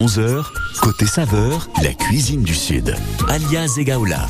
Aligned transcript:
11h, 0.00 0.46
côté 0.80 1.06
saveur, 1.06 1.68
la 1.82 1.92
cuisine 1.92 2.44
du 2.44 2.54
Sud. 2.54 2.94
Alias 3.26 3.74
Egaola. 3.78 4.28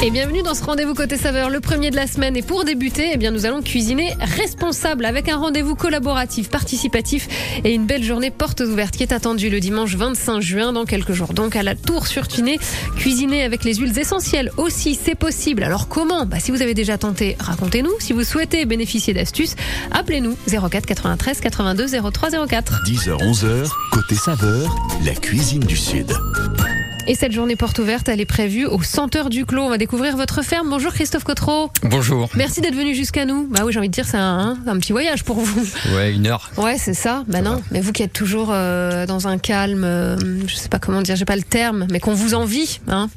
Et 0.00 0.12
bienvenue 0.12 0.42
dans 0.42 0.54
ce 0.54 0.62
rendez-vous 0.62 0.94
côté 0.94 1.16
saveur, 1.16 1.50
le 1.50 1.58
premier 1.58 1.90
de 1.90 1.96
la 1.96 2.06
semaine. 2.06 2.36
Et 2.36 2.42
pour 2.42 2.64
débuter, 2.64 3.10
eh 3.12 3.16
bien, 3.16 3.32
nous 3.32 3.46
allons 3.46 3.62
cuisiner 3.62 4.14
responsable 4.20 5.04
avec 5.04 5.28
un 5.28 5.36
rendez-vous 5.36 5.74
collaboratif, 5.74 6.50
participatif 6.50 7.28
et 7.64 7.74
une 7.74 7.84
belle 7.84 8.04
journée 8.04 8.30
portes 8.30 8.60
ouvertes 8.60 8.96
qui 8.96 9.02
est 9.02 9.12
attendue 9.12 9.50
le 9.50 9.58
dimanche 9.58 9.96
25 9.96 10.40
juin 10.40 10.72
dans 10.72 10.84
quelques 10.84 11.14
jours. 11.14 11.34
Donc 11.34 11.56
à 11.56 11.64
la 11.64 11.74
Tour 11.74 12.06
sur 12.06 12.28
Tuné, 12.28 12.60
cuisiner 12.96 13.42
avec 13.42 13.64
les 13.64 13.74
huiles 13.74 13.98
essentielles 13.98 14.52
aussi, 14.56 14.94
c'est 14.94 15.16
possible. 15.16 15.64
Alors 15.64 15.88
comment? 15.88 16.26
Bah, 16.26 16.38
Si 16.38 16.52
vous 16.52 16.62
avez 16.62 16.74
déjà 16.74 16.96
tenté, 16.96 17.36
racontez-nous. 17.40 17.98
Si 17.98 18.12
vous 18.12 18.22
souhaitez 18.22 18.66
bénéficier 18.66 19.14
d'astuces, 19.14 19.56
appelez-nous 19.90 20.36
04 20.46 20.86
93 20.86 21.40
82 21.40 21.88
03 22.12 22.46
04. 22.46 22.82
10h, 22.86 23.16
11h, 23.16 23.68
côté 23.90 24.14
saveur, 24.14 24.76
la 25.04 25.14
cuisine 25.14 25.64
du 25.64 25.76
Sud. 25.76 26.12
Et 27.10 27.14
cette 27.14 27.32
journée 27.32 27.56
porte 27.56 27.78
ouverte, 27.78 28.06
elle 28.10 28.20
est 28.20 28.26
prévue 28.26 28.66
au 28.66 28.82
Senteur 28.82 29.30
du 29.30 29.46
Clos. 29.46 29.62
On 29.62 29.70
va 29.70 29.78
découvrir 29.78 30.14
votre 30.14 30.42
ferme. 30.42 30.68
Bonjour 30.68 30.92
Christophe 30.92 31.24
Cotreau. 31.24 31.70
Bonjour. 31.82 32.28
Merci 32.34 32.60
d'être 32.60 32.74
venu 32.74 32.94
jusqu'à 32.94 33.24
nous. 33.24 33.48
Bah 33.48 33.62
oui, 33.64 33.72
j'ai 33.72 33.78
envie 33.78 33.88
de 33.88 33.94
dire, 33.94 34.04
c'est 34.04 34.18
un, 34.18 34.58
un, 34.66 34.78
petit 34.78 34.92
voyage 34.92 35.24
pour 35.24 35.40
vous. 35.40 35.66
Ouais, 35.94 36.12
une 36.12 36.26
heure. 36.26 36.50
Ouais, 36.58 36.76
c'est 36.76 36.92
ça. 36.92 37.24
Bah 37.26 37.40
non, 37.40 37.62
mais 37.70 37.80
vous 37.80 37.92
qui 37.92 38.02
êtes 38.02 38.12
toujours 38.12 38.50
euh, 38.50 39.06
dans 39.06 39.26
un 39.26 39.38
calme, 39.38 39.84
euh, 39.84 40.18
je 40.46 40.54
sais 40.54 40.68
pas 40.68 40.78
comment 40.78 41.00
dire, 41.00 41.16
j'ai 41.16 41.24
pas 41.24 41.36
le 41.36 41.42
terme, 41.42 41.86
mais 41.90 41.98
qu'on 41.98 42.12
vous 42.12 42.34
envie. 42.34 42.78
Hein. 42.88 43.08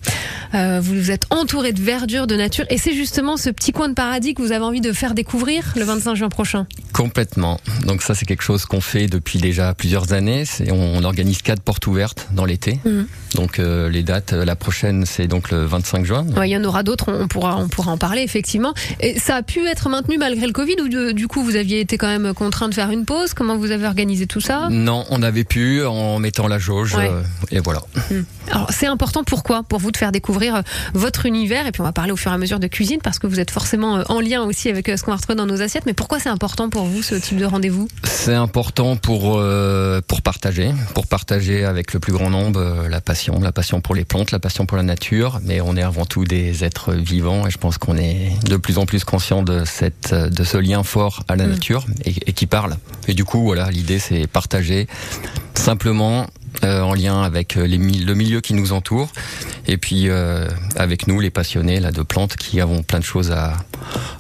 Euh, 0.54 0.80
vous 0.82 1.12
êtes 1.12 1.26
entouré 1.30 1.74
de 1.74 1.82
verdure, 1.82 2.28
de 2.28 2.38
nature, 2.38 2.64
et 2.70 2.78
c'est 2.78 2.94
justement 2.94 3.36
ce 3.36 3.50
petit 3.50 3.74
coin 3.74 3.90
de 3.90 3.94
paradis 3.94 4.36
que 4.36 4.42
vous 4.42 4.54
avez 4.54 4.64
envie 4.64 4.80
de 4.80 4.94
faire 4.94 5.14
découvrir 5.14 5.74
le 5.76 5.84
25 5.84 6.16
juin 6.16 6.30
prochain. 6.30 6.66
Complètement. 6.94 7.60
Donc 7.86 8.02
ça, 8.04 8.16
c'est 8.16 8.26
quelque 8.26 8.44
chose 8.44 8.66
qu'on 8.66 8.82
fait 8.82 9.08
depuis 9.08 9.40
déjà 9.40 9.74
plusieurs 9.74 10.14
années. 10.14 10.46
On, 10.70 11.00
on, 11.00 11.04
organise 11.04 11.42
quatre 11.42 11.62
portes 11.62 11.88
ouvertes 11.88 12.30
dans 12.32 12.46
l'été. 12.46 12.80
Mmh. 12.86 13.02
Donc 13.36 13.60
euh, 13.60 13.81
les 13.90 14.04
dates, 14.04 14.34
la 14.34 14.56
prochaine, 14.56 15.06
c'est 15.06 15.28
donc 15.28 15.52
le 15.52 15.66
25 15.66 16.06
juin. 16.06 16.26
Ouais, 16.36 16.50
il 16.50 16.52
y 16.52 16.58
en 16.58 16.64
aura 16.64 16.84
d'autres. 16.84 17.06
On 17.12 17.28
pourra, 17.28 17.58
on 17.58 17.68
pourra 17.68 17.92
en 17.92 17.98
parler 17.98 18.22
effectivement. 18.22 18.74
Et 19.00 19.20
ça 19.20 19.36
a 19.36 19.42
pu 19.44 19.66
être 19.68 19.90
maintenu 19.90 20.18
malgré 20.18 20.46
le 20.46 20.54
Covid 20.54 20.76
ou 20.82 20.88
de, 20.88 21.12
du 21.12 21.28
coup 21.28 21.44
vous 21.44 21.56
aviez 21.56 21.80
été 21.80 21.98
quand 21.98 22.08
même 22.08 22.34
contraint 22.34 22.70
de 22.70 22.74
faire 22.74 22.92
une 22.92 23.06
pause? 23.06 23.34
Comment 23.34 23.58
vous 23.58 23.72
avez 23.72 23.86
organisé 23.86 24.28
tout 24.28 24.42
ça? 24.42 24.68
Non, 24.70 25.06
on 25.10 25.24
avait 25.24 25.44
pu 25.44 25.84
en 25.84 26.20
mettant 26.20 26.48
la 26.48 26.60
jauge. 26.60 26.96
Ouais. 26.96 27.10
Euh, 27.10 27.22
et 27.52 27.60
voilà. 27.60 27.82
Mmh. 28.10 28.16
Alors 28.52 28.68
c'est 28.72 28.88
important 28.88 29.24
pourquoi? 29.24 29.64
Pour 29.64 29.80
vous 29.80 29.92
de 29.92 29.98
faire 29.98 30.12
découvrir 30.12 30.56
euh, 30.56 30.62
votre 30.94 31.26
univers 31.26 31.68
et 31.68 31.72
puis 31.72 31.82
on 31.82 31.86
va 31.86 31.92
parler 31.92 32.12
au 32.12 32.18
fur 32.18 32.32
et 32.32 32.36
à 32.36 32.38
mesure 32.38 32.60
de 32.60 32.68
cuisine 32.68 33.00
parce 33.04 33.20
que 33.20 33.28
vous 33.28 33.40
êtes 33.40 33.52
forcément 33.52 33.98
euh, 33.98 34.04
en 34.10 34.20
lien 34.20 34.44
aussi 34.44 34.70
avec 34.70 34.88
ce 34.88 35.04
qu'on 35.04 35.12
va 35.12 35.18
retrouver 35.18 35.36
dans 35.36 35.46
nos 35.46 35.62
assiettes. 35.62 35.86
Mais 35.86 35.94
pourquoi 35.94 36.20
c'est 36.20 36.30
important 36.30 36.70
pour 36.70 36.86
vous 36.86 37.02
ce 37.02 37.16
type 37.16 37.38
de 37.38 37.46
rendez-vous? 37.46 37.88
C'est 38.04 38.34
important 38.34 38.96
pour 38.96 39.38
euh, 39.38 40.02
pour 40.08 40.22
partager, 40.22 40.72
pour 40.94 41.08
partager 41.08 41.66
avec 41.66 41.94
le 41.94 42.00
plus 42.00 42.14
grand 42.14 42.30
nombre 42.30 42.60
euh, 42.60 42.90
la 42.90 43.02
passion, 43.02 43.40
la 43.40 43.52
passion 43.52 43.71
pour 43.80 43.96
les 43.96 44.06
plantes, 44.06 44.32
la 44.32 44.40
passion 44.40 44.66
pour 44.66 44.78
la 44.78 44.84
nature. 44.84 45.40
Mais 45.44 45.62
on 45.62 45.78
est 45.78 45.84
avant 45.84 46.06
tout 46.06 46.26
des 46.26 46.64
êtres 46.64 46.94
vivants 46.94 47.48
et 47.48 47.52
je 47.52 47.58
pense 47.58 47.78
qu'on 47.78 47.98
est 47.98 48.32
de 48.46 48.58
plus 48.58 48.78
en 48.78 48.86
plus 48.86 49.04
conscient 49.04 49.44
de 49.44 49.64
cette 49.66 50.14
de 50.14 50.44
ce 50.44 50.58
lien 50.58 50.84
fort 50.84 51.24
à 51.28 51.36
la 51.36 51.46
mmh. 51.46 51.52
nature 51.52 51.86
et, 52.06 52.14
et 52.28 52.34
qui 52.34 52.48
parle. 52.48 52.76
Et 53.08 53.14
du 53.14 53.24
coup 53.24 53.44
voilà, 53.44 53.70
l'idée 53.70 54.00
c'est 54.00 54.28
partager 54.28 54.88
simplement 55.54 56.28
euh, 56.64 56.82
en 56.82 56.94
lien 56.94 57.22
avec 57.24 57.56
les, 57.56 57.78
le 57.78 58.14
milieu 58.14 58.42
qui 58.42 58.54
nous 58.54 58.74
entoure 58.74 59.12
et 59.68 59.78
puis 59.78 60.10
euh, 60.10 60.48
avec 60.76 61.08
nous 61.08 61.20
les 61.20 61.30
passionnés 61.30 61.80
là 61.80 61.92
de 61.92 62.02
plantes 62.02 62.36
qui 62.36 62.60
avons 62.60 62.84
plein 62.84 63.00
de 63.00 63.06
choses 63.06 63.32
à, 63.32 63.58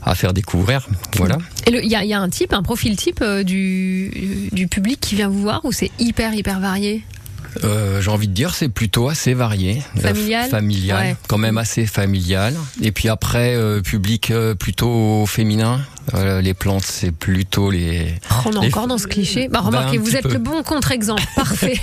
à 0.01 0.15
faire 0.15 0.33
découvrir 0.33 0.87
voilà 1.17 1.37
et 1.67 1.71
il 1.71 1.89
y 1.89 1.95
a, 1.95 2.05
y 2.05 2.13
a, 2.13 2.19
un 2.19 2.29
type 2.29 2.53
un 2.53 2.63
profil 2.63 2.95
type 2.95 3.19
euh, 3.21 3.43
du, 3.43 4.49
du 4.53 4.67
public 4.67 4.99
qui 5.01 5.15
vient 5.15 5.27
vous 5.27 5.41
voir 5.41 5.65
ou 5.65 5.71
c'est 5.71 5.91
hyper 5.99 6.33
hyper 6.33 6.59
varié? 6.61 7.03
Euh, 7.63 8.01
j'ai 8.01 8.09
envie 8.09 8.27
de 8.27 8.33
dire 8.33 8.53
c'est 8.53 8.69
plutôt 8.69 9.09
assez 9.09 9.33
varié. 9.33 9.81
Familial, 9.99 10.45
euh, 10.45 10.49
familial 10.49 11.05
ouais. 11.05 11.15
quand 11.27 11.37
même 11.37 11.57
assez 11.57 11.85
familial. 11.85 12.55
Et 12.81 12.91
puis 12.91 13.09
après 13.09 13.55
euh, 13.55 13.81
public 13.81 14.33
plutôt 14.59 15.25
féminin 15.25 15.81
euh, 16.15 16.41
les 16.41 16.53
plantes, 16.53 16.83
c'est 16.85 17.11
plutôt 17.11 17.71
les. 17.71 18.13
Oh, 18.29 18.33
on 18.45 18.51
est 18.51 18.61
les... 18.61 18.67
encore 18.67 18.87
dans 18.87 18.97
ce 18.97 19.07
cliché. 19.07 19.47
Bah, 19.47 19.59
remarquez, 19.61 19.97
ben, 19.97 20.03
vous 20.03 20.15
êtes 20.15 20.23
peu. 20.23 20.33
le 20.33 20.39
bon 20.39 20.61
contre-exemple. 20.63 21.23
Parfait. 21.35 21.79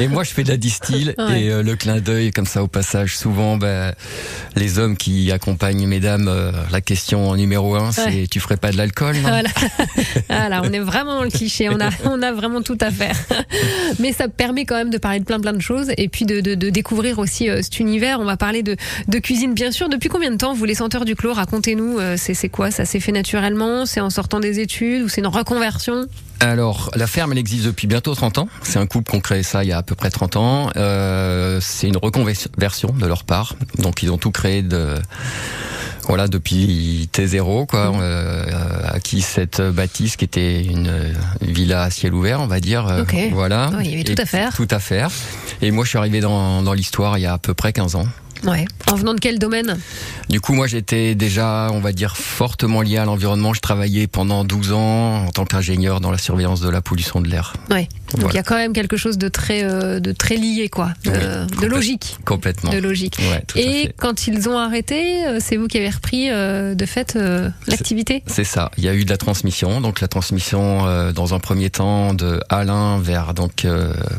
et 0.00 0.08
moi, 0.08 0.24
je 0.24 0.30
fais 0.30 0.42
de 0.44 0.48
la 0.48 0.56
distille 0.56 1.14
Ouais. 1.18 1.42
et 1.44 1.50
euh, 1.50 1.62
le 1.62 1.76
clin 1.76 1.98
d'œil, 2.00 2.30
comme 2.30 2.46
ça, 2.46 2.62
au 2.62 2.66
passage, 2.68 3.16
souvent, 3.16 3.56
ben, 3.56 3.94
les 4.56 4.78
hommes 4.78 4.96
qui 4.96 5.30
accompagnent 5.32 5.86
mesdames, 5.86 6.28
euh, 6.28 6.52
la 6.70 6.80
question 6.80 7.34
numéro 7.34 7.74
un, 7.76 7.92
c'est 7.92 8.04
Ouais. 8.06 8.26
tu 8.30 8.40
ferais 8.40 8.56
pas 8.56 8.70
de 8.72 8.76
l'alcool 8.76 9.16
voilà. 9.22 9.48
voilà, 10.28 10.62
on 10.64 10.72
est 10.72 10.78
vraiment 10.80 11.14
dans 11.14 11.24
le 11.24 11.30
cliché. 11.30 11.68
On 11.68 11.80
a, 11.80 11.90
on 12.04 12.22
a 12.22 12.32
vraiment 12.32 12.62
tout 12.62 12.78
à 12.80 12.90
faire. 12.90 13.16
Mais 13.98 14.12
ça 14.12 14.28
permet 14.28 14.64
quand 14.64 14.76
même 14.76 14.90
de 14.90 14.98
parler 14.98 15.20
de 15.20 15.24
plein 15.24 15.40
plein 15.40 15.52
de 15.52 15.60
choses 15.60 15.88
et 15.96 16.08
puis 16.08 16.24
de, 16.24 16.40
de, 16.40 16.54
de 16.54 16.70
découvrir 16.70 17.18
aussi 17.18 17.48
euh, 17.48 17.62
cet 17.62 17.78
univers. 17.80 18.20
On 18.20 18.24
va 18.24 18.36
parler 18.36 18.62
de, 18.62 18.76
de 19.08 19.18
cuisine, 19.18 19.54
bien 19.54 19.70
sûr. 19.72 19.88
Depuis 19.88 20.08
combien 20.08 20.30
de 20.30 20.36
temps, 20.36 20.52
vous, 20.54 20.64
les 20.64 20.74
senteurs 20.74 21.04
du 21.04 21.14
clos, 21.14 21.32
racontez-nous, 21.32 21.98
c'est 22.16 22.48
quoi? 22.48 22.70
Ça 22.70 22.84
s'est 22.84 23.00
fait 23.00 23.12
naturellement 23.12 23.29
C'est 23.86 24.00
en 24.00 24.10
sortant 24.10 24.40
des 24.40 24.60
études 24.60 25.02
ou 25.02 25.08
c'est 25.08 25.20
une 25.20 25.26
reconversion 25.26 26.06
Alors, 26.40 26.90
la 26.96 27.06
ferme, 27.06 27.32
elle 27.32 27.38
existe 27.38 27.64
depuis 27.66 27.86
bientôt 27.86 28.14
30 28.14 28.38
ans. 28.38 28.48
C'est 28.62 28.78
un 28.78 28.86
couple 28.86 29.10
qui 29.10 29.16
ont 29.16 29.20
créé 29.20 29.42
ça 29.42 29.62
il 29.62 29.68
y 29.68 29.72
a 29.72 29.78
à 29.78 29.82
peu 29.82 29.94
près 29.94 30.10
30 30.10 30.36
ans. 30.36 30.70
Euh, 30.76 31.60
c'est 31.60 31.86
une 31.88 31.96
reconversion 31.96 32.90
de 32.90 33.06
leur 33.06 33.24
part. 33.24 33.54
Donc, 33.78 34.02
ils 34.02 34.10
ont 34.10 34.18
tout 34.18 34.30
créé 34.32 34.62
de 34.62 34.94
voilà 36.08 36.26
depuis 36.26 37.08
T0 37.12 37.66
quoi 37.66 37.92
euh, 37.94 38.44
acquis 38.88 39.20
cette 39.20 39.60
bâtisse 39.60 40.16
qui 40.16 40.24
était 40.24 40.64
une 40.64 40.90
villa 41.40 41.82
à 41.82 41.90
ciel 41.90 42.14
ouvert 42.14 42.40
on 42.40 42.48
va 42.48 42.58
dire 42.58 42.88
euh, 42.88 43.04
voilà 43.30 43.70
il 43.80 43.90
y 43.90 43.94
avait 43.94 44.02
tout 44.02 44.20
à 44.20 44.24
faire. 44.24 44.52
tout 44.56 44.66
à 44.70 44.80
faire 44.80 45.10
et 45.62 45.70
moi 45.70 45.84
je 45.84 45.90
suis 45.90 45.98
arrivé 45.98 46.20
dans, 46.20 46.62
dans 46.62 46.72
l'histoire 46.72 47.18
il 47.18 47.20
y 47.20 47.26
a 47.26 47.34
à 47.34 47.38
peu 47.38 47.54
près 47.54 47.72
15 47.72 47.94
ans 47.94 48.06
Ouais. 48.44 48.64
En 48.90 48.94
venant 48.94 49.14
de 49.14 49.20
quel 49.20 49.38
domaine? 49.38 49.78
Du 50.28 50.40
coup, 50.40 50.54
moi, 50.54 50.66
j'étais 50.66 51.14
déjà, 51.14 51.68
on 51.72 51.80
va 51.80 51.92
dire, 51.92 52.16
fortement 52.16 52.82
lié 52.82 52.96
à 52.98 53.04
l'environnement. 53.04 53.52
Je 53.54 53.60
travaillais 53.60 54.06
pendant 54.06 54.44
12 54.44 54.72
ans 54.72 55.26
en 55.26 55.30
tant 55.30 55.44
qu'ingénieur 55.44 56.00
dans 56.00 56.10
la 56.10 56.18
surveillance 56.18 56.60
de 56.60 56.68
la 56.70 56.80
pollution 56.80 57.20
de 57.20 57.28
l'air. 57.28 57.52
Ouais. 57.70 57.88
Donc 58.12 58.14
il 58.14 58.20
Voilà. 58.22 58.34
y 58.36 58.38
a 58.38 58.42
quand 58.42 58.56
même 58.56 58.72
quelque 58.72 58.96
chose 58.96 59.18
de 59.18 59.28
très, 59.28 59.62
euh, 59.64 60.00
de 60.00 60.12
très 60.12 60.36
lié, 60.36 60.68
quoi, 60.68 60.90
de, 61.04 61.10
Oui, 61.10 61.16
de 61.18 61.46
complète- 61.54 61.70
logique, 61.70 62.16
Complètement. 62.24 62.70
de 62.72 62.78
logique. 62.78 63.18
Ouais, 63.30 63.42
tout 63.46 63.58
à 63.58 63.60
Et 63.60 63.92
quand 63.98 64.26
ils 64.26 64.48
ont 64.48 64.58
arrêté, 64.58 65.26
euh, 65.26 65.38
c'est 65.40 65.56
vous 65.56 65.68
qui 65.68 65.78
avez 65.78 65.90
repris 65.90 66.28
euh, 66.30 66.74
de 66.74 66.86
fait 66.86 67.14
euh, 67.16 67.48
l'activité? 67.68 68.22
C'est 68.26 68.44
ça. 68.44 68.70
Il 68.78 68.84
y 68.84 68.88
a 68.88 68.94
eu 68.94 69.04
de 69.04 69.10
la 69.10 69.16
transmission. 69.16 69.80
Donc 69.80 70.00
la 70.00 70.08
transmission 70.08 71.10
dans 71.12 71.34
un 71.34 71.38
premier 71.38 71.70
temps 71.70 72.14
de 72.14 72.40
Alain 72.48 72.98
vers 73.00 73.34
donc 73.34 73.66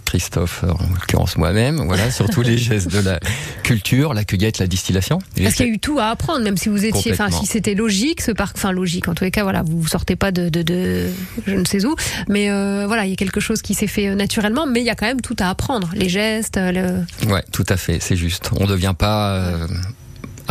Christophe, 0.06 0.64
en 0.64 0.94
l'occurrence 0.94 1.38
moi-même. 1.38 1.82
Voilà, 1.86 2.12
sur 2.12 2.30
tous 2.30 2.42
les 2.42 2.58
gestes 2.58 2.90
de 2.92 3.00
la 3.00 3.20
culture, 3.64 4.11
la 4.14 4.24
cueillette, 4.24 4.60
la 4.60 4.68
distillation. 4.68 5.20
Parce 5.42 5.56
qu'il 5.56 5.66
y 5.66 5.70
a 5.70 5.74
eu 5.74 5.80
tout 5.80 6.00
à 6.00 6.08
apprendre, 6.08 6.44
même 6.44 6.58
si 6.58 6.70
vous 6.70 6.86
étiez, 6.86 7.12
enfin, 7.12 7.30
si 7.30 7.46
c'était 7.46 7.76
logique, 7.76 8.22
ce 8.22 8.32
parc, 8.32 8.58
enfin 8.58 8.72
logique. 8.72 9.08
En 9.08 9.14
tous 9.14 9.24
les 9.24 9.32
cas, 9.32 9.44
voilà, 9.44 9.64
vous 9.64 9.88
sortez 9.88 10.16
pas 10.16 10.32
de, 10.32 10.50
de, 10.50 10.62
de 10.62 11.10
je 11.48 11.56
ne 11.56 11.66
sais 11.66 11.86
où, 11.86 11.96
mais 12.28 12.50
euh, 12.50 12.86
voilà, 12.88 13.06
il 13.06 13.10
y 13.10 13.14
a 13.14 13.16
quelque 13.16 13.40
chose 13.40 13.62
qui 13.62 13.74
s'est 13.74 13.88
fait 13.88 14.08
euh, 14.08 14.16
naturellement, 14.16 14.66
mais 14.66 14.82
il 14.82 14.86
y 14.86 14.90
a 14.90 14.96
quand 14.96 15.06
même 15.06 15.22
tout 15.22 15.36
à 15.40 15.50
apprendre, 15.50 15.90
les 15.94 16.10
gestes, 16.10 16.58
le. 16.58 17.04
Ouais, 17.28 17.44
tout 17.52 17.66
à 17.70 17.78
fait, 17.78 18.00
c'est 18.00 18.16
juste. 18.16 18.50
On 18.60 18.66
ne 18.66 18.70
devient 18.70 18.96
pas 18.98 19.36
euh, 19.36 19.68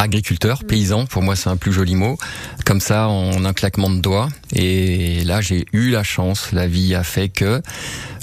agriculteur, 0.00 0.64
paysan, 0.64 1.06
pour 1.06 1.22
moi 1.22 1.36
c'est 1.36 1.48
un 1.50 1.56
plus 1.56 1.72
joli 1.72 1.94
mot, 1.94 2.18
comme 2.64 2.80
ça 2.80 3.08
en 3.08 3.44
un 3.44 3.52
claquement 3.52 3.90
de 3.90 4.00
doigts. 4.00 4.28
Et 4.54 5.22
là 5.24 5.40
j'ai 5.40 5.66
eu 5.72 5.90
la 5.90 6.02
chance, 6.02 6.52
la 6.52 6.66
vie 6.66 6.94
a 6.94 7.02
fait 7.04 7.28
que 7.28 7.62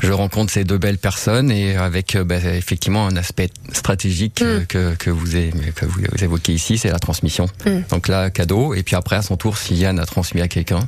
je 0.01 0.11
rencontre 0.11 0.51
ces 0.51 0.63
deux 0.63 0.77
belles 0.77 0.97
personnes 0.97 1.51
et 1.51 1.75
avec 1.75 2.15
euh, 2.15 2.23
bah, 2.23 2.35
effectivement 2.37 3.07
un 3.07 3.15
aspect 3.15 3.49
stratégique 3.73 4.41
euh, 4.41 4.59
Mm. 4.61 4.65
que, 4.67 4.95
que, 4.95 5.09
vous, 5.09 5.35
avez- 5.35 5.51
que 5.75 5.85
vous 5.85 6.01
évoquez 6.23 6.53
ici, 6.53 6.77
c'est 6.77 6.89
la 6.91 6.99
transmission. 6.99 7.47
Mm. 7.65 7.69
Donc 7.89 8.07
là, 8.07 8.29
cadeau. 8.29 8.73
Et 8.73 8.83
puis 8.83 8.95
après, 8.95 9.15
à 9.15 9.21
son 9.21 9.37
tour, 9.37 9.57
Siliane 9.57 9.99
a 9.99 10.05
transmis 10.05 10.41
à 10.41 10.47
quelqu'un. 10.47 10.79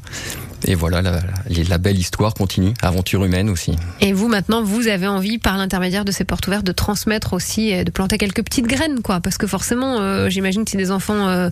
Et 0.66 0.76
voilà, 0.76 1.02
la, 1.02 1.12
la, 1.12 1.20
la 1.68 1.78
belle 1.78 1.98
histoire 1.98 2.34
continue, 2.34 2.74
aventure 2.82 3.24
humaine 3.24 3.50
aussi. 3.50 3.76
Et 4.02 4.14
vous 4.14 4.28
maintenant, 4.28 4.62
vous 4.62 4.88
avez 4.88 5.08
envie, 5.08 5.38
par 5.38 5.58
l'intermédiaire 5.58 6.06
de 6.06 6.12
ces 6.12 6.26
portes 6.26 6.48
ouvertes, 6.48 6.66
de 6.66 6.72
transmettre 6.72 7.34
aussi, 7.34 7.74
euh, 7.74 7.84
de 7.84 7.92
planter 7.92 8.18
quelques 8.18 8.44
petites 8.44 8.68
graines, 8.68 9.02
quoi. 9.02 9.20
Parce 9.22 9.38
que 9.38 9.48
forcément, 9.48 10.00
euh, 10.00 10.30
j'imagine 10.30 10.66
que 10.66 10.72
si 10.72 10.78
des 10.78 10.92
enfants 10.92 11.28
euh, 11.28 11.50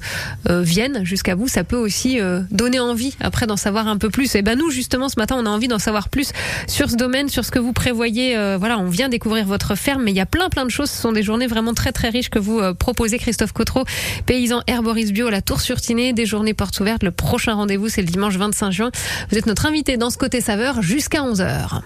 euh, 0.50 0.62
viennent 0.62 1.06
jusqu'à 1.06 1.36
vous, 1.36 1.48
ça 1.48 1.64
peut 1.64 1.78
aussi 1.78 2.20
euh, 2.20 2.42
donner 2.52 2.80
envie 2.80 3.16
après 3.22 3.48
d'en 3.48 3.58
savoir 3.58 3.88
un 3.88 3.98
peu 3.98 4.10
plus. 4.10 4.36
Et 4.36 4.42
ben 4.42 4.58
nous, 4.58 4.70
justement, 4.70 5.10
ce 5.10 5.16
matin, 5.18 5.36
on 5.40 5.46
a 5.46 5.50
envie 5.50 5.68
d'en 5.68 5.80
savoir 5.80 6.10
plus 6.10 6.32
sur 6.68 6.90
ce 6.90 6.96
domaine, 6.96 7.30
sur 7.30 7.46
ce 7.46 7.52
que 7.52 7.60
vous 7.60 7.74
prévoyez. 7.74 8.36
Voilà, 8.58 8.78
on 8.78 8.90
vient 8.90 9.10
découvrir 9.10 9.46
votre 9.46 9.76
ferme, 9.76 10.04
mais 10.04 10.12
il 10.12 10.18
y 10.18 10.22
a 10.22 10.26
plein 10.26 10.50
plein 10.50 10.66
de 10.66 10.72
choses. 10.72 10.90
Ce 10.90 11.02
sont 11.02 11.12
des 11.12 11.24
journées 11.24 11.48
vraiment 11.48 11.74
très 11.74 11.92
très 11.92 12.10
riches 12.10 12.30
que 12.30 12.40
vous 12.40 12.62
proposez, 12.76 13.18
Christophe 13.18 13.54
Cotreau, 13.54 13.84
paysan 14.26 14.62
herboriste 14.68 15.14
bio 15.14 15.28
à 15.28 15.32
la 15.32 15.42
Tour 15.42 15.62
sur 15.62 15.80
Tinée, 15.80 16.14
des 16.14 16.26
journées 16.26 16.54
portes 16.54 16.80
ouvertes. 16.80 17.04
Le 17.04 17.12
prochain 17.12 17.54
rendez-vous, 17.54 17.90
c'est 17.90 18.02
le 18.02 18.08
dimanche 18.08 18.36
25 18.36 18.72
juin. 18.72 18.92
Vous 19.30 19.38
êtes 19.38 19.46
notre 19.46 19.66
invité 19.66 19.98
dans 19.98 20.10
ce 20.10 20.18
côté 20.18 20.42
saveur 20.42 20.82
jusqu'à 20.82 21.22
11h. 21.22 21.82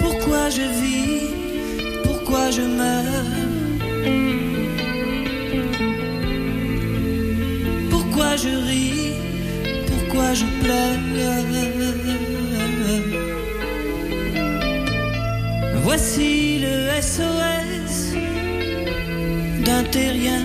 Pourquoi 0.00 0.50
je 0.50 0.62
vis 0.80 2.02
Pourquoi 2.04 2.50
je 2.50 2.62
meurs? 2.62 3.04
Pourquoi 7.90 8.36
je 8.36 8.48
ris 8.48 9.12
Pourquoi 9.86 10.34
je 10.34 10.44
pleure? 10.62 10.90
Voici 15.90 16.60
le 16.60 17.02
SOS 17.02 18.14
d'un 19.64 19.82
terrien 19.90 20.44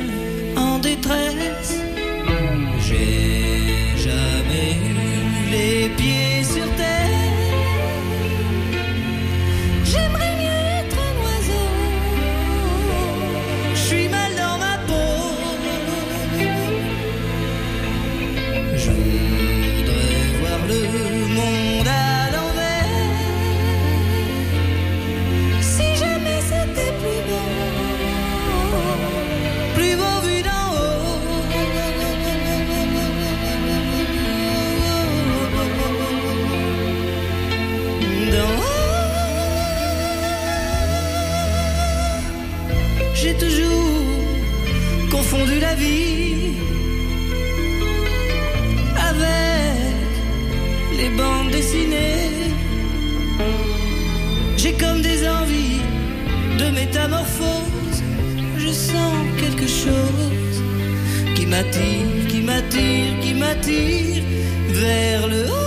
m'attire, 61.55 62.27
qui 62.27 62.41
m'attire, 62.41 63.19
qui 63.21 63.33
m'attire 63.33 64.23
vers 64.73 65.27
le 65.27 65.45
haut. 65.49 65.64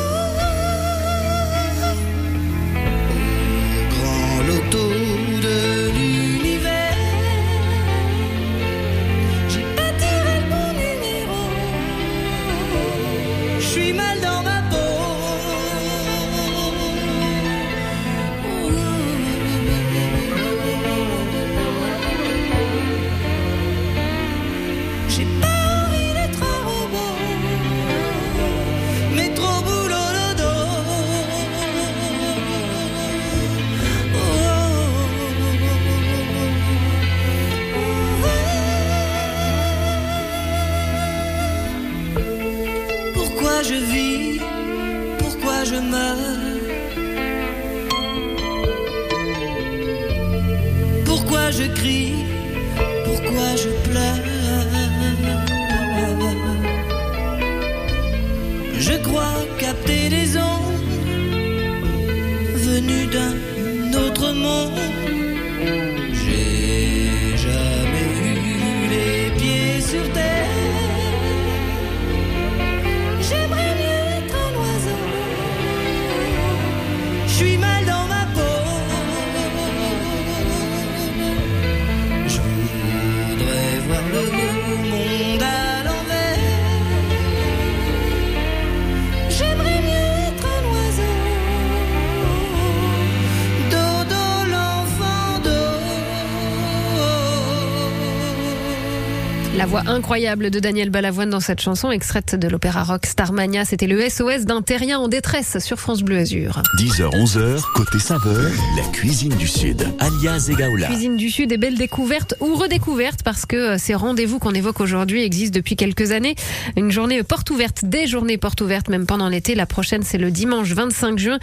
Incroyable 99.89 100.51
de 100.51 100.61
Daniel 100.61 100.91
Balavoine 100.91 101.31
dans 101.31 101.41
cette 101.41 101.61
chanson, 101.61 101.91
extraite 101.91 102.35
de 102.35 102.47
l'opéra 102.49 102.85
rock 102.85 103.07
Starmania, 103.07 103.65
c'était 103.65 103.87
le 103.87 104.09
SOS 104.09 104.45
d'un 104.45 104.63
terrien 104.63 104.99
en 104.99 105.09
détresse 105.09 105.59
sur 105.61 105.79
France 105.79 106.03
Bleu 106.03 106.19
Azur. 106.19 106.63
10h, 106.79 107.11
11h, 107.11 107.63
côté 107.75 107.99
saveur, 107.99 108.51
la 108.77 108.83
cuisine 108.93 109.35
du 109.37 109.49
Sud. 109.49 109.87
Alias 109.99 110.49
Egaola. 110.51 110.87
Cuisine 110.89 111.17
du 111.17 111.31
Sud 111.31 111.53
et 111.53 111.57
belle 111.57 111.77
découverte 111.77 112.35
ou 112.41 112.55
redécouverte 112.55 113.23
parce 113.23 113.47
que 113.47 113.57
euh, 113.57 113.79
ces 113.79 113.95
rendez-vous 113.95 114.39
qu'on 114.39 114.53
évoque 114.53 114.81
aujourd'hui 114.81 115.23
existent 115.23 115.57
depuis 115.57 115.77
quelques 115.77 116.13
années. 116.13 116.35
Une 116.77 116.91
journée 116.91 117.23
porte 117.23 117.51
ouverte, 117.51 117.85
des 117.85 118.07
journées 118.07 118.37
portes 118.37 118.61
ouvertes 118.61 118.89
même 118.89 119.07
pendant 119.07 119.29
l'été. 119.29 119.55
La 119.55 119.67
prochaine 119.67 120.03
c'est 120.03 120.19
le 120.19 120.31
dimanche 120.31 120.71
25 120.73 121.19
juin. 121.19 121.39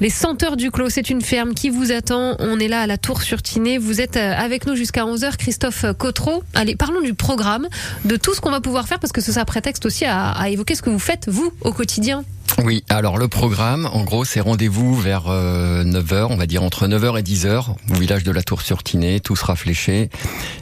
Les 0.00 0.10
Senteurs 0.10 0.56
du 0.56 0.70
Clos, 0.70 0.88
c'est 0.88 1.10
une 1.10 1.22
ferme 1.22 1.54
qui 1.54 1.68
vous 1.70 1.92
attend. 1.92 2.36
On 2.38 2.58
est 2.58 2.68
là 2.68 2.80
à 2.80 2.86
la 2.86 2.98
Tour 2.98 3.22
sur 3.22 3.42
Tinée. 3.42 3.78
Vous 3.78 4.00
êtes 4.00 4.16
euh, 4.16 4.32
avec 4.34 4.66
nous 4.66 4.74
jusqu'à 4.74 5.04
11h, 5.04 5.36
Christophe 5.36 5.84
Cotreau. 5.98 6.42
Allez, 6.54 6.76
parlons 6.76 7.02
du 7.02 7.14
programme, 7.14 7.68
de 8.04 8.16
tout 8.16 8.34
ce 8.34 8.40
qu'on 8.40 8.50
va 8.50 8.60
pouvoir 8.60 8.86
faire 8.88 8.98
parce 8.98 9.12
que 9.12 9.20
ce 9.20 9.32
sera 9.32 9.44
prétexte 9.44 9.86
aussi 9.86 10.04
à, 10.04 10.30
à 10.30 10.48
évoquer 10.48 10.74
ce 10.74 10.82
que 10.82 10.90
vous 10.90 10.98
faites 10.98 11.28
vous 11.28 11.52
au 11.62 11.72
quotidien. 11.72 12.24
Oui, 12.58 12.84
alors 12.90 13.16
le 13.16 13.26
programme, 13.28 13.88
en 13.92 14.02
gros, 14.04 14.24
c'est 14.26 14.40
rendez-vous 14.40 14.94
vers 14.94 15.24
9h, 15.28 16.26
on 16.28 16.36
va 16.36 16.46
dire 16.46 16.62
entre 16.62 16.86
9h 16.86 17.18
et 17.18 17.22
10h, 17.22 17.74
au 17.90 17.94
village 17.94 18.22
de 18.22 18.30
la 18.30 18.42
Tour-sur-Tinée, 18.42 19.20
tout 19.20 19.34
sera 19.34 19.56
fléché. 19.56 20.10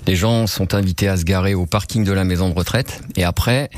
Les 0.06 0.14
gens 0.14 0.46
sont 0.46 0.74
invités 0.74 1.08
à 1.08 1.16
se 1.16 1.24
garer 1.24 1.54
au 1.54 1.66
parking 1.66 2.04
de 2.04 2.12
la 2.12 2.22
maison 2.24 2.50
de 2.50 2.54
retraite. 2.54 3.02
Et 3.16 3.24
après, 3.24 3.68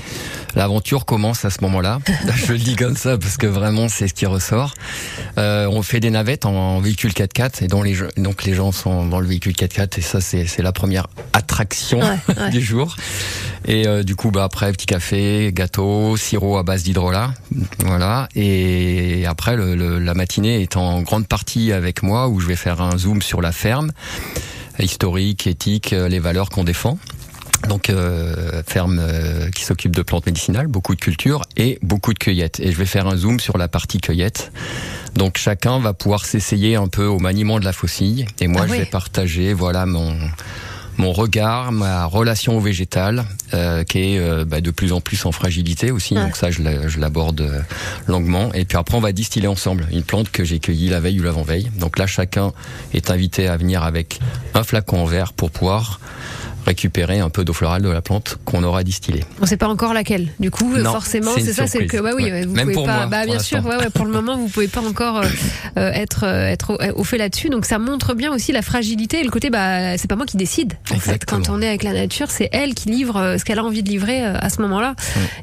l'aventure 0.54 1.06
commence 1.06 1.46
à 1.46 1.50
ce 1.50 1.58
moment-là. 1.62 2.00
Je 2.34 2.52
le 2.52 2.58
dis 2.58 2.76
comme 2.76 2.96
ça 2.96 3.16
parce 3.16 3.38
que 3.38 3.46
vraiment, 3.46 3.88
c'est 3.88 4.06
ce 4.08 4.14
qui 4.14 4.26
ressort. 4.26 4.74
Euh, 5.38 5.66
on 5.70 5.80
fait 5.82 6.00
des 6.00 6.10
navettes 6.10 6.44
en 6.44 6.78
véhicule 6.80 7.12
4x4 7.12 7.64
et 7.64 7.68
dont 7.68 7.82
les, 7.82 7.96
donc 8.18 8.44
les 8.44 8.54
gens 8.54 8.70
sont 8.72 9.06
dans 9.06 9.20
le 9.20 9.26
véhicule 9.26 9.54
4x4 9.54 9.98
et 9.98 10.02
ça, 10.02 10.20
c'est 10.20 10.62
la 10.62 10.72
première 10.72 11.06
attraction 11.32 12.00
Ouais, 12.00 12.18
ouais. 12.36 12.50
du 12.50 12.60
jour. 12.60 12.96
Et 13.66 13.86
euh, 13.86 14.02
du 14.02 14.14
coup, 14.16 14.30
bah 14.30 14.44
après, 14.44 14.70
petit 14.72 14.86
café, 14.86 15.50
gâteau, 15.54 16.16
sirop 16.16 16.58
à 16.58 16.62
base 16.62 16.82
d'hydrolat, 16.82 17.32
voilà. 17.84 17.99
Et 18.34 19.24
après, 19.26 19.56
le, 19.56 19.74
le- 19.74 19.98
la 19.98 20.14
matinée 20.14 20.62
est 20.62 20.76
en 20.76 21.02
grande 21.02 21.26
partie 21.26 21.72
avec 21.72 22.02
moi, 22.02 22.28
où 22.28 22.40
je 22.40 22.46
vais 22.46 22.56
faire 22.56 22.80
un 22.80 22.96
zoom 22.98 23.22
sur 23.22 23.40
la 23.40 23.52
ferme, 23.52 23.92
historique, 24.78 25.46
éthique, 25.46 25.92
euh, 25.92 26.08
les 26.08 26.18
valeurs 26.18 26.50
qu'on 26.50 26.64
défend. 26.64 26.98
Donc 27.68 27.90
euh, 27.90 28.62
ferme 28.66 28.98
euh, 29.00 29.50
qui 29.50 29.64
s'occupe 29.64 29.94
de 29.94 30.00
plantes 30.00 30.24
médicinales, 30.24 30.66
beaucoup 30.66 30.94
de 30.94 31.00
culture 31.00 31.42
et 31.58 31.78
beaucoup 31.82 32.14
de 32.14 32.18
cueillettes. 32.18 32.58
Et 32.60 32.72
je 32.72 32.76
vais 32.78 32.86
faire 32.86 33.06
un 33.06 33.16
zoom 33.16 33.38
sur 33.38 33.58
la 33.58 33.68
partie 33.68 34.00
cueillette. 34.00 34.50
Donc 35.14 35.36
chacun 35.36 35.78
va 35.78 35.92
pouvoir 35.92 36.24
s'essayer 36.24 36.76
un 36.76 36.88
peu 36.88 37.04
au 37.04 37.18
maniement 37.18 37.60
de 37.60 37.64
la 37.66 37.74
faucille. 37.74 38.24
Et 38.40 38.46
moi, 38.46 38.62
Ah 38.64 38.68
je 38.68 38.72
vais 38.72 38.86
partager, 38.86 39.52
voilà 39.52 39.84
mon 39.84 40.16
mon 41.00 41.12
regard, 41.12 41.72
ma 41.72 42.04
relation 42.04 42.58
au 42.58 42.60
végétal, 42.60 43.24
euh, 43.54 43.84
qui 43.84 43.98
est 43.98 44.18
euh, 44.18 44.44
bah, 44.44 44.60
de 44.60 44.70
plus 44.70 44.92
en 44.92 45.00
plus 45.00 45.24
en 45.24 45.32
fragilité 45.32 45.90
aussi. 45.90 46.14
Ouais. 46.14 46.22
Donc 46.22 46.36
ça, 46.36 46.50
je 46.50 47.00
l'aborde 47.00 47.40
euh, 47.40 47.60
longuement. 48.06 48.52
Et 48.52 48.66
puis 48.66 48.76
après, 48.76 48.96
on 48.96 49.00
va 49.00 49.12
distiller 49.12 49.48
ensemble 49.48 49.86
une 49.90 50.02
plante 50.02 50.30
que 50.30 50.44
j'ai 50.44 50.60
cueillie 50.60 50.90
la 50.90 51.00
veille 51.00 51.18
ou 51.18 51.22
l'avant-veille. 51.22 51.70
Donc 51.78 51.98
là, 51.98 52.06
chacun 52.06 52.52
est 52.92 53.10
invité 53.10 53.48
à 53.48 53.56
venir 53.56 53.82
avec 53.82 54.20
un 54.54 54.62
flacon 54.62 55.00
en 55.00 55.06
verre 55.06 55.32
pour 55.32 55.50
pouvoir 55.50 56.00
récupérer 56.70 57.18
un 57.18 57.30
peu 57.30 57.44
d'eau 57.44 57.52
florale 57.52 57.82
de 57.82 57.88
la 57.88 58.00
plante 58.00 58.38
qu'on 58.44 58.62
aura 58.62 58.84
distillée. 58.84 59.24
On 59.38 59.42
ne 59.42 59.46
sait 59.48 59.56
pas 59.56 59.66
encore 59.66 59.92
laquelle. 59.92 60.28
Du 60.38 60.52
coup, 60.52 60.76
Non, 60.76 60.92
forcément, 60.92 61.32
c'est 61.36 61.52
ça, 61.52 61.66
c'est 61.66 61.86
que 61.86 61.96
bah 61.98 62.10
oui, 62.16 62.24
Ouais. 62.30 62.44
vous 62.46 62.54
Même 62.54 62.62
pouvez 62.66 62.74
pour 62.74 62.86
pas. 62.86 62.96
moi, 62.96 63.06
bah 63.06 63.26
bien 63.26 63.40
sûr, 63.40 63.64
ouais, 63.66 63.76
ouais, 63.76 63.90
pour 63.92 64.04
le 64.04 64.12
moment, 64.12 64.36
vous 64.36 64.48
pouvez 64.48 64.68
pas 64.68 64.80
encore 64.80 65.16
euh, 65.18 65.26
euh, 65.78 65.90
être 65.92 66.24
euh, 66.24 66.46
être 66.46 66.74
au, 66.94 67.00
au 67.00 67.04
fait 67.04 67.18
là-dessus. 67.18 67.48
Donc 67.48 67.64
ça 67.66 67.78
montre 67.80 68.14
bien 68.14 68.32
aussi 68.32 68.52
la 68.52 68.62
fragilité 68.62 69.18
et 69.20 69.24
le 69.24 69.30
côté. 69.30 69.50
Bah 69.50 69.98
c'est 69.98 70.06
pas 70.08 70.14
moi 70.16 70.26
qui 70.26 70.36
décide. 70.36 70.74
En 70.90 70.94
fait, 70.94 71.12
Exactement. 71.12 71.42
quand 71.44 71.52
on 71.56 71.60
est 71.60 71.66
avec 71.68 71.82
la 71.82 71.92
nature, 71.92 72.30
c'est 72.30 72.48
elle 72.52 72.74
qui 72.74 72.88
livre 72.88 73.34
ce 73.38 73.44
qu'elle 73.44 73.58
a 73.58 73.64
envie 73.64 73.82
de 73.82 73.88
livrer 73.88 74.22
à 74.24 74.48
ce 74.48 74.62
moment-là. 74.62 74.94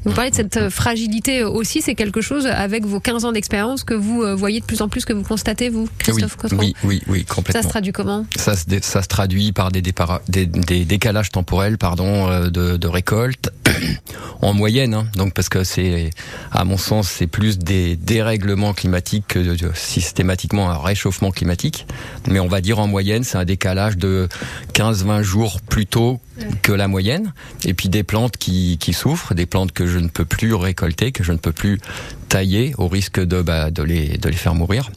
Vous 0.06 0.12
parlez 0.14 0.30
de 0.30 0.36
cette 0.36 0.70
fragilité 0.70 1.44
aussi. 1.44 1.82
C'est 1.82 1.94
quelque 1.94 2.22
chose 2.22 2.46
avec 2.46 2.86
vos 2.86 3.00
15 3.00 3.26
ans 3.26 3.32
d'expérience 3.32 3.84
que 3.84 3.94
vous 3.94 4.24
voyez 4.36 4.60
de 4.60 4.64
plus 4.64 4.80
en 4.80 4.88
plus 4.88 5.04
que 5.04 5.12
vous 5.12 5.22
constatez 5.24 5.68
vous, 5.68 5.82
oui, 5.82 5.88
Christophe 5.98 6.36
oui, 6.52 6.74
oui, 6.84 7.02
oui, 7.08 7.24
Ça 7.28 7.34
complètement. 7.34 7.62
se 7.62 7.68
traduit 7.68 7.92
comment? 7.92 8.24
Ça 8.36 8.54
se, 8.56 8.64
ça 8.80 9.02
se 9.02 9.08
traduit 9.08 9.52
par 9.52 9.70
des, 9.72 9.82
des, 9.82 10.46
des 10.46 10.84
décalages 10.84 11.17
temporels 11.30 11.78
pardon, 11.78 12.28
euh, 12.28 12.48
de, 12.50 12.76
de 12.76 12.88
récolte 12.88 13.50
en 14.42 14.52
moyenne. 14.52 14.94
hein. 14.94 15.06
donc 15.16 15.34
parce 15.34 15.48
que 15.48 15.64
c'est, 15.64 16.10
à 16.52 16.64
mon 16.64 16.76
sens, 16.78 17.08
c'est 17.08 17.26
plus 17.26 17.58
des 17.58 17.96
dérèglements 17.96 18.72
climatiques 18.72 19.24
que 19.28 19.38
de- 19.38 19.54
de- 19.56 19.72
systématiquement 19.74 20.70
un 20.70 20.78
réchauffement 20.78 21.30
climatique. 21.30 21.86
Mais 22.28 22.40
on 22.40 22.48
va 22.48 22.60
dire 22.60 22.78
en 22.78 22.86
moyenne, 22.86 23.24
c'est 23.24 23.38
un 23.38 23.44
décalage 23.44 23.96
de 23.96 24.28
15-20 24.74 25.22
jours 25.22 25.60
plus 25.60 25.86
tôt 25.86 26.20
que 26.62 26.72
la 26.72 26.86
moyenne. 26.88 27.32
Et 27.64 27.74
puis 27.74 27.88
des 27.88 28.02
plantes 28.04 28.36
qui, 28.36 28.78
qui 28.78 28.92
souffrent, 28.92 29.34
des 29.34 29.46
plantes 29.46 29.72
que 29.72 29.86
je 29.86 29.98
ne 29.98 30.08
peux 30.08 30.24
plus 30.24 30.54
récolter, 30.54 31.10
que 31.12 31.24
je 31.24 31.32
ne 31.32 31.38
peux 31.38 31.52
plus 31.52 31.80
tailler 32.28 32.74
au 32.78 32.88
risque 32.88 33.20
de, 33.20 33.42
bah, 33.42 33.70
de, 33.70 33.82
les, 33.82 34.18
de 34.18 34.28
les 34.28 34.36
faire 34.36 34.54
mourir. 34.54 34.90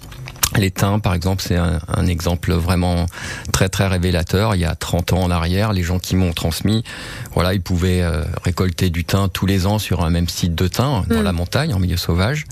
Les 0.57 0.69
thym, 0.69 0.99
par 0.99 1.13
exemple, 1.13 1.41
c'est 1.45 1.55
un, 1.55 1.79
un 1.87 2.07
exemple 2.07 2.51
vraiment 2.53 3.05
très 3.53 3.69
très 3.69 3.87
révélateur. 3.87 4.53
Il 4.55 4.59
y 4.61 4.65
a 4.65 4.75
30 4.75 5.13
ans 5.13 5.23
en 5.23 5.31
arrière, 5.31 5.71
les 5.71 5.83
gens 5.83 5.97
qui 5.97 6.15
m'ont 6.17 6.33
transmis, 6.33 6.83
voilà, 7.33 7.53
ils 7.53 7.61
pouvaient 7.61 8.01
euh, 8.01 8.23
récolter 8.43 8.89
du 8.89 9.05
thym 9.05 9.29
tous 9.31 9.45
les 9.45 9.65
ans 9.65 9.79
sur 9.79 10.03
un 10.03 10.09
même 10.09 10.27
site 10.27 10.53
de 10.55 10.67
thym 10.67 11.03
dans 11.09 11.21
Mm. 11.21 11.23
la 11.23 11.31
montagne, 11.31 11.73
en 11.73 11.79
milieu 11.79 11.95
sauvage. 11.97 12.45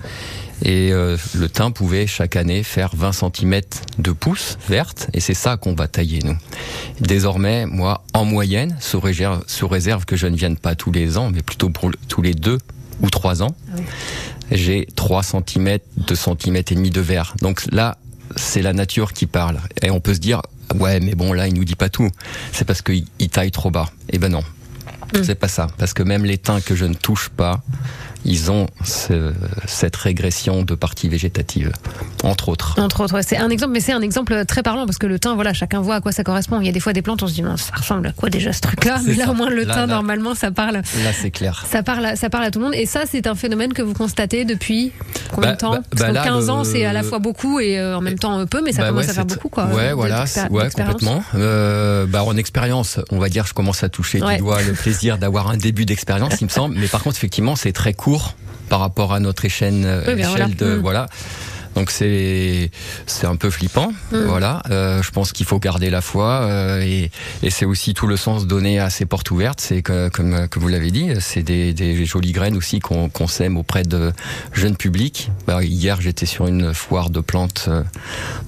Et 0.63 0.91
euh, 0.93 1.17
le 1.35 1.49
thym 1.49 1.71
pouvait 1.71 2.07
chaque 2.07 2.35
année 2.35 2.63
faire 2.63 2.91
20 2.95 3.11
cm 3.13 3.61
de 3.97 4.11
pousses 4.11 4.57
vertes, 4.69 5.07
et 5.13 5.19
c'est 5.19 5.33
ça 5.33 5.57
qu'on 5.57 5.73
va 5.73 5.87
tailler 5.87 6.19
nous. 6.23 6.37
Désormais, 7.01 7.65
moi, 7.65 8.03
en 8.13 8.23
moyenne, 8.25 8.77
sous 8.79 8.99
réserve, 8.99 9.43
sous 9.47 9.67
réserve 9.67 10.05
que 10.05 10.15
je 10.15 10.27
ne 10.27 10.35
vienne 10.37 10.57
pas 10.57 10.75
tous 10.75 10.91
les 10.91 11.17
ans, 11.17 11.29
mais 11.33 11.41
plutôt 11.41 11.69
pour 11.69 11.89
le- 11.89 11.95
tous 12.07 12.21
les 12.21 12.33
deux 12.33 12.57
ou 13.01 13.09
trois 13.09 13.41
ans, 13.43 13.55
Ah 13.71 13.75
oui. 13.77 13.83
J'ai 14.51 14.87
3 14.95 15.23
cm, 15.23 15.79
2 15.97 16.15
cm 16.15 16.55
et 16.55 16.63
demi 16.63 16.89
de 16.89 17.01
verre. 17.01 17.35
Donc 17.41 17.63
là, 17.71 17.97
c'est 18.35 18.61
la 18.61 18.73
nature 18.73 19.13
qui 19.13 19.25
parle. 19.25 19.59
Et 19.81 19.91
on 19.91 19.99
peut 19.99 20.13
se 20.13 20.19
dire, 20.19 20.41
ouais, 20.75 20.99
mais 20.99 21.15
bon, 21.15 21.33
là, 21.33 21.47
il 21.47 21.53
nous 21.53 21.65
dit 21.65 21.75
pas 21.75 21.89
tout. 21.89 22.09
C'est 22.51 22.65
parce 22.65 22.81
qu'il 22.81 23.05
il 23.19 23.29
taille 23.29 23.51
trop 23.51 23.71
bas. 23.71 23.89
Eh 24.09 24.17
ben 24.17 24.29
non. 24.29 24.43
Mm. 25.13 25.23
C'est 25.23 25.35
pas 25.35 25.47
ça. 25.47 25.67
Parce 25.77 25.93
que 25.93 26.03
même 26.03 26.25
les 26.25 26.37
teints 26.37 26.61
que 26.61 26.75
je 26.75 26.85
ne 26.85 26.93
touche 26.93 27.29
pas, 27.29 27.61
ils 28.25 28.51
ont 28.51 28.67
ce- 28.83 29.33
cette 29.65 29.95
régression 29.95 30.63
de 30.63 30.75
parties 30.75 31.09
végétatives, 31.09 31.71
entre 32.23 32.49
autres. 32.49 32.75
Entre 32.79 33.01
autres, 33.01 33.13
ouais, 33.15 33.23
c'est 33.23 33.37
un 33.37 33.49
exemple, 33.49 33.71
mais 33.73 33.79
c'est 33.79 33.93
un 33.93 34.01
exemple 34.01 34.45
très 34.45 34.61
parlant 34.63 34.85
parce 34.85 34.97
que 34.97 35.07
le 35.07 35.19
thym, 35.19 35.35
voilà, 35.35 35.53
chacun 35.53 35.79
voit 35.81 35.95
à 35.95 36.01
quoi 36.01 36.11
ça 36.11 36.23
correspond. 36.23 36.59
Il 36.59 36.65
y 36.65 36.69
a 36.69 36.73
des 36.73 36.79
fois 36.79 36.93
des 36.93 37.01
plantes, 37.01 37.23
on 37.23 37.27
se 37.27 37.33
dit, 37.33 37.41
non, 37.41 37.55
ça 37.57 37.73
ressemble 37.75 38.07
à 38.07 38.11
quoi 38.11 38.29
déjà 38.29 38.51
ce 38.53 38.61
truc-là? 38.61 38.99
Mais 39.05 39.13
là, 39.15 39.29
au 39.31 39.33
moins, 39.33 39.49
le 39.49 39.63
Là, 39.63 39.73
thym, 39.73 39.81
là. 39.81 39.87
normalement, 39.87 40.35
ça 40.35 40.51
parle. 40.51 40.75
Là, 40.75 41.13
c'est 41.13 41.31
clair. 41.31 41.65
Ça 41.69 41.81
parle, 41.83 42.05
à- 42.05 42.15
ça 42.15 42.29
parle 42.29 42.43
à 42.45 42.51
tout 42.51 42.59
le 42.59 42.65
monde. 42.65 42.75
Et 42.75 42.85
ça, 42.85 43.01
c'est 43.09 43.25
un 43.27 43.35
phénomène 43.35 43.73
que 43.73 43.81
vous 43.81 43.93
constatez 43.93 44.45
depuis 44.45 44.91
combien 45.33 45.49
Bah, 45.51 45.55
de 45.55 45.59
temps? 45.59 45.71
bah, 45.71 45.79
Parce 45.89 46.01
bah 46.01 46.07
que 46.09 46.13
là, 46.13 46.23
15 46.23 46.49
ans, 46.49 46.63
c'est 46.63 46.85
à 46.85 46.93
la 46.93 47.03
fois 47.03 47.19
beaucoup 47.19 47.59
et 47.59 47.79
euh, 47.79 47.97
en 47.97 48.01
même 48.01 48.19
temps 48.19 48.45
peu, 48.45 48.61
mais 48.63 48.71
ça 48.73 48.81
Bah 48.81 48.89
commence 48.89 49.05
ouais, 49.05 49.09
à 49.11 49.13
faire 49.13 49.25
beaucoup, 49.25 49.49
quoi. 49.49 49.65
Ouais, 49.67 49.93
voilà, 49.93 50.25
ouais, 50.49 50.69
complètement. 50.71 51.23
Euh, 51.35 52.05
bah, 52.05 52.23
en 52.23 52.35
expérience, 52.37 52.99
on 53.11 53.17
va 53.19 53.29
dire, 53.29 53.45
je 53.45 53.53
commence 53.53 53.83
à 53.83 53.89
toucher 53.89 54.19
du 54.19 54.37
doigt 54.37 54.61
le 54.61 54.73
plaisir 54.73 55.17
d'avoir 55.17 55.49
un 55.49 55.57
début 55.57 55.85
d'expérience, 55.85 56.33
il 56.41 56.45
me 56.45 56.49
semble. 56.49 56.75
Mais 56.77 56.87
par 56.87 57.01
contre, 57.03 57.15
effectivement, 57.17 57.55
c'est 57.55 57.71
très 57.71 57.93
court 57.93 58.08
par 58.69 58.79
rapport 58.79 59.13
à 59.13 59.19
notre 59.19 59.45
échelle, 59.45 60.03
Oui, 60.07 60.15
bien 60.15 60.29
échelle 60.29 60.53
voilà. 60.55 60.55
de 60.55 60.75
Mm. 60.77 60.81
voilà. 60.81 61.05
Donc 61.75 61.91
c'est 61.91 62.71
c'est 63.05 63.27
un 63.27 63.35
peu 63.35 63.51
flippant, 63.51 63.93
Mm. 64.11 64.17
voilà. 64.25 64.63
Euh, 64.71 65.03
je 65.03 65.11
pense 65.11 65.31
qu'il 65.31 65.45
faut 65.45 65.59
garder 65.59 65.89
la 65.91 66.01
foi 66.01 66.41
euh, 66.41 66.81
et, 66.81 67.11
et 67.43 67.49
c'est 67.51 67.63
aussi 67.65 67.93
tout 67.93 68.07
le 68.07 68.17
sens 68.17 68.47
donné 68.47 68.79
à 68.79 68.89
ces 68.89 69.05
portes 69.05 69.29
ouvertes. 69.31 69.61
C'est 69.61 69.81
que 69.83 70.09
comme 70.09 70.47
que 70.49 70.59
vous 70.59 70.67
l'avez 70.67 70.89
dit, 70.91 71.09
c'est 71.19 71.43
des, 71.43 71.73
des 71.73 72.05
jolies 72.05 72.31
graines 72.31 72.57
aussi 72.57 72.79
qu'on 72.79 73.09
sème 73.27 73.55
auprès 73.55 73.83
de 73.83 74.11
jeunes 74.51 74.75
publics. 74.77 75.29
Bah, 75.45 75.63
hier 75.63 76.01
j'étais 76.01 76.25
sur 76.25 76.47
une 76.47 76.73
foire 76.73 77.11
de 77.11 77.21
plantes 77.21 77.65
euh, 77.67 77.83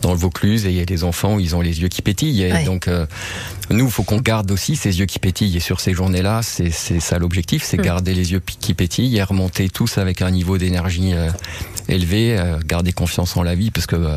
dans 0.02 0.12
le 0.14 0.18
Vaucluse 0.20 0.66
et 0.66 0.70
il 0.72 0.76
y 0.76 0.82
a 0.82 0.86
des 0.86 1.04
enfants 1.04 1.38
ils 1.40 1.56
ont 1.56 1.62
les 1.62 1.80
yeux 1.82 1.90
qui 1.90 2.02
pétillent. 2.02 2.42
Et 2.44 2.66
donc 2.66 2.88
euh, 2.88 3.06
nous 3.74 3.86
il 3.86 3.92
faut 3.92 4.04
qu'on 4.04 4.22
garde 4.22 4.50
aussi 4.52 4.76
ces 4.76 5.00
yeux 5.00 5.06
qui 5.06 5.20
pétillent 5.20 5.58
et 5.58 5.60
sur 5.60 5.80
ces 5.80 5.94
journées-là 5.94 6.42
c'est 6.42 6.72
c'est 6.72 7.00
ça 7.00 7.20
l'objectif, 7.20 7.64
c'est 7.64 7.82
Mm. 7.82 7.86
garder 7.86 8.14
les 8.14 8.32
yeux 8.32 8.42
qui 8.60 8.74
pétillent 8.74 9.18
et 9.18 9.24
remonter 9.24 9.70
tous 9.70 9.98
avec 9.98 10.22
un 10.22 10.32
niveau 10.32 10.58
d'énergie 10.58 11.14
euh, 11.14 11.30
élevé, 11.90 12.38
euh, 12.38 12.60
garder 12.66 12.94
confiance 12.94 13.36
en 13.38 13.44
la 13.44 13.56
vie 13.56 13.72
parce 13.72 13.88
que 13.88 13.96
euh, 13.96 14.16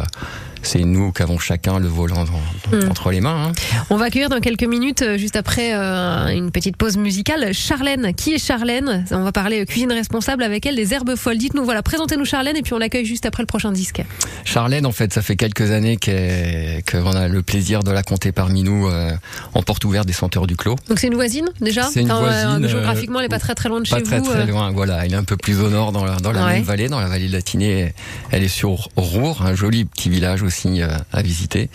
c'est 0.65 0.81
nous 0.81 1.13
qui 1.13 1.23
avons 1.23 1.39
chacun 1.39 1.79
le 1.79 1.87
volant 1.89 2.25
dans- 2.25 2.77
Mm. 2.77 2.91
entre 2.91 3.11
les 3.11 3.21
mains. 3.21 3.49
hein. 3.49 3.53
On 3.91 3.97
va 3.97 4.07
accueillir 4.07 4.29
dans 4.29 4.41
quelques 4.41 4.65
minutes, 4.65 5.03
euh, 5.03 5.19
juste 5.19 5.37
après 5.37 5.75
euh, 5.75 6.29
une 6.29 6.51
petite 6.51 6.77
pause 6.77 6.97
musicale, 6.97 7.53
Charlène. 7.53 8.13
Qui 8.15 8.35
est 8.35 8.39
Charlène? 8.45 9.05
On 9.11 9.23
va 9.23 9.33
parler 9.33 9.61
euh, 9.61 9.65
cuisine 9.65 9.93
responsable 9.93 10.43
avec 10.43 10.67
elle, 10.67 10.77
des 10.77 10.93
herbes 10.95 11.15
folles. 11.17 11.39
Dites-nous, 11.39 11.65
voilà, 11.65 11.83
présentez-nous 11.83 12.25
Charlène 12.25 12.57
et 12.57 12.63
puis 12.63 12.73
on 12.73 12.79
l'accueille 12.79 13.05
juste 13.05 13.27
après 13.27 13.43
le 13.43 13.47
prochain 13.47 13.71
disque. 13.73 14.03
Charlène, 14.45 14.87
en 14.87 14.93
fait, 14.93 15.13
ça 15.13 15.23
fait 15.23 15.37
quelques 15.37 15.71
années 15.71 15.97
qu'on 15.99 17.13
a 17.13 17.29
le 17.29 17.43
plaisir 17.43 17.83
de 17.83 17.91
la 17.91 18.03
compter 18.03 18.33
parmi 18.33 18.63
nous 18.63 18.87
euh, 18.89 19.11
en 19.55 19.63
porte 19.63 19.85
ouverte 19.85 20.07
des 20.07 20.13
senteurs 20.13 20.47
du 20.47 20.57
Clos. 20.57 20.77
Donc 20.89 20.99
c'est 20.99 21.09
une 21.09 21.15
voisine 21.15 21.49
déjà? 21.61 21.83
C'est 21.85 22.01
une 22.01 22.11
Enfin, 22.11 22.21
voisine, 22.21 22.65
euh, 22.65 22.69
Géographiquement, 22.69 23.19
elle 23.21 23.27
est 23.27 23.29
pas 23.29 23.39
très 23.39 23.55
très 23.55 23.69
loin 23.69 23.81
de 23.81 23.89
Pas 23.89 23.97
chez 23.99 24.03
très 24.03 24.19
vous. 24.21 24.31
très 24.31 24.41
euh. 24.43 24.47
loin, 24.47 24.71
voilà. 24.73 25.05
Elle 25.05 25.13
est 25.13 25.17
un 25.17 25.25
peu 25.25 25.37
plus 25.37 25.61
au 25.61 25.69
nord 25.69 25.93
dans 25.93 26.05
la, 26.05 26.17
dans 26.17 26.33
la 26.33 26.45
Ouais. 26.45 26.53
même 26.55 26.63
vallée, 26.63 26.89
dans 26.89 27.01
la 27.01 27.09
vallée 27.09 27.29
de 27.29 27.33
la 27.33 27.43
Tinée. 27.43 27.95
Elle 28.31 28.43
est 28.43 28.49
sur 28.49 28.89
Roure, 28.97 29.43
un 29.43 29.55
joli 29.55 29.85
petit 29.85 30.09
village 30.11 30.43
aussi 30.43 30.54
euh, 30.67 30.89
à 31.13 31.23
visiter. 31.23 31.71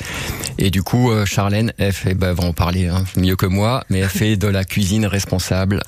Et 0.58 0.72
du 0.72 0.84
coup, 0.84 1.12
euh, 1.12 1.26
Charlène, 1.26 1.74
elle 1.78 1.94
fait, 1.94 2.14
bah, 2.14 2.34
va 2.34 2.44
en 2.44 2.54
parler 2.54 2.88
hein, 2.88 3.04
mieux 3.16 3.36
que 3.36 3.46
moi, 3.46 3.84
mais 3.90 4.00
elle 4.00 4.10
fait 4.10 4.38
de 4.38 4.48
la 4.48 4.64
cuisine 4.64 5.06
responsable. 5.06 5.82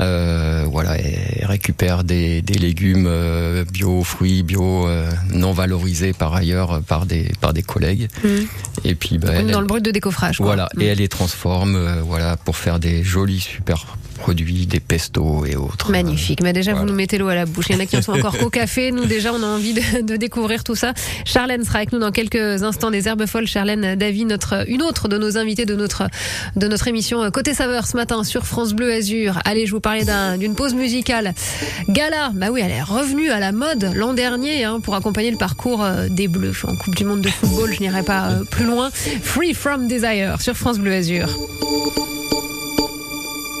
Euh, 0.00 0.66
voilà, 0.68 0.96
elle 0.96 1.46
récupère 1.46 2.02
des, 2.02 2.42
des 2.42 2.54
légumes 2.54 3.06
euh, 3.06 3.64
bio, 3.64 4.02
fruits 4.02 4.42
bio, 4.42 4.88
euh, 4.88 5.08
non 5.32 5.52
valorisés 5.52 6.12
par 6.12 6.34
ailleurs 6.34 6.82
par 6.82 7.06
des 7.06 7.32
par 7.40 7.52
des 7.52 7.62
collègues. 7.62 8.08
Mhm. 8.24 8.46
Et 8.84 8.94
puis, 8.96 9.18
bah, 9.18 9.28
elle, 9.34 9.50
dans 9.50 9.60
le 9.60 9.66
brut 9.66 9.84
de 9.84 9.92
décoffrage. 9.92 10.40
voilà, 10.40 10.68
et 10.80 10.86
elle 10.86 10.98
les 10.98 11.08
transforme, 11.08 12.00
voilà, 12.00 12.36
pour 12.36 12.56
faire 12.56 12.80
des 12.80 13.04
jolis 13.04 13.40
super 13.40 13.96
produits, 14.14 14.66
des 14.66 14.80
pestos 14.80 15.44
et 15.46 15.56
autres. 15.56 15.90
Magnifique. 15.90 16.40
Mais 16.42 16.52
déjà, 16.52 16.72
vous 16.74 16.84
nous 16.84 16.94
mettez 16.94 17.18
l'eau 17.18 17.28
à 17.28 17.34
la 17.34 17.44
bouche. 17.46 17.66
Il 17.68 17.74
y 17.74 17.76
en 17.76 17.80
a 17.80 17.86
qui 17.86 17.96
en 17.96 18.02
sont 18.02 18.12
encore 18.12 18.36
qu'au 18.38 18.50
café. 18.50 18.90
Nous, 18.92 19.04
déjà, 19.04 19.32
on 19.34 19.42
a 19.42 19.46
envie 19.46 19.74
de, 19.74 20.00
de 20.02 20.16
découvrir 20.16 20.64
tout 20.64 20.74
ça. 20.74 20.94
Charlène 21.24 21.64
sera 21.64 21.78
avec 21.78 21.92
nous 21.92 21.98
dans 21.98 22.10
quelques 22.12 22.62
instants 22.62 22.90
des 22.90 23.06
herbes 23.08 23.26
folles. 23.26 23.46
Charlène 23.46 23.94
Davy, 23.96 24.24
notre, 24.24 24.64
une 24.68 24.82
autre 24.82 25.08
de 25.08 25.18
nos 25.18 25.36
invités 25.36 25.66
de 25.66 25.74
notre, 25.74 26.08
de 26.56 26.66
notre 26.68 26.88
émission 26.88 27.30
Côté 27.30 27.52
Saveur 27.54 27.86
ce 27.86 27.96
matin 27.96 28.24
sur 28.24 28.46
France 28.46 28.72
Bleu 28.74 28.92
Azur. 28.92 29.38
Allez, 29.44 29.66
je 29.66 29.72
vous 29.72 29.80
parlais 29.80 30.04
d'un- 30.04 30.38
d'une 30.38 30.54
pause 30.54 30.74
musicale. 30.74 31.34
Gala, 31.88 32.30
bah 32.34 32.46
oui, 32.50 32.60
elle 32.64 32.70
est 32.72 32.82
revenue 32.82 33.30
à 33.30 33.40
la 33.40 33.52
mode 33.52 33.90
l'an 33.94 34.14
dernier 34.14 34.64
hein, 34.64 34.80
pour 34.80 34.94
accompagner 34.94 35.30
le 35.30 35.36
parcours 35.38 35.82
euh, 35.84 36.08
des 36.08 36.28
Bleus 36.28 36.54
en 36.64 36.74
Coupe 36.76 36.94
du 36.94 37.04
Monde 37.04 37.20
de 37.22 37.28
football. 37.28 37.72
Je 37.74 37.80
n'irai 37.80 38.02
pas 38.02 38.30
euh, 38.30 38.44
plus 38.50 38.64
loin. 38.64 38.90
Free 39.22 39.54
from 39.54 39.88
Desire 39.88 40.40
sur 40.40 40.54
France 40.56 40.78
Bleu 40.78 40.92
Azur. 40.92 41.28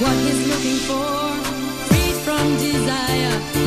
what 0.00 0.16
he's 0.24 0.46
looking 0.48 0.80
for. 0.88 1.10
Freed 1.88 2.16
from 2.24 2.56
desire, 2.56 3.59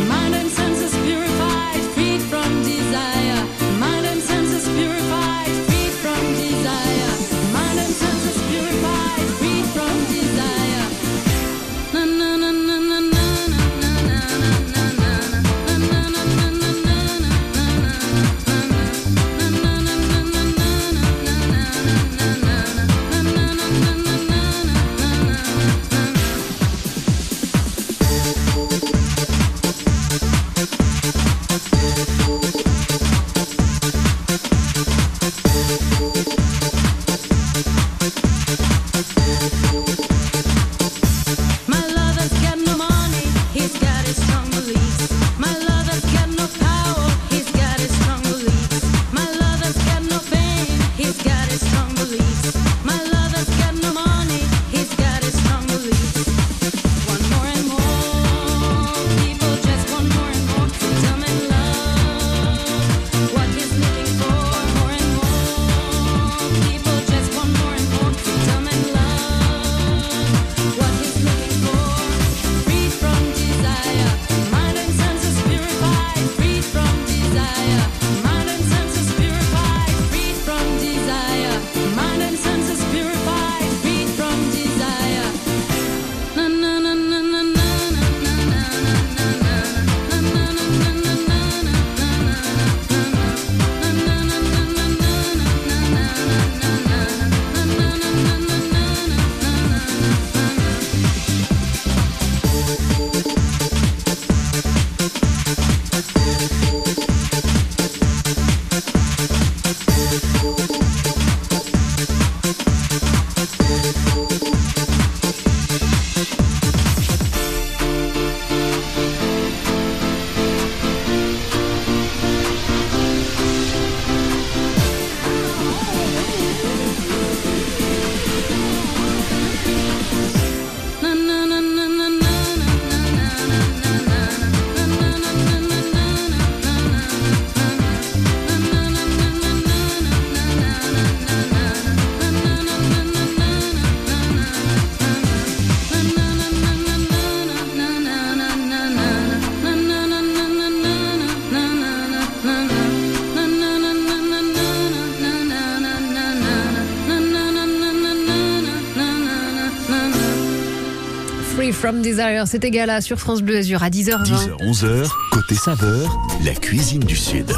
Desire, 162.03 162.47
c'était 162.47 162.69
Gala 162.69 162.99
sur 162.99 163.17
France 163.17 163.41
Bleu 163.41 163.57
Azur 163.57 163.81
à 163.81 163.89
10h20. 163.89 164.25
10h, 164.25 164.57
11h, 164.59 165.09
côté 165.31 165.55
saveur, 165.55 166.19
la 166.45 166.53
cuisine 166.53 166.99
du 166.99 167.15
Sud. 167.15 167.49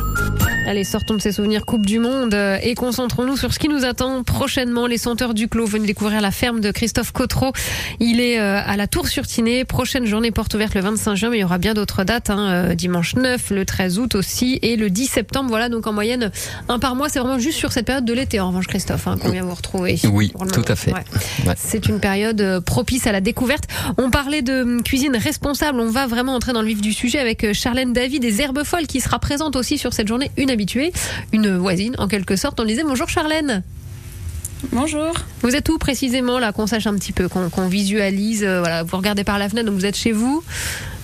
Allez, 0.67 0.83
sortons 0.83 1.13
de 1.13 1.21
ces 1.21 1.31
souvenirs 1.31 1.63
Coupe 1.63 1.85
du 1.85 1.99
Monde 1.99 2.33
euh, 2.33 2.57
et 2.63 2.73
concentrons-nous 2.73 3.37
sur 3.37 3.53
ce 3.53 3.59
qui 3.59 3.69
nous 3.69 3.85
attend 3.85 4.23
prochainement. 4.23 4.87
Les 4.87 4.97
senteurs 4.97 5.35
du 5.35 5.47
Clos 5.47 5.67
viennent 5.67 5.85
découvrir 5.85 6.21
la 6.21 6.31
ferme 6.31 6.59
de 6.59 6.71
Christophe 6.71 7.11
Cotreau. 7.11 7.51
Il 7.99 8.19
est 8.19 8.39
euh, 8.39 8.59
à 8.65 8.75
la 8.75 8.87
Tour 8.87 9.07
sur 9.07 9.27
Tinée. 9.27 9.63
Prochaine 9.63 10.07
journée 10.07 10.31
porte 10.31 10.55
ouverte 10.55 10.73
le 10.73 10.81
25 10.81 11.13
juin, 11.13 11.29
mais 11.29 11.37
il 11.37 11.41
y 11.41 11.43
aura 11.43 11.59
bien 11.59 11.75
d'autres 11.75 12.03
dates. 12.03 12.31
Hein. 12.31 12.49
Euh, 12.49 12.73
dimanche 12.73 13.15
9, 13.15 13.51
le 13.51 13.63
13 13.63 13.99
août 13.99 14.15
aussi 14.15 14.57
et 14.63 14.75
le 14.75 14.89
10 14.89 15.05
septembre. 15.05 15.49
Voilà, 15.49 15.69
donc 15.69 15.85
en 15.85 15.93
moyenne, 15.93 16.31
un 16.67 16.79
par 16.79 16.95
mois. 16.95 17.09
C'est 17.09 17.19
vraiment 17.19 17.37
juste 17.37 17.59
sur 17.59 17.71
cette 17.71 17.85
période 17.85 18.05
de 18.05 18.13
l'été, 18.13 18.39
en 18.39 18.47
revanche, 18.47 18.65
Christophe, 18.65 19.07
hein, 19.07 19.17
qu'on 19.21 19.29
vient 19.29 19.43
vous 19.43 19.53
retrouver. 19.53 19.99
Oui, 20.11 20.33
tout 20.51 20.65
à 20.67 20.75
fait. 20.75 20.93
Ouais. 20.93 21.03
Ouais. 21.45 21.53
C'est 21.57 21.85
une 21.85 21.99
période 21.99 22.59
propice 22.61 23.05
à 23.05 23.11
la 23.11 23.21
découverte. 23.21 23.65
On 23.99 24.09
parlait 24.09 24.41
de 24.41 24.63
hum, 24.63 24.81
cuisine 24.81 25.15
responsable. 25.15 25.79
On 25.79 25.91
va 25.91 26.07
vraiment 26.07 26.33
entrer 26.33 26.53
dans 26.53 26.63
le 26.63 26.67
vif 26.67 26.81
du 26.81 26.91
sujet 26.91 27.19
avec 27.19 27.53
Charlène 27.53 27.93
David 27.93 28.23
des 28.23 28.41
Herbes 28.41 28.63
Folles 28.63 28.87
qui 28.87 28.99
sera 28.99 29.19
présente 29.19 29.55
aussi 29.55 29.77
sur 29.77 29.93
cette 29.93 30.07
journée. 30.07 30.31
Une 30.37 30.54
une 31.31 31.57
voisine 31.57 31.95
en 31.97 32.07
quelque 32.07 32.35
sorte. 32.35 32.59
On 32.59 32.65
disait 32.65 32.83
bonjour 32.83 33.09
Charlène. 33.09 33.63
Bonjour. 34.71 35.13
Vous 35.41 35.55
êtes 35.55 35.69
où 35.69 35.77
précisément 35.77 36.39
là 36.39 36.51
qu'on 36.51 36.67
sache 36.67 36.87
un 36.87 36.95
petit 36.95 37.11
peu, 37.11 37.27
qu'on 37.27 37.67
visualise. 37.67 38.43
euh, 38.43 38.59
voilà, 38.59 38.83
vous 38.83 38.97
regardez 38.97 39.23
par 39.23 39.37
la 39.37 39.49
fenêtre, 39.49 39.67
donc 39.67 39.75
vous 39.77 39.85
êtes 39.85 39.97
chez 39.97 40.11
vous. 40.11 40.43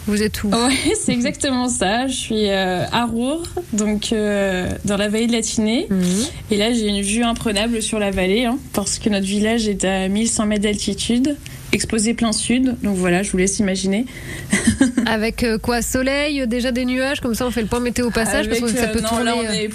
Vous 0.07 0.23
êtes 0.23 0.43
où? 0.43 0.49
Ouais, 0.49 0.73
c'est 0.99 1.11
exactement 1.11 1.69
ça. 1.69 2.07
Je 2.07 2.13
suis 2.13 2.49
euh, 2.49 2.85
à 2.91 3.05
Roure, 3.05 3.43
donc 3.73 4.13
euh, 4.13 4.67
dans 4.83 4.97
la 4.97 5.09
vallée 5.09 5.27
de 5.27 5.31
la 5.31 5.41
Tinée. 5.41 5.85
Mhm. 5.89 6.03
Et 6.49 6.57
là, 6.57 6.73
j'ai 6.73 6.87
une 6.87 7.01
vue 7.01 7.23
imprenable 7.23 7.81
sur 7.81 7.99
la 7.99 8.09
vallée, 8.09 8.45
hein, 8.45 8.57
parce 8.73 8.97
que 8.97 9.09
notre 9.09 9.27
village 9.27 9.67
est 9.67 9.85
à 9.85 10.07
1100 10.07 10.47
mètres 10.47 10.63
d'altitude, 10.63 11.37
exposé 11.71 12.13
plein 12.15 12.31
sud. 12.31 12.75
Donc 12.81 12.95
voilà, 12.97 13.21
je 13.21 13.31
vous 13.31 13.37
laisse 13.37 13.59
imaginer. 13.59 14.05
Avec 15.05 15.43
euh, 15.43 15.57
quoi 15.57 15.81
Soleil, 15.81 16.41
euh, 16.41 16.45
déjà 16.45 16.71
des 16.71 16.85
nuages, 16.85 17.19
comme 17.21 17.35
ça 17.35 17.45
on 17.45 17.51
fait 17.51 17.61
le 17.61 17.67
point 17.67 17.79
météo 17.79 18.07
au 18.07 18.11
passage 18.11 18.47
Avec, 18.47 18.59
parce 18.59 18.71
que 18.71 18.77
ça 18.77 18.85
euh, 18.85 18.93
peut 18.93 19.01
non, 19.01 19.09
tourner. 19.09 19.23
là, 19.25 19.33
on 19.37 19.43
est... 19.53 19.69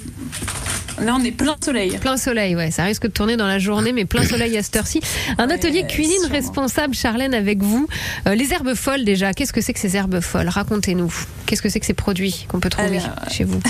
là, 1.05 1.17
on 1.21 1.25
est 1.25 1.31
plein 1.33 1.57
soleil. 1.63 1.99
Plein 1.99 2.17
soleil, 2.17 2.57
ouais, 2.57 2.71
ça 2.71 2.85
risque 2.85 3.03
de 3.03 3.09
tourner 3.13 3.37
dans 3.37 3.47
la 3.47 3.59
journée, 3.59 3.93
mais 3.93 4.05
plein 4.07 4.25
soleil 4.25 4.57
à 4.57 4.63
cette 4.63 4.77
heure-ci. 4.77 5.01
Un 5.39 5.49
Ouais, 5.49 5.55
atelier 5.55 5.85
cuisine 5.87 6.15
sûrement. 6.21 6.35
responsable, 6.35 6.95
Charlène, 6.95 7.35
avec 7.35 7.63
vous. 7.63 7.87
Euh, 8.27 8.35
les 8.35 8.53
herbes 8.53 8.75
folles, 8.75 9.05
déjà, 9.05 9.33
qu'est-ce 9.35 9.53
que 9.53 9.61
c'est 9.61 9.73
que 9.75 9.81
ces 9.81 9.97
herbes 9.97 10.21
folles? 10.21 10.49
Racontez-nous. 10.49 11.13
Qu'est-ce 11.47 11.63
que 11.63 11.69
c'est 11.69 11.81
que 11.81 11.87
ces 11.87 11.95
produits 11.95 12.47
qu'on 12.49 12.59
peut 12.61 12.71
trouver 12.71 12.99
Alors, 12.99 13.31
chez 13.31 13.45
vous? 13.45 13.61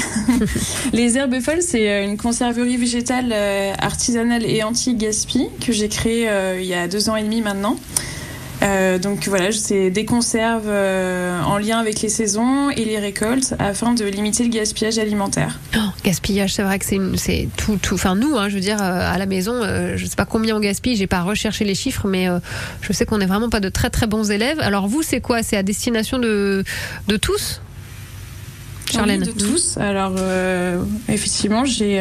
Les 0.92 1.18
herbes 1.18 1.40
folles, 1.40 1.60
c'est 1.62 2.04
une 2.04 2.16
conserverie 2.16 2.76
végétale 2.78 3.34
artisanale 3.78 4.44
et 4.46 4.62
anti-gaspi 4.62 5.48
que 5.64 5.72
j'ai 5.72 5.88
créée 5.88 6.28
euh, 6.28 6.58
il 6.60 6.66
y 6.66 6.74
a 6.74 6.88
deux 6.88 7.10
ans 7.10 7.16
et 7.16 7.22
demi 7.22 7.42
maintenant. 7.42 7.76
Euh, 8.62 8.98
donc 8.98 9.28
voilà, 9.28 9.52
c'est 9.52 9.90
des 9.90 10.04
conserves 10.04 10.64
euh, 10.66 11.40
en 11.42 11.58
lien 11.58 11.78
avec 11.78 12.00
les 12.00 12.08
saisons 12.08 12.70
et 12.70 12.84
les 12.84 12.98
récoltes 12.98 13.54
afin 13.58 13.92
de 13.92 14.04
limiter 14.04 14.44
le 14.44 14.50
gaspillage 14.50 14.98
alimentaire. 14.98 15.58
Oh, 15.76 15.80
Gaspillage, 16.04 16.54
c'est 16.54 16.62
vrai 16.62 16.78
que 16.78 16.84
c'est 16.84 17.48
tout, 17.56 17.78
tout. 17.80 17.94
Enfin, 17.94 18.14
nous, 18.14 18.36
hein, 18.36 18.48
je 18.48 18.54
veux 18.54 18.60
dire, 18.60 18.80
euh, 18.80 19.12
à 19.12 19.18
la 19.18 19.26
maison, 19.26 19.62
je 19.96 20.06
sais 20.06 20.16
pas 20.16 20.24
combien 20.24 20.56
on 20.56 20.60
gaspille, 20.60 20.96
j'ai 20.96 21.06
pas 21.06 21.22
recherché 21.22 21.64
les 21.64 21.74
chiffres, 21.74 22.06
mais 22.08 22.28
je 22.80 22.92
sais 22.92 23.04
qu'on 23.04 23.18
n'est 23.18 23.26
vraiment 23.26 23.50
pas 23.50 23.60
de 23.60 23.68
très 23.68 23.90
très 23.90 24.06
bons 24.06 24.30
élèves. 24.30 24.60
Alors 24.60 24.88
vous, 24.88 25.02
c'est 25.02 25.20
quoi? 25.20 25.42
C'est 25.42 25.56
à 25.56 25.62
destination 25.62 26.18
de, 26.18 26.64
de 27.08 27.16
tous? 27.16 27.60
Charlène 28.90 29.24
Oui, 29.26 29.32
De 29.32 29.38
tous. 29.38 29.76
Alors 29.78 30.14
effectivement, 31.08 31.64
j'ai 31.64 32.00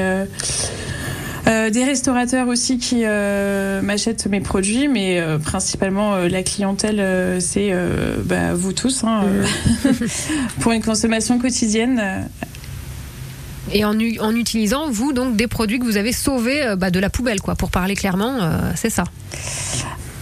euh, 1.48 1.70
des 1.70 1.84
restaurateurs 1.84 2.48
aussi 2.48 2.80
qui 2.80 3.02
euh, 3.04 3.82
m'achètent 3.82 4.26
mes 4.28 4.42
produits, 4.42 4.88
mais 4.88 5.20
euh, 5.20 5.38
principalement 5.38 6.18
la 6.18 6.44
clientèle, 6.44 7.42
c'est 7.42 7.74
bah, 8.24 8.54
vous 8.54 8.74
tous, 8.74 9.04
hein, 9.04 9.26
pour 10.60 10.72
une 10.72 10.84
consommation 10.84 11.40
quotidienne. 11.40 12.28
Et 13.72 13.84
en, 13.84 14.00
utilisant, 14.00 14.90
vous, 14.90 15.12
donc, 15.12 15.36
des 15.36 15.48
produits 15.48 15.80
que 15.80 15.86
vous 15.86 15.98
avez 15.98 16.12
sauvés 16.12 16.76
bah, 16.78 16.92
de 16.92 17.00
la 17.00 17.10
poubelle, 17.10 17.42
quoi, 17.42 17.56
pour 17.56 17.72
parler 17.72 17.96
clairement, 17.96 18.40
c'est 18.76 18.92
ça. 18.92 19.06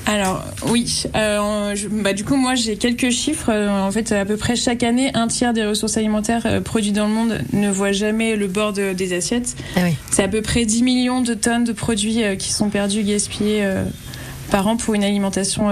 Alors 0.06 0.44
oui, 0.68 1.04
euh, 1.16 1.76
je- 1.76 1.88
bah, 1.88 2.12
du 2.14 2.26
coup 2.26 2.36
moi 2.36 2.56
j'ai 2.56 2.76
quelques 2.76 3.10
chiffres. 3.10 3.50
Euh, 3.50 3.70
En 3.70 3.92
fait 3.92 4.12
à 4.12 4.26
peu 4.26 4.36
près 4.38 4.56
chaque 4.56 4.84
année, 4.84 5.12
un 5.14 5.28
tiers 5.28 5.54
des 5.54 5.66
ressources 5.66 5.96
alimentaires 5.98 6.44
euh, 6.46 6.60
produites 6.62 6.94
dans 6.96 7.08
le 7.08 7.14
monde 7.14 7.40
ne 7.54 7.70
voit 7.70 7.94
jamais 7.94 8.36
le 8.36 8.48
bord 8.48 8.74
de- 8.74 8.92
des 8.94 9.14
assiettes. 9.14 9.56
Ah 9.78 9.82
oui. 9.84 9.96
C'est 10.12 10.24
à 10.24 10.28
peu 10.28 10.42
près 10.42 10.66
10 10.66 10.84
millions 10.84 11.22
de 11.22 11.34
tonnes 11.34 11.64
de 11.64 11.72
produits 11.72 12.24
euh, 12.24 12.36
qui 12.36 12.52
sont 12.52 12.70
perdus, 12.70 13.04
gaspillés 13.04 13.66
par 14.52 14.68
an 14.68 14.76
pour 14.78 14.94
une 14.94 15.04
alimentation 15.04 15.70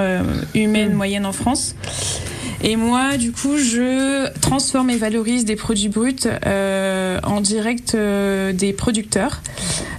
humaine 0.55 0.91
Mm. 0.93 0.95
moyenne 0.95 1.25
en 1.25 1.33
France. 1.33 1.75
Et 2.63 2.75
moi, 2.75 3.17
du 3.17 3.31
coup, 3.31 3.57
je 3.57 4.29
transforme 4.39 4.91
et 4.91 4.97
valorise 4.97 5.45
des 5.45 5.55
produits 5.55 5.89
bruts 5.89 6.15
euh, 6.45 7.19
en 7.23 7.41
direct 7.41 7.95
euh, 7.95 8.53
des 8.53 8.71
producteurs. 8.71 9.41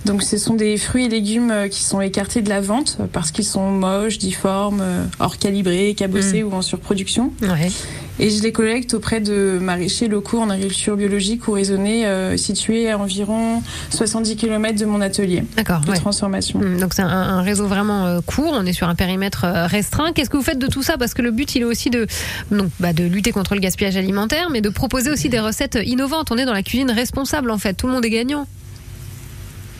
Donc, 0.05 0.23
ce 0.23 0.37
sont 0.37 0.55
des 0.55 0.77
fruits 0.77 1.07
et 1.07 1.09
légumes 1.09 1.51
euh, 1.51 1.69
qui 1.69 1.83
sont 1.83 2.01
écartés 2.01 2.43
de 2.43 2.49
la 2.49 2.61
vente 2.61 2.99
parce 3.13 3.31
qu'ils 3.31 3.45
sont 3.45 3.71
moches, 3.71 4.19
difformes, 4.19 4.81
euh, 4.83 5.05
hors 5.21 5.39
calibrés, 5.39 5.95
cabossés 5.95 6.43
ou 6.43 6.53
en 6.53 6.63
surproduction. 6.63 7.33
Ouais. 7.43 7.71
Et 8.19 8.31
je 8.31 8.43
les 8.43 8.53
collecte 8.53 8.95
auprès 8.95 9.21
de 9.21 9.59
maraîchers 9.61 10.07
locaux 10.07 10.39
en 10.39 10.51
agriculture 10.51 10.97
biologique 10.97 11.49
ou 11.49 11.53
raisonnée, 11.53 12.07
euh, 12.07 12.37
situés 12.37 12.91
à 12.91 12.99
environ 12.99 13.63
70 13.91 14.37
km 14.37 14.79
de 14.79 14.85
mon 14.85 15.01
atelier 15.01 15.43
de 15.57 15.91
ouais. 15.91 15.97
transformation. 15.97 16.61
Hum, 16.61 16.79
Donc 16.79 16.93
c'est 16.95 17.03
un, 17.03 17.09
un 17.09 17.43
réseau 17.43 17.67
vraiment 17.67 18.07
euh, 18.07 18.21
court, 18.21 18.53
on 18.55 18.67
est 18.67 18.73
sur 18.73 18.89
un 18.89 18.95
périmètre 18.95 19.45
euh, 19.45 19.67
restreint. 19.67 20.13
Qu'est-ce 20.13 20.31
que 20.31 20.37
vous 20.37 20.43
faites 20.43 20.59
de 20.59 20.67
tout 20.67 20.83
ça? 20.83 20.99
Parce 20.99 21.15
que 21.15 21.23
le 21.23 21.31
but, 21.31 21.55
il 21.55 21.63
est 21.63 21.65
aussi 21.65 21.91
de, 21.91 22.07
donc, 22.51 22.69
bah, 22.81 22.93
de 22.93 23.05
lutter 23.05 23.33
contre 23.33 23.55
le 23.55 23.61
gaspillage 23.61 23.97
alimentaire, 23.97 24.51
mais 24.51 24.61
de 24.61 24.69
proposer 24.69 25.11
aussi 25.11 25.29
des 25.29 25.41
recettes 25.41 25.79
innovantes. 25.85 26.31
On 26.31 26.37
est 26.37 26.45
dans 26.45 26.53
la 26.53 26.63
cuisine 26.63 26.91
responsable, 26.91 27.51
en 27.51 27.59
fait. 27.59 27.75
Tout 27.75 27.87
le 27.87 27.95
monde 27.95 28.05
est 28.05 28.11
gagnant. 28.11 28.47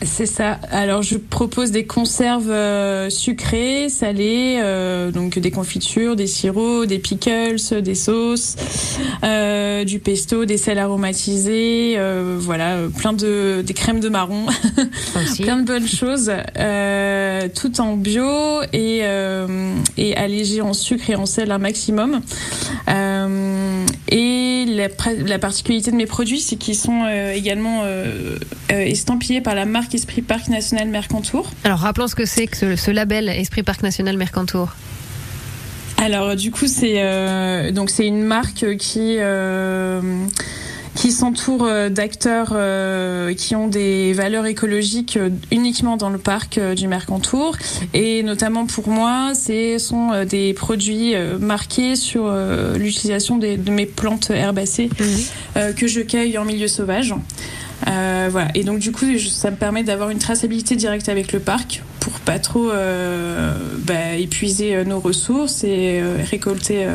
C'est 0.01 0.25
ça. 0.25 0.59
Alors 0.71 1.01
je 1.01 1.17
propose 1.17 1.71
des 1.71 1.85
conserves 1.85 2.49
euh, 2.49 3.09
sucrées, 3.09 3.87
salées, 3.89 4.59
euh, 4.61 5.11
donc 5.11 5.39
des 5.39 5.51
confitures, 5.51 6.15
des 6.15 6.27
sirops, 6.27 6.85
des 6.85 6.99
pickles, 6.99 7.81
des 7.81 7.95
sauces, 7.95 8.55
euh, 9.23 9.83
du 9.85 9.99
pesto, 9.99 10.45
des 10.45 10.57
sels 10.57 10.79
aromatisés, 10.79 11.97
voilà, 12.39 12.77
plein 12.97 13.13
de 13.13 13.63
des 13.65 13.73
crèmes 13.73 13.99
de 13.99 14.09
marron, 14.09 14.45
plein 15.41 15.57
de 15.57 15.65
bonnes 15.65 15.87
choses, 15.87 16.31
tout 17.55 17.81
en 17.81 17.95
bio 17.95 18.61
et 18.73 19.03
et 19.97 20.15
allégé 20.15 20.61
en 20.61 20.73
sucre 20.73 21.09
et 21.09 21.15
en 21.15 21.25
sel 21.25 21.51
un 21.51 21.59
maximum. 21.59 22.21
Et 24.09 24.65
la, 24.67 24.87
la 25.25 25.39
particularité 25.39 25.91
de 25.91 25.95
mes 25.95 26.05
produits, 26.05 26.39
c'est 26.39 26.55
qu'ils 26.55 26.75
sont 26.75 27.07
également 27.33 27.83
estampillés 28.69 29.41
par 29.41 29.55
la 29.55 29.65
marque 29.65 29.82
Esprit 29.91 30.21
Parc 30.21 30.47
National 30.49 30.87
Mercantour. 30.87 31.51
Alors 31.63 31.79
rappelons 31.79 32.07
ce 32.07 32.15
que 32.15 32.25
c'est 32.25 32.47
que 32.47 32.57
ce, 32.57 32.75
ce 32.75 32.91
label 32.91 33.27
Esprit 33.29 33.63
Parc 33.63 33.81
National 33.81 34.17
Mercantour. 34.17 34.75
Alors 35.97 36.35
du 36.35 36.51
coup, 36.51 36.67
c'est 36.67 36.95
euh, 36.97 37.71
donc 37.71 37.89
c'est 37.89 38.05
une 38.05 38.23
marque 38.23 38.77
qui 38.77 39.17
euh, 39.19 40.01
qui 40.95 41.11
s'entoure 41.11 41.63
euh, 41.63 41.89
d'acteurs 41.89 42.49
euh, 42.53 43.33
qui 43.33 43.55
ont 43.55 43.67
des 43.67 44.13
valeurs 44.13 44.45
écologiques 44.45 45.17
uniquement 45.51 45.97
dans 45.97 46.09
le 46.09 46.17
parc 46.17 46.59
du 46.59 46.87
Mercantour 46.87 47.57
et 47.93 48.23
notamment 48.23 48.65
pour 48.65 48.87
moi, 48.87 49.33
ce 49.33 49.77
sont 49.79 50.23
des 50.25 50.53
produits 50.53 51.13
marqués 51.39 51.95
sur 51.95 52.31
l'utilisation 52.75 53.37
de 53.37 53.57
mes 53.71 53.85
plantes 53.85 54.29
herbacées 54.29 54.89
euh, 55.57 55.73
que 55.73 55.87
je 55.87 56.01
cueille 56.01 56.37
en 56.37 56.45
milieu 56.45 56.67
sauvage. 56.67 57.13
Euh, 57.87 58.29
voilà. 58.31 58.49
Et 58.55 58.63
donc 58.63 58.79
du 58.79 58.91
coup, 58.91 59.05
ça 59.19 59.51
me 59.51 59.55
permet 59.55 59.83
d'avoir 59.83 60.09
une 60.09 60.19
traçabilité 60.19 60.75
directe 60.75 61.09
avec 61.09 61.31
le 61.33 61.39
parc 61.39 61.81
pour 61.99 62.13
pas 62.19 62.39
trop 62.39 62.71
euh, 62.71 63.53
bah, 63.79 64.15
épuiser 64.15 64.75
euh, 64.75 64.83
nos 64.83 64.99
ressources 64.99 65.63
et 65.63 66.01
récolter 66.29 66.87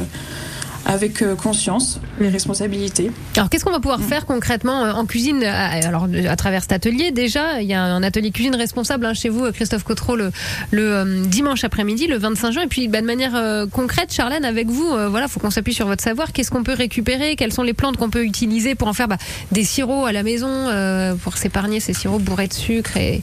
avec 0.88 1.22
euh, 1.22 1.36
conscience 1.36 2.00
les 2.18 2.30
responsabilités. 2.30 3.12
Alors 3.36 3.50
qu'est-ce 3.50 3.64
qu'on 3.64 3.70
va 3.70 3.78
pouvoir 3.78 4.00
faire 4.00 4.26
concrètement 4.26 4.84
euh, 4.84 4.92
en 4.92 5.04
cuisine 5.04 5.44
euh, 5.44 5.86
Alors 5.86 6.08
à 6.28 6.36
travers 6.36 6.62
cet 6.62 6.72
atelier? 6.72 7.12
Déjà, 7.12 7.60
il 7.60 7.68
y 7.68 7.74
a 7.74 7.82
un 7.82 8.02
atelier 8.02 8.30
cuisine 8.30 8.56
responsable 8.56 9.06
hein, 9.06 9.14
chez 9.14 9.28
vous, 9.28 9.52
Christophe 9.52 9.84
Cotreau, 9.84 10.16
le, 10.16 10.32
le 10.72 11.24
dimanche 11.26 11.62
après-midi, 11.62 12.06
le 12.06 12.18
25 12.18 12.52
juin. 12.52 12.62
Et 12.62 12.66
puis 12.66 12.88
bah, 12.88 13.00
de 13.00 13.06
manière 13.06 13.36
euh, 13.36 13.66
concrète, 13.66 14.12
Charlène, 14.12 14.44
avec 14.44 14.68
vous, 14.68 14.90
euh, 14.90 15.08
voilà, 15.08 15.28
faut 15.28 15.40
qu'on 15.40 15.50
s'appuie 15.50 15.74
sur 15.74 15.86
votre 15.86 16.02
savoir. 16.02 16.32
Qu'est-ce 16.32 16.50
qu'on 16.50 16.64
peut 16.64 16.74
récupérer? 16.74 17.36
Quelles 17.36 17.52
sont 17.52 17.62
les 17.62 17.74
plantes 17.74 17.96
qu'on 17.96 18.10
peut 18.10 18.24
utiliser 18.24 18.74
pour 18.74 18.88
en 18.88 18.92
faire 18.92 19.08
bah, 19.08 19.18
des 19.52 19.64
sirops 19.64 20.06
à 20.06 20.12
la 20.12 20.22
maison, 20.22 20.48
euh, 20.48 21.14
pour 21.14 21.36
s'épargner 21.36 21.80
ces 21.80 21.92
sirops 21.92 22.22
bourrés 22.22 22.48
de 22.48 22.54
sucre 22.54 22.96
et, 22.96 23.22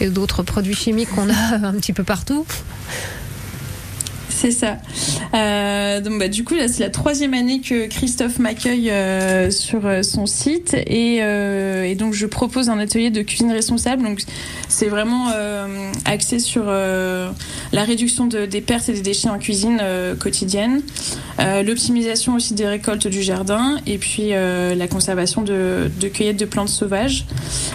et 0.00 0.08
d'autres 0.08 0.42
produits 0.42 0.74
chimiques 0.74 1.10
qu'on 1.10 1.28
a 1.28 1.54
un 1.66 1.74
petit 1.74 1.92
peu 1.92 2.02
partout? 2.04 2.46
C'est 4.36 4.50
ça. 4.50 4.78
Euh, 5.32 6.00
donc 6.00 6.18
bah, 6.18 6.28
du 6.28 6.42
coup 6.42 6.54
là 6.54 6.66
c'est 6.66 6.82
la 6.82 6.90
troisième 6.90 7.34
année 7.34 7.60
que 7.60 7.86
Christophe 7.86 8.40
m'accueille 8.40 8.90
euh, 8.90 9.50
sur 9.52 9.86
euh, 9.86 10.02
son 10.02 10.26
site 10.26 10.74
et, 10.74 11.20
donc 11.94 12.14
je 12.14 12.26
propose 12.26 12.68
un 12.68 12.78
atelier 12.80 13.10
de 13.10 13.22
cuisine 13.22 13.52
responsable. 13.52 14.02
Donc 14.02 14.22
c'est 14.68 14.88
vraiment 14.88 15.28
axé 16.04 16.40
sur 16.40 16.64
la 16.64 17.84
réduction 17.84 18.26
de- 18.26 18.46
des 18.46 18.60
pertes 18.60 18.88
et 18.88 18.92
des 18.94 19.00
déchets 19.00 19.28
en 19.28 19.38
cuisine 19.38 19.80
quotidienne, 20.18 20.82
l'optimisation 21.38 22.34
aussi 22.34 22.54
des 22.54 22.66
récoltes 22.66 23.06
du 23.06 23.22
jardin 23.22 23.76
et 23.86 23.98
puis 23.98 24.30
la 24.30 24.88
conservation 24.88 25.42
de, 25.42 25.88
cueillettes 26.12 26.40
de 26.40 26.44
plantes 26.46 26.68
sauvages. 26.68 27.26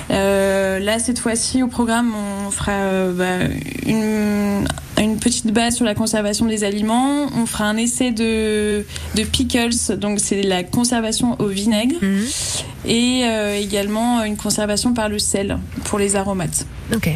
Là 0.10 1.00
cette 1.00 1.20
fois-ci 1.20 1.64
au 1.64 1.68
programme 1.68 2.14
on 2.46 2.52
fera 2.52 3.08
bah, 3.14 3.48
une 3.86 4.68
une 5.04 5.18
petite 5.20 5.48
base 5.54 5.76
sur 5.76 5.86
la 5.86 5.96
conservation 5.96 6.46
des 6.46 6.64
aliments. 6.64 7.28
On 7.36 7.46
fera 7.46 7.66
un 7.66 7.78
essai 7.78 8.12
de, 8.12 8.86
de 9.16 9.24
pickles, 9.24 9.98
donc 9.98 10.20
c'est 10.20 10.42
la 10.44 10.64
conservation 10.64 11.36
au 11.40 11.48
vinaigre, 11.48 11.96
Mhm. 12.02 12.26
et 12.86 13.22
euh, 13.24 13.56
également 13.60 14.24
une 14.24 14.38
conservation 14.38 14.94
par 14.94 15.10
le 15.10 15.20
sel 15.20 15.58
pour 15.86 16.00
les 16.00 16.16
aromates. 16.16 16.66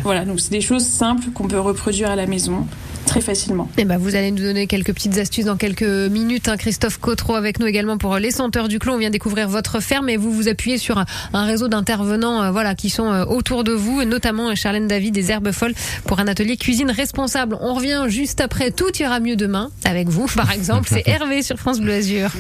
Voilà, 0.04 0.24
donc 0.26 0.40
c'est 0.40 0.52
des 0.52 0.62
choses 0.62 0.86
simples 0.86 1.30
qu'on 1.34 1.48
peut 1.48 1.60
reproduire 1.60 2.10
à 2.12 2.16
la 2.16 2.26
maison 2.28 2.66
très 3.14 3.22
facilement. 3.22 3.70
Eh 3.78 3.86
ben, 3.86 4.00
vous 4.00 4.16
allez 4.16 4.32
nous 4.32 4.42
donner 4.42 4.66
quelques 4.66 4.92
petites 4.92 5.20
astuces 5.20 5.46
dans 5.46 5.56
quelques 5.56 5.84
minutes. 5.84 6.48
hein. 6.48 6.58
Christophe 6.58 6.98
Cotreau 6.98 7.36
avec 7.36 7.60
nous 7.60 7.68
également 7.68 8.00
pour 8.00 8.16
euh, 8.16 8.20
les 8.20 8.32
senteurs 8.32 8.68
du 8.68 8.80
clos. 8.80 8.94
On 8.94 8.98
vient 8.98 9.12
découvrir 9.12 9.48
votre 9.48 9.80
ferme 9.82 10.10
et 10.10 10.18
vous 10.18 10.32
vous 10.32 10.48
appuyez 10.48 10.80
sur 10.80 10.98
un, 10.98 11.06
un 11.32 11.46
réseau 11.46 11.68
d'intervenants 11.68 12.42
euh, 12.42 12.50
voilà, 12.50 12.74
qui 12.74 12.90
sont 12.90 13.12
euh, 13.12 13.24
autour 13.26 13.64
de 13.64 13.72
vous, 13.72 14.02
et 14.02 14.08
notamment 14.08 14.56
Charlène 14.56 14.88
David 14.88 15.14
des 15.14 15.30
Herbes 15.30 15.52
Folles 15.52 15.76
pour 16.06 16.20
un 16.22 16.28
atelier 16.28 16.58
cuisine 16.58 16.90
responsable. 16.90 17.56
On 17.62 17.76
revient 17.76 18.06
juste 18.08 18.42
après 18.42 18.72
Tout 18.72 18.92
ira 19.00 19.20
mieux 19.20 19.36
demain 19.36 19.70
avec 19.86 20.10
vous, 20.10 20.26
par 20.36 20.52
exemple. 20.52 20.90
C'est 20.92 21.08
Hervé 21.08 21.44
sur 21.44 21.58
France 21.58 21.82
Bleu 21.82 21.94
Azur. 21.94 22.32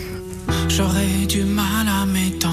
J'aurais 0.69 1.27
du 1.29 1.43
mal 1.43 1.88
à 1.88 2.07
m'étendre, 2.07 2.53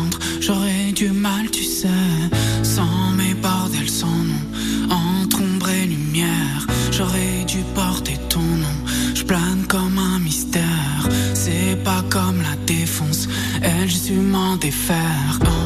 su 14.10 14.20
m'en 14.20 14.56
défaire. 14.56 15.59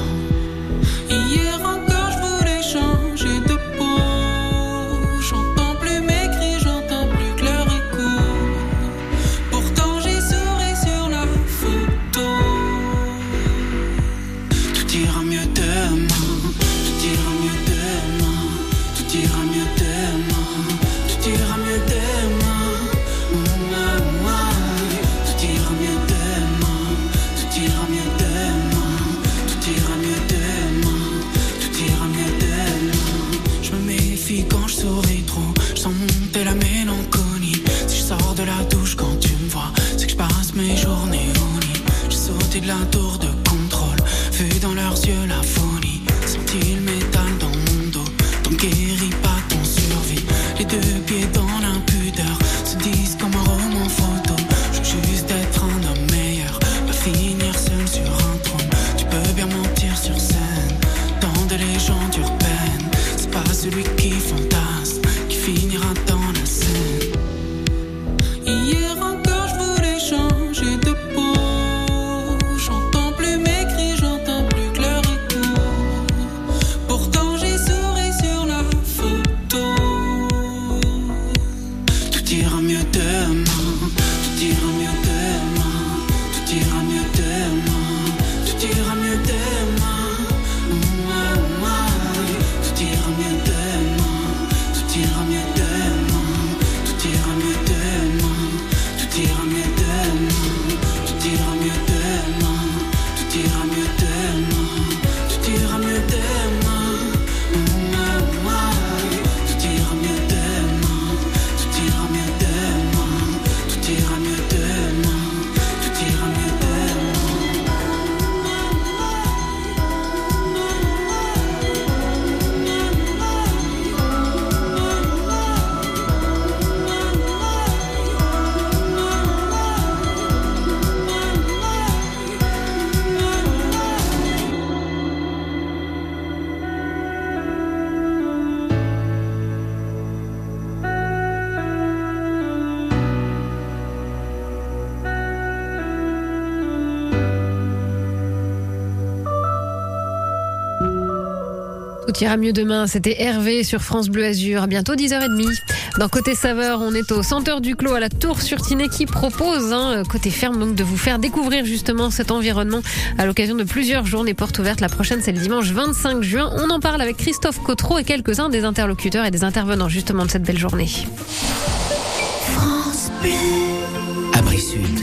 Tout 152.06 152.22
ira 152.22 152.36
mieux 152.36 152.52
demain. 152.52 152.86
C'était 152.86 153.22
Hervé 153.22 153.64
sur 153.64 153.80
France 153.80 154.08
Bleu 154.08 154.24
Azur. 154.24 154.62
À 154.62 154.66
bientôt 154.66 154.94
10h30. 154.94 155.58
Dans 155.98 156.08
Côté 156.08 156.34
Saveur, 156.34 156.80
on 156.82 156.94
est 156.94 157.12
au 157.12 157.22
Centre 157.22 157.60
du 157.60 157.76
Clos 157.76 157.94
à 157.94 158.00
la 158.00 158.08
Tour 158.08 158.42
sur 158.42 158.60
Tinée 158.60 158.88
qui 158.88 159.06
propose, 159.06 159.72
hein, 159.72 160.02
côté 160.10 160.30
ferme, 160.30 160.58
donc 160.58 160.74
de 160.74 160.82
vous 160.82 160.96
faire 160.96 161.18
découvrir 161.18 161.64
justement 161.64 162.10
cet 162.10 162.30
environnement 162.30 162.82
à 163.16 163.26
l'occasion 163.26 163.54
de 163.54 163.64
plusieurs 163.64 164.04
journées 164.04 164.34
portes 164.34 164.58
ouvertes. 164.58 164.80
La 164.80 164.88
prochaine, 164.88 165.20
c'est 165.22 165.32
le 165.32 165.38
dimanche 165.38 165.70
25 165.70 166.22
juin. 166.22 166.50
On 166.56 166.70
en 166.70 166.80
parle 166.80 167.00
avec 167.00 167.16
Christophe 167.16 167.62
Cotreau 167.62 167.98
et 167.98 168.04
quelques-uns 168.04 168.48
des 168.48 168.64
interlocuteurs 168.64 169.24
et 169.24 169.30
des 169.30 169.44
intervenants 169.44 169.88
justement 169.88 170.26
de 170.26 170.30
cette 170.30 170.42
belle 170.42 170.58
journée. 170.58 170.88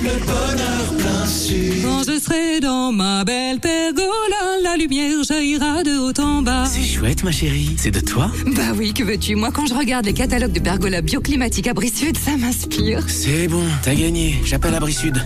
Abri 0.02 1.28
Sud. 1.28 1.84
Quand 1.84 2.04
je 2.04 2.20
serai 2.20 2.60
dans 2.60 2.92
ma 2.92 3.24
belle 3.24 3.60
pergola, 3.60 4.58
la 4.64 4.76
lumière 4.76 5.24
jaillira 5.24 5.84
de 5.84 5.92
haut 6.00 6.20
en 6.20 6.42
bas. 6.42 6.66
C'est 6.66 6.82
chouette, 6.84 7.24
ma 7.24 7.32
chérie. 7.32 7.76
C'est 7.78 7.92
de 7.92 8.00
toi 8.00 8.32
Bah 8.56 8.74
oui, 8.76 8.94
que 8.94 9.04
veux-tu? 9.04 9.36
Moi, 9.36 9.52
quand 9.52 9.68
je 9.68 9.76
regarde 9.76 10.06
les 10.06 10.14
catalogues 10.14 10.54
de 10.54 10.60
pergola 10.60 11.02
bioclimatiques 11.02 11.68
Abri 11.68 11.90
Sud, 11.90 12.18
ça 12.18 12.36
m'inspire. 12.36 13.04
C'est 13.08 13.48
bon, 13.48 13.64
t'as 13.84 13.94
gagné. 13.94 14.40
J'appelle 14.44 14.74
Abri 14.74 14.94
Sud. 14.94 15.24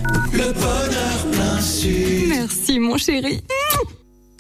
Merci, 2.28 2.80
mon 2.80 2.98
chéri. 2.98 3.42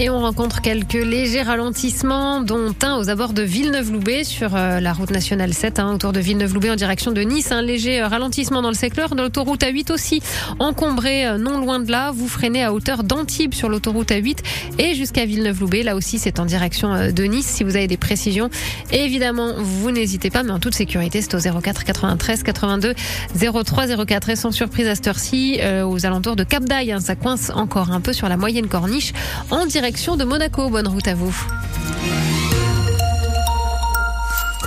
Et 0.00 0.10
on 0.10 0.20
rencontre 0.20 0.60
quelques 0.60 0.92
légers 0.92 1.42
ralentissements, 1.42 2.40
dont 2.40 2.72
un 2.84 2.98
aux 2.98 3.10
abords 3.10 3.32
de 3.32 3.42
Villeneuve-Loubet 3.42 4.22
sur 4.22 4.54
euh, 4.54 4.78
la 4.78 4.92
route 4.92 5.10
nationale 5.10 5.52
7, 5.52 5.80
hein, 5.80 5.92
autour 5.92 6.12
de 6.12 6.20
Villeneuve-Loubet 6.20 6.70
en 6.70 6.76
direction 6.76 7.10
de 7.10 7.20
Nice. 7.22 7.50
Un 7.50 7.62
léger 7.62 8.00
euh, 8.00 8.06
ralentissement 8.06 8.62
dans 8.62 8.68
le 8.68 8.76
secteur. 8.76 9.16
De 9.16 9.22
l'autoroute 9.22 9.62
A8 9.62 9.92
aussi, 9.92 10.22
encombré 10.60 11.26
euh, 11.26 11.36
non 11.36 11.58
loin 11.58 11.80
de 11.80 11.90
là. 11.90 12.12
Vous 12.12 12.28
freinez 12.28 12.62
à 12.62 12.72
hauteur 12.72 13.02
d'Antibes 13.02 13.54
sur 13.54 13.68
l'autoroute 13.68 14.10
A8 14.10 14.36
et 14.78 14.94
jusqu'à 14.94 15.26
Villeneuve-Loubet. 15.26 15.82
Là 15.82 15.96
aussi, 15.96 16.20
c'est 16.20 16.38
en 16.38 16.46
direction 16.46 17.10
de 17.10 17.22
Nice. 17.24 17.46
Si 17.46 17.64
vous 17.64 17.74
avez 17.74 17.88
des 17.88 17.96
précisions, 17.96 18.50
évidemment, 18.92 19.54
vous 19.58 19.90
n'hésitez 19.90 20.30
pas, 20.30 20.44
mais 20.44 20.52
en 20.52 20.60
toute 20.60 20.76
sécurité, 20.76 21.22
c'est 21.22 21.34
au 21.34 21.60
04 21.60 21.82
93 21.82 22.44
82 22.44 22.94
03 23.34 24.04
04. 24.06 24.28
Et 24.28 24.36
sans 24.36 24.52
surprise 24.52 24.86
à 24.86 24.94
cette 24.94 25.08
heure-ci, 25.08 25.58
aux 25.84 26.06
alentours 26.06 26.36
de 26.36 26.44
Cap 26.44 26.62
d'Aille, 26.62 26.92
hein, 26.92 27.00
ça 27.00 27.16
coince 27.16 27.50
encore 27.52 27.90
un 27.90 28.00
peu 28.00 28.12
sur 28.12 28.28
la 28.28 28.36
moyenne 28.36 28.68
corniche 28.68 29.12
en 29.50 29.66
direction 29.66 29.87
de 29.90 30.24
Monaco. 30.24 30.68
Bonne 30.68 30.86
route 30.86 31.08
à 31.08 31.14
vous. 31.14 31.34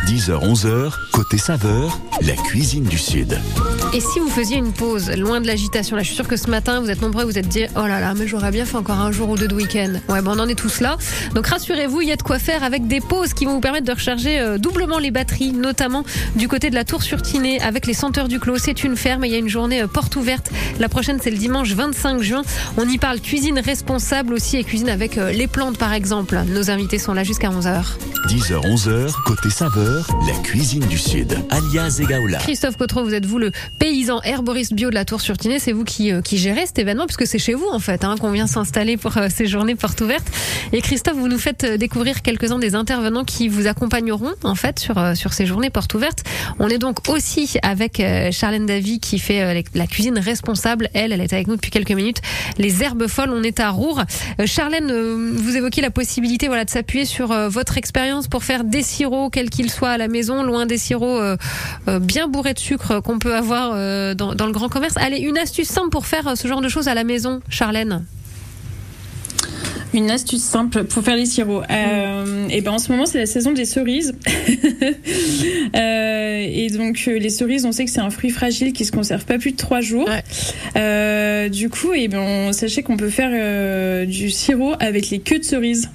10h, 0.07 0.31
11h, 0.31 0.93
côté 1.12 1.38
saveur, 1.38 1.99
la 2.21 2.34
cuisine 2.34 2.86
du 2.86 2.97
Sud. 2.97 3.39
Et 3.93 3.99
si 3.99 4.19
vous 4.19 4.30
faisiez 4.30 4.56
une 4.56 4.71
pause 4.71 5.12
loin 5.17 5.41
de 5.41 5.47
l'agitation, 5.47 5.97
là 5.97 6.01
je 6.01 6.08
suis 6.08 6.15
sûre 6.15 6.27
que 6.27 6.38
ce 6.38 6.49
matin 6.49 6.80
vous 6.80 6.89
êtes 6.89 7.01
nombreux, 7.01 7.25
vous 7.25 7.38
êtes 7.38 7.49
dit 7.49 7.65
oh 7.75 7.86
là 7.86 7.99
là, 7.99 8.13
mais 8.15 8.25
j'aurais 8.25 8.51
bien 8.51 8.63
fait 8.63 8.77
encore 8.77 9.01
un 9.01 9.12
jour 9.12 9.30
ou 9.30 9.36
deux 9.36 9.49
de 9.49 9.54
week-end. 9.54 9.95
Ouais, 10.08 10.21
bon, 10.21 10.32
on 10.38 10.39
en 10.39 10.47
est 10.47 10.56
tous 10.56 10.80
là. 10.80 10.97
Donc 11.36 11.47
rassurez-vous, 11.47 11.99
il 11.99 12.08
y 12.08 12.12
a 12.13 12.15
de 12.15 12.21
quoi 12.21 12.39
faire 12.39 12.63
avec 12.63 12.88
des 12.88 13.01
pauses 13.01 13.34
qui 13.34 13.43
vont 13.43 13.56
vous 13.56 13.60
permettre 13.60 13.86
de 13.86 13.91
recharger 13.91 14.39
euh, 14.39 14.58
doublement 14.58 14.97
les 14.97 15.12
batteries, 15.12 15.51
notamment 15.51 16.06
du 16.38 16.47
côté 16.47 16.69
de 16.69 16.75
la 16.75 16.86
Tour 16.86 17.04
sur 17.04 17.21
Tinée 17.21 17.60
avec 17.60 17.86
les 17.86 17.93
senteurs 17.93 18.30
du 18.30 18.39
Clos. 18.39 18.60
C'est 18.60 18.86
une 18.86 18.95
ferme 18.95 19.25
et 19.25 19.27
il 19.27 19.34
y 19.34 19.36
a 19.36 19.39
une 19.39 19.49
journée 19.49 19.82
euh, 19.82 19.88
porte 19.88 20.15
ouverte. 20.15 20.51
La 20.80 20.88
prochaine 20.88 21.19
c'est 21.21 21.32
le 21.32 21.38
dimanche 21.38 21.73
25 21.73 22.21
juin. 22.21 22.43
On 22.77 22.88
y 22.88 22.97
parle 22.97 23.19
cuisine 23.19 23.60
responsable 23.60 24.34
aussi 24.34 24.56
et 24.56 24.63
cuisine 24.63 24.89
avec 24.89 25.17
euh, 25.17 25.34
les 25.34 25.47
plantes 25.47 25.77
par 25.77 25.91
exemple. 25.91 26.39
Nos 26.47 26.71
invités 26.71 26.97
sont 26.97 27.13
là 27.13 27.25
jusqu'à 27.25 27.49
11h. 27.49 27.84
10h, 28.30 28.62
11h, 28.62 29.12
côté 29.25 29.49
saveur, 29.49 30.08
la 30.27 30.34
cuisine 30.43 30.86
du 30.86 30.97
Sud. 30.97 31.38
Alias 31.49 31.97
Egaola. 31.99 32.38
Christophe 32.38 32.77
Cotreau, 32.77 33.04
vous 33.04 33.13
êtes 33.13 33.25
vous 33.25 33.39
le 33.39 33.51
paysan 33.82 34.22
herboriste 34.24 34.76
bio 34.76 34.91
de 34.91 34.94
la 34.94 35.06
Tour 35.06 35.22
sur 35.22 35.39
Tinée. 35.39 35.58
C'est 35.58 35.72
vous 35.72 35.84
qui, 35.84 36.12
euh, 36.12 36.22
qui 36.22 36.38
gérez 36.38 36.67
cet 36.67 36.78
événement 36.78 37.08
puisque 37.08 37.26
c'est 37.26 37.39
chez 37.39 37.56
vous 37.56 37.65
en 37.72 37.80
fait 37.80 38.04
hein, 38.04 38.15
qu'on 38.15 38.30
vient 38.30 38.46
s'installer 38.46 38.96
pour 38.96 39.17
euh, 39.17 39.28
ces 39.36 39.48
journées 39.48 39.74
portes 39.74 40.00
ouvertes. 40.02 40.28
Et 40.72 40.82
Christophe, 40.82 41.15
vous 41.15 41.28
nous 41.28 41.39
faites 41.39 41.63
euh, 41.63 41.78
découvrir 41.78 42.22
quelques-uns 42.22 42.60
des 42.60 42.76
intervenants 42.76 43.24
qui 43.24 43.48
vous 43.48 43.65
accompagneront 43.65 44.34
en 44.44 44.54
fait 44.54 44.78
sur, 44.78 45.17
sur 45.17 45.34
ces 45.34 45.48
journées 45.48 45.72
portes 45.72 45.96
ouvertes. 45.96 46.24
On 46.60 46.67
est 46.67 46.78
donc 46.78 47.10
aussi 47.10 47.58
avec 47.63 48.04
Charlène 48.32 48.67
Davy 48.67 49.00
qui 49.00 49.17
fait 49.17 49.63
la 49.74 49.88
cuisine 49.88 50.20
responsable. 50.20 50.88
Elle, 50.94 51.12
elle 51.12 51.22
est 51.22 51.34
avec 51.34 51.48
nous 51.48 51.56
depuis 51.56 51.72
quelques 51.72 51.91
minutes. 51.91 52.22
Les 52.60 52.84
herbes 52.84 53.08
folles, 53.08 53.32
on 53.32 53.41
est 53.41 53.60
à 53.60 53.72
Roure. 53.72 54.04
Charlène, 54.46 54.91
vous 55.34 55.58
évoquez 55.58 55.82
la 55.82 55.89
possibilité 55.89 56.48
voilà, 56.48 56.65
de 56.65 56.70
s'appuyer 56.70 57.06
sur 57.06 57.34
votre 57.50 57.78
expérience 57.78 58.28
pour 58.28 58.44
faire 58.44 58.63
des 58.63 58.84
sirops, 58.84 59.32
quels 59.32 59.50
qu'ils 59.50 59.72
soient 59.72 59.89
à 59.89 59.98
la 59.98 60.08
maison, 60.08 60.44
loin 60.44 60.67
des 60.67 60.78
sirops 60.78 61.38
euh, 61.88 62.00
bien 62.00 62.28
bourrés 62.28 62.54
de 62.54 62.60
sucre 62.60 63.00
qu'on 63.00 63.17
peut 63.17 63.36
avoir 63.36 63.70
dans, 64.15 64.36
dans 64.36 64.45
le 64.45 64.51
grand 64.51 64.69
commerce. 64.69 64.95
Allez, 64.97 65.17
une 65.17 65.38
astuce 65.38 65.67
simple 65.67 65.89
pour 65.89 66.05
faire 66.05 66.27
euh, 66.27 66.36
ce 66.36 66.47
genre 66.47 66.62
de 66.62 66.69
choses 66.69 66.88
à 66.88 66.93
la 66.93 67.03
maison, 67.03 67.41
Charlène? 67.49 68.05
Une 69.93 70.10
astuce 70.10 70.41
simple 70.41 70.86
pour 70.86 71.04
faire 71.04 71.15
les 71.17 71.25
sirops. 71.25 71.65
Euh, 71.69 72.47
et 72.49 72.62
ben 72.62 72.71
en 72.71 72.80
ce 72.80 72.91
moment 72.91 73.06
c'est 73.06 73.17
la 73.19 73.25
saison 73.25 73.51
des 73.51 73.65
cerises. 73.65 74.13
Euh, 75.75 76.45
et 76.49 76.69
donc 76.69 77.06
euh, 77.08 77.17
les 77.17 77.30
cerises, 77.30 77.65
on 77.65 77.71
sait 77.71 77.86
que 77.86 77.91
c'est 77.91 77.99
un 78.01 78.10
fruit 78.10 78.30
fragile 78.30 78.73
qui 78.73 78.84
se 78.86 78.91
conserve 78.91 79.23
pas 79.25 79.38
plus 79.38 79.51
de 79.54 79.58
trois 79.58 79.80
jours. 79.82 80.10
Euh, 80.75 81.49
du 81.49 81.69
coup, 81.69 81.93
et 81.93 82.08
ben 82.08 82.19
on- 82.19 82.51
sachez 82.54 82.84
qu'on 82.84 82.97
peut 82.97 83.10
faire 83.10 84.06
du 84.06 84.30
sirop 84.30 84.73
avec 84.80 85.10
les 85.10 85.19
queues 85.19 85.39
de 85.39 85.43
cerises 85.43 85.89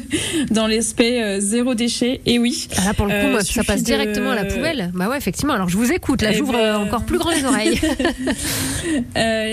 dans 0.50 0.66
l'aspect 0.66 1.40
zéro 1.40 1.74
déchet. 1.74 2.20
Et 2.26 2.38
oui. 2.38 2.68
Ah 2.76 2.84
là, 2.86 2.94
pour 2.94 3.06
le 3.06 3.20
coup, 3.20 3.28
moi, 3.28 3.42
ça 3.42 3.64
passe 3.64 3.80
de- 3.80 3.86
directement 3.86 4.30
à 4.30 4.34
la 4.36 4.44
poubelle. 4.44 4.90
Bah 4.94 5.08
ouais, 5.08 5.16
effectivement. 5.16 5.54
Alors 5.54 5.68
je 5.68 5.76
vous 5.76 5.90
écoute. 5.92 6.22
Là, 6.22 6.30
Eh 6.32 6.36
j'ouvre 6.36 6.52
ben, 6.52 6.76
encore 6.76 7.04
plus 7.04 7.18
grand 7.22 7.30
les 7.30 7.44
oreilles. 7.44 7.80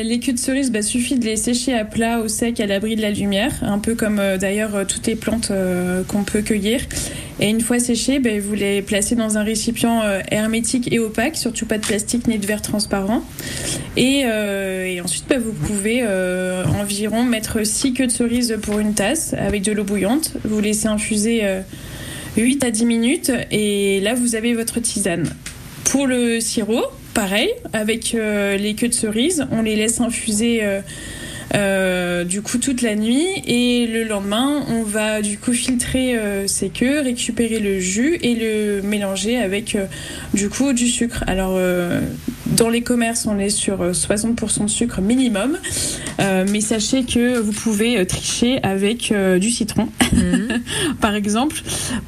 Les 0.03 0.19
queues 0.19 0.33
de 0.33 0.39
cerises, 0.39 0.71
bah, 0.71 0.81
suffit 0.81 1.15
de 1.17 1.25
les 1.25 1.35
sécher 1.38 1.73
à 1.73 1.85
plat, 1.85 2.19
au 2.19 2.27
sec, 2.27 2.59
à 2.59 2.65
l'abri 2.65 2.95
de 2.95 3.01
la 3.01 3.12
lumière, 3.12 3.53
un 3.62 3.79
peu 3.79 3.88
comme 3.95 4.19
euh, 4.19 4.38
d'ailleurs 4.38 4.75
euh, 4.75 4.86
toutes 4.86 5.08
les 5.08 5.15
plantes 5.15 5.49
euh, 5.52 6.04
qu'on 6.04 6.23
peut 6.23 6.41
cueillir. 6.41 6.82
Et 7.39 7.47
une 7.47 7.62
fois 7.62 7.80
séchées, 7.80 8.19
bah, 8.19 8.32
vous 8.41 8.54
les 8.54 8.82
placez 8.82 9.15
dans 9.15 9.38
un 9.38 9.43
récipient 9.43 10.02
hermétique 10.30 10.91
et 10.91 10.99
opaque, 10.99 11.38
surtout 11.38 11.65
pas 11.65 11.78
de 11.78 11.86
plastique 11.86 12.28
ni 12.28 12.38
de 12.38 12.45
verre 12.45 12.62
transparent. 12.62 13.23
Et, 13.95 14.25
ensuite, 15.02 15.23
bah, 15.30 15.38
vous 15.39 15.54
pouvez 15.54 16.06
environ 16.82 17.23
mettre 17.23 17.65
6 17.65 17.93
queues 17.93 18.08
de 18.08 18.12
cerises 18.12 18.58
pour 18.62 18.80
une 18.80 18.93
tasse 18.93 19.34
avec 19.36 19.62
de 19.62 19.71
l'eau 19.71 19.86
bouillante. 19.86 20.34
Vous 20.43 20.60
laissez 20.60 20.88
infuser 20.88 21.45
euh, 21.45 21.62
8 22.36 22.62
à 22.65 22.71
10 22.71 22.86
minutes 22.86 23.32
et 23.52 24.02
là, 24.02 24.15
vous 24.15 24.36
avez 24.36 24.54
votre 24.54 24.82
tisane. 24.82 25.30
Pour 25.86 26.08
le 26.08 26.41
sirop, 26.41 26.84
pareil, 27.13 27.49
avec 27.71 28.12
les 28.12 28.75
queues 28.78 28.89
de 28.89 28.93
cerises, 28.93 29.47
on 29.52 29.62
les 29.62 29.78
laisse 29.78 30.02
infuser 30.02 30.62
euh, 31.55 32.23
du 32.23 32.41
coup 32.41 32.57
toute 32.57 32.81
la 32.81 32.95
nuit 32.95 33.27
et 33.47 33.88
le 33.88 34.03
lendemain, 34.03 34.63
on 34.69 34.83
va 34.83 35.21
du 35.21 35.38
coup 35.38 35.53
filtrer 35.53 36.15
euh, 36.15 36.47
ces 36.47 36.69
queues, 36.69 37.01
récupérer 37.01 37.59
le 37.59 37.79
jus 37.79 38.17
et 38.21 38.35
le 38.35 38.81
mélanger 38.81 39.38
avec 39.38 39.75
euh, 39.75 39.85
du 40.33 40.49
coup 40.49 40.73
du 40.73 40.88
sucre. 40.88 41.23
Alors 41.27 41.53
euh, 41.55 42.01
dans 42.55 42.69
les 42.69 42.81
commerces, 42.81 43.25
on 43.27 43.38
est 43.39 43.49
sur 43.49 43.81
euh, 43.81 43.91
60% 43.91 44.63
de 44.65 44.69
sucre 44.69 45.01
minimum, 45.01 45.57
Euh, 46.19 46.45
mais 46.51 46.59
sachez 46.59 47.05
que 47.05 47.39
vous 47.39 47.53
pouvez 47.53 47.97
euh, 47.97 48.03
tricher 48.03 48.59
avec 48.62 49.13
euh, 49.13 49.39
du 49.39 49.49
citron, 49.51 49.88
par 51.01 51.15
exemple, 51.15 51.55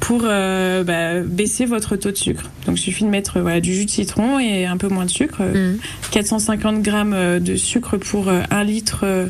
pour 0.00 0.22
euh, 0.24 0.84
bah, 0.84 1.20
baisser 1.22 1.64
votre 1.64 1.96
taux 1.96 2.10
de 2.10 2.16
sucre. 2.16 2.50
Donc 2.66 2.78
il 2.78 2.82
suffit 2.82 3.04
de 3.04 3.08
mettre 3.08 3.38
euh, 3.38 3.40
voilà, 3.42 3.60
du 3.60 3.72
jus 3.74 3.86
de 3.86 3.90
citron 3.90 4.38
et 4.38 4.66
un 4.66 4.76
peu 4.76 4.88
moins 4.88 5.06
de 5.06 5.10
sucre. 5.10 5.38
euh, 5.40 5.76
450 6.10 6.82
grammes 6.82 7.14
euh, 7.14 7.40
de 7.40 7.56
sucre 7.56 7.96
pour 7.96 8.28
euh, 8.28 8.40
un 8.50 8.64
litre 8.64 9.00
euh, 9.04 9.28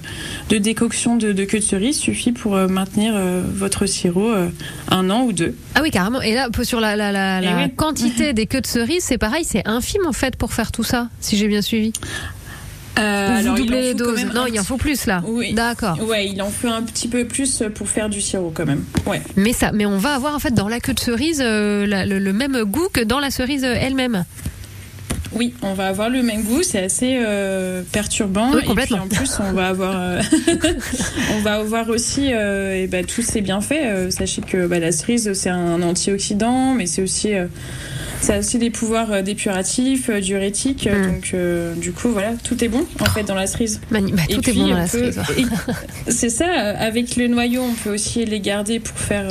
de 0.49 0.59
décoction 0.59 1.15
de, 1.17 1.31
de 1.33 1.45
queue 1.45 1.59
de 1.61 1.65
cerise 1.65 1.97
suffit 1.97 2.33
pour 2.33 2.57
euh, 2.57 2.67
maintenir 2.67 3.13
euh, 3.15 3.43
votre 3.55 3.87
sirop 3.87 4.33
euh, 4.33 4.49
un 4.91 5.11
an 5.11 5.23
ou 5.23 5.33
deux. 5.33 5.55
Ah 5.77 5.81
oui, 5.83 5.93
carrément. 5.93 6.21
Et 6.23 6.35
là, 6.35 6.49
sur 6.65 6.81
la, 6.81 6.97
la, 6.97 7.13
la, 7.13 7.41
la 7.41 7.57
oui. 7.57 7.71
quantité 7.77 8.33
des 8.35 8.47
queues 8.47 8.61
de 8.63 8.67
cerises, 8.67 9.05
c'est 9.05 9.19
pareil, 9.19 9.45
c'est 9.45 9.63
infime 9.69 10.07
en 10.09 10.13
fait 10.13 10.35
pour 10.35 10.53
faire 10.53 10.73
tout 10.73 10.83
ça, 10.85 11.02
si 11.21 11.37
j'ai 11.37 11.49
bien 11.49 11.63
suivi. 11.63 11.93
Euh, 12.99 13.01
Ou 13.29 13.33
vous 13.33 13.39
alors, 13.39 13.55
doublez 13.57 13.81
les 13.81 13.95
doses. 13.95 14.23
Non, 14.35 14.45
il 14.47 14.61
en 14.61 14.65
faut 14.65 14.77
plus 14.77 15.07
là. 15.07 15.23
Oui. 15.27 15.55
D'accord. 15.55 15.99
Ouais, 16.07 16.29
il 16.29 16.43
en 16.43 16.51
faut 16.51 16.69
un 16.69 16.83
petit 16.83 17.09
peu 17.09 17.25
plus 17.25 17.63
pour 17.75 17.89
faire 17.89 18.11
du 18.11 18.21
sirop 18.21 18.53
quand 18.55 18.67
même. 18.67 18.85
Ouais. 19.07 19.23
Mais 19.37 19.55
ça, 19.55 19.73
mais 19.73 19.87
on 19.87 19.97
va 19.97 20.15
avoir 20.15 20.35
en 20.35 20.39
fait 20.39 20.53
dans 20.53 20.69
la 20.69 20.79
queue 20.79 20.93
de 20.93 21.01
cerise 21.01 21.41
euh, 21.43 21.87
la- 21.87 22.05
le, 22.05 22.19
le 22.19 22.33
même 22.35 22.63
goût 22.65 22.89
que 22.93 23.01
dans 23.01 23.19
la 23.19 23.31
cerise 23.31 23.65
euh, 23.65 23.75
elle-même. 23.81 24.25
Oui, 25.35 25.55
on 25.63 25.73
va 25.73 25.87
avoir 25.87 26.11
le 26.11 26.23
même 26.23 26.43
goût, 26.43 26.63
c'est 26.63 26.85
assez 26.85 27.17
euh, 27.19 27.81
perturbant. 27.91 28.51
Oui, 28.51 28.57
et 28.57 28.59
puis 28.59 28.69
complètement. 28.69 28.99
en 29.05 29.09
plus, 29.09 29.39
on 29.41 29.53
va 29.55 29.69
avoir, 29.69 30.21
on 31.35 31.41
va 31.41 31.55
avoir 31.55 31.89
aussi 31.89 32.35
euh, 32.35 32.77
eh 32.83 32.87
ben, 32.87 33.07
tous 33.07 33.23
ces 33.23 33.41
bienfaits. 33.41 34.11
Sachez 34.11 34.43
que 34.43 34.67
bah, 34.67 34.79
la 34.79 34.93
cerise, 34.93 35.33
c'est 35.33 35.49
un 35.49 35.81
antioxydant, 35.81 36.75
mais 36.75 36.85
c'est 36.85 37.01
aussi, 37.01 37.31
ça 38.23 38.35
a 38.35 38.39
aussi 38.39 38.59
des 38.59 38.71
pouvoirs 38.71 39.13
euh, 39.13 39.23
dépuratifs, 39.23 40.09
euh, 40.09 40.21
diurétiques. 40.21 40.87
euh, 40.87 41.07
Donc, 41.13 41.31
euh, 41.35 41.75
du 41.75 41.93
coup, 41.93 42.09
voilà, 42.09 42.33
tout 42.43 42.63
est 42.65 42.69
bon 42.69 42.87
en 43.01 43.05
fait 43.05 43.25
dans 43.25 43.35
la 43.35 43.47
cerise. 43.47 43.81
Bah, 43.91 43.99
Et 44.29 44.35
tout 44.35 44.39
est 44.41 44.43
puis, 44.43 44.53
bon 44.55 44.69
dans 44.69 44.77
la 44.77 44.87
peut- 44.87 45.13
cerise. 45.13 45.21
et- 45.37 45.45
C'est 46.11 46.31
ça. 46.31 46.47
Avec 46.47 47.17
le 47.17 47.27
noyau, 47.29 47.63
on 47.63 47.75
peut 47.75 47.93
aussi 47.95 48.25
les 48.25 48.41
garder 48.41 48.81
pour 48.81 48.97
faire 48.97 49.29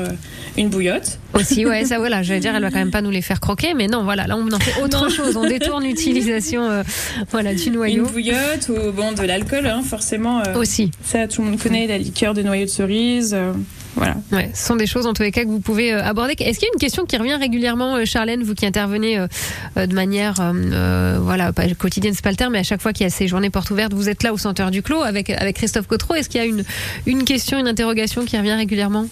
une 0.57 0.69
bouillotte. 0.69 1.19
Aussi, 1.33 1.65
ouais, 1.65 1.85
ça 1.85 1.97
voilà, 1.97 2.21
j'allais 2.23 2.41
dire, 2.41 2.53
elle 2.55 2.61
va 2.61 2.69
quand 2.69 2.77
même 2.77 2.91
pas 2.91 3.01
nous 3.01 3.09
les 3.09 3.21
faire 3.21 3.39
croquer, 3.39 3.73
mais 3.73 3.87
non, 3.87 4.03
voilà, 4.03 4.27
là 4.27 4.35
on 4.37 4.51
en 4.51 4.59
fait 4.59 4.81
autre 4.83 5.03
Non. 5.03 5.09
chose, 5.09 5.37
on 5.37 5.47
détourne 5.47 5.83
l'utilisation, 5.85 6.69
euh, 6.69 6.83
voilà, 7.31 7.55
du 7.55 7.69
noyau. 7.71 8.05
Une 8.05 8.11
bouillotte 8.11 8.69
ou 8.69 8.91
bon 8.91 9.13
de 9.13 9.21
l'alcool, 9.23 9.65
hein, 9.67 9.81
forcément. 9.87 10.39
euh, 10.45 10.55
Aussi. 10.55 10.91
Ça, 11.05 11.27
tout 11.27 11.41
le 11.41 11.49
monde 11.51 11.59
connaît 11.59 11.87
la 11.87 11.97
liqueur 11.97 12.33
de 12.33 12.41
noyau 12.41 12.65
de 12.65 12.69
cerise. 12.69 13.33
euh, 13.33 13.53
voilà. 13.95 14.15
Ce 14.53 14.65
sont 14.67 14.75
des 14.75 14.87
choses 14.87 15.05
en 15.05 15.13
tous 15.13 15.23
les 15.23 15.31
cas 15.31 15.43
que 15.43 15.49
vous 15.49 15.59
pouvez 15.59 15.93
euh, 15.93 16.03
aborder. 16.03 16.33
Est-ce 16.39 16.59
qu'il 16.59 16.67
y 16.67 16.71
a 16.71 16.73
une 16.73 16.79
question 16.79 17.05
qui 17.05 17.17
revient 17.17 17.35
régulièrement, 17.35 17.97
euh, 17.97 18.05
Charlène, 18.05 18.43
vous 18.43 18.55
qui 18.55 18.65
intervenez 18.65 19.19
euh, 19.19 19.85
de 19.85 19.93
manière, 19.93 20.35
euh, 20.39 21.19
voilà, 21.21 21.51
pas 21.51 21.67
quotidienne, 21.73 22.13
c'est 22.13 22.23
pas 22.23 22.31
le 22.31 22.37
terme, 22.37 22.53
mais 22.53 22.59
à 22.59 22.63
chaque 22.63 22.81
fois 22.81 22.93
qu'il 22.93 23.03
y 23.03 23.07
a 23.07 23.09
ces 23.09 23.27
journées 23.27 23.49
portes 23.49 23.69
ouvertes, 23.71 23.93
vous 23.93 24.09
êtes 24.09 24.23
là 24.23 24.33
au 24.33 24.37
Centre 24.37 24.71
du 24.71 24.81
Clos 24.81 25.01
avec 25.01 25.29
avec 25.29 25.57
Christophe 25.57 25.87
Cotreau. 25.87 26.15
Est-ce 26.15 26.29
qu'il 26.29 26.39
y 26.39 26.43
a 26.43 26.47
une 26.47 26.63
une 27.05 27.23
question, 27.25 27.59
une 27.59 27.67
interrogation 27.67 28.25
qui 28.25 28.37
revient 28.37 28.53
régulièrement? 28.53 29.07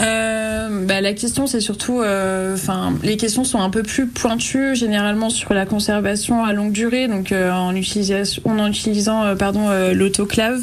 Euh, 0.00 0.86
bah, 0.86 1.00
la 1.00 1.12
question, 1.12 1.46
c'est 1.46 1.60
surtout, 1.60 2.00
euh, 2.00 2.54
enfin, 2.54 2.94
les 3.02 3.16
questions 3.16 3.44
sont 3.44 3.60
un 3.60 3.70
peu 3.70 3.82
plus 3.82 4.06
pointues 4.06 4.76
généralement 4.76 5.30
sur 5.30 5.52
la 5.54 5.66
conservation 5.66 6.44
à 6.44 6.52
longue 6.52 6.72
durée, 6.72 7.08
donc 7.08 7.32
euh, 7.32 7.50
en 7.50 7.74
utilisation, 7.74 8.42
en 8.46 8.68
utilisant, 8.68 9.36
pardon, 9.36 9.68
l'autoclave. 9.92 10.60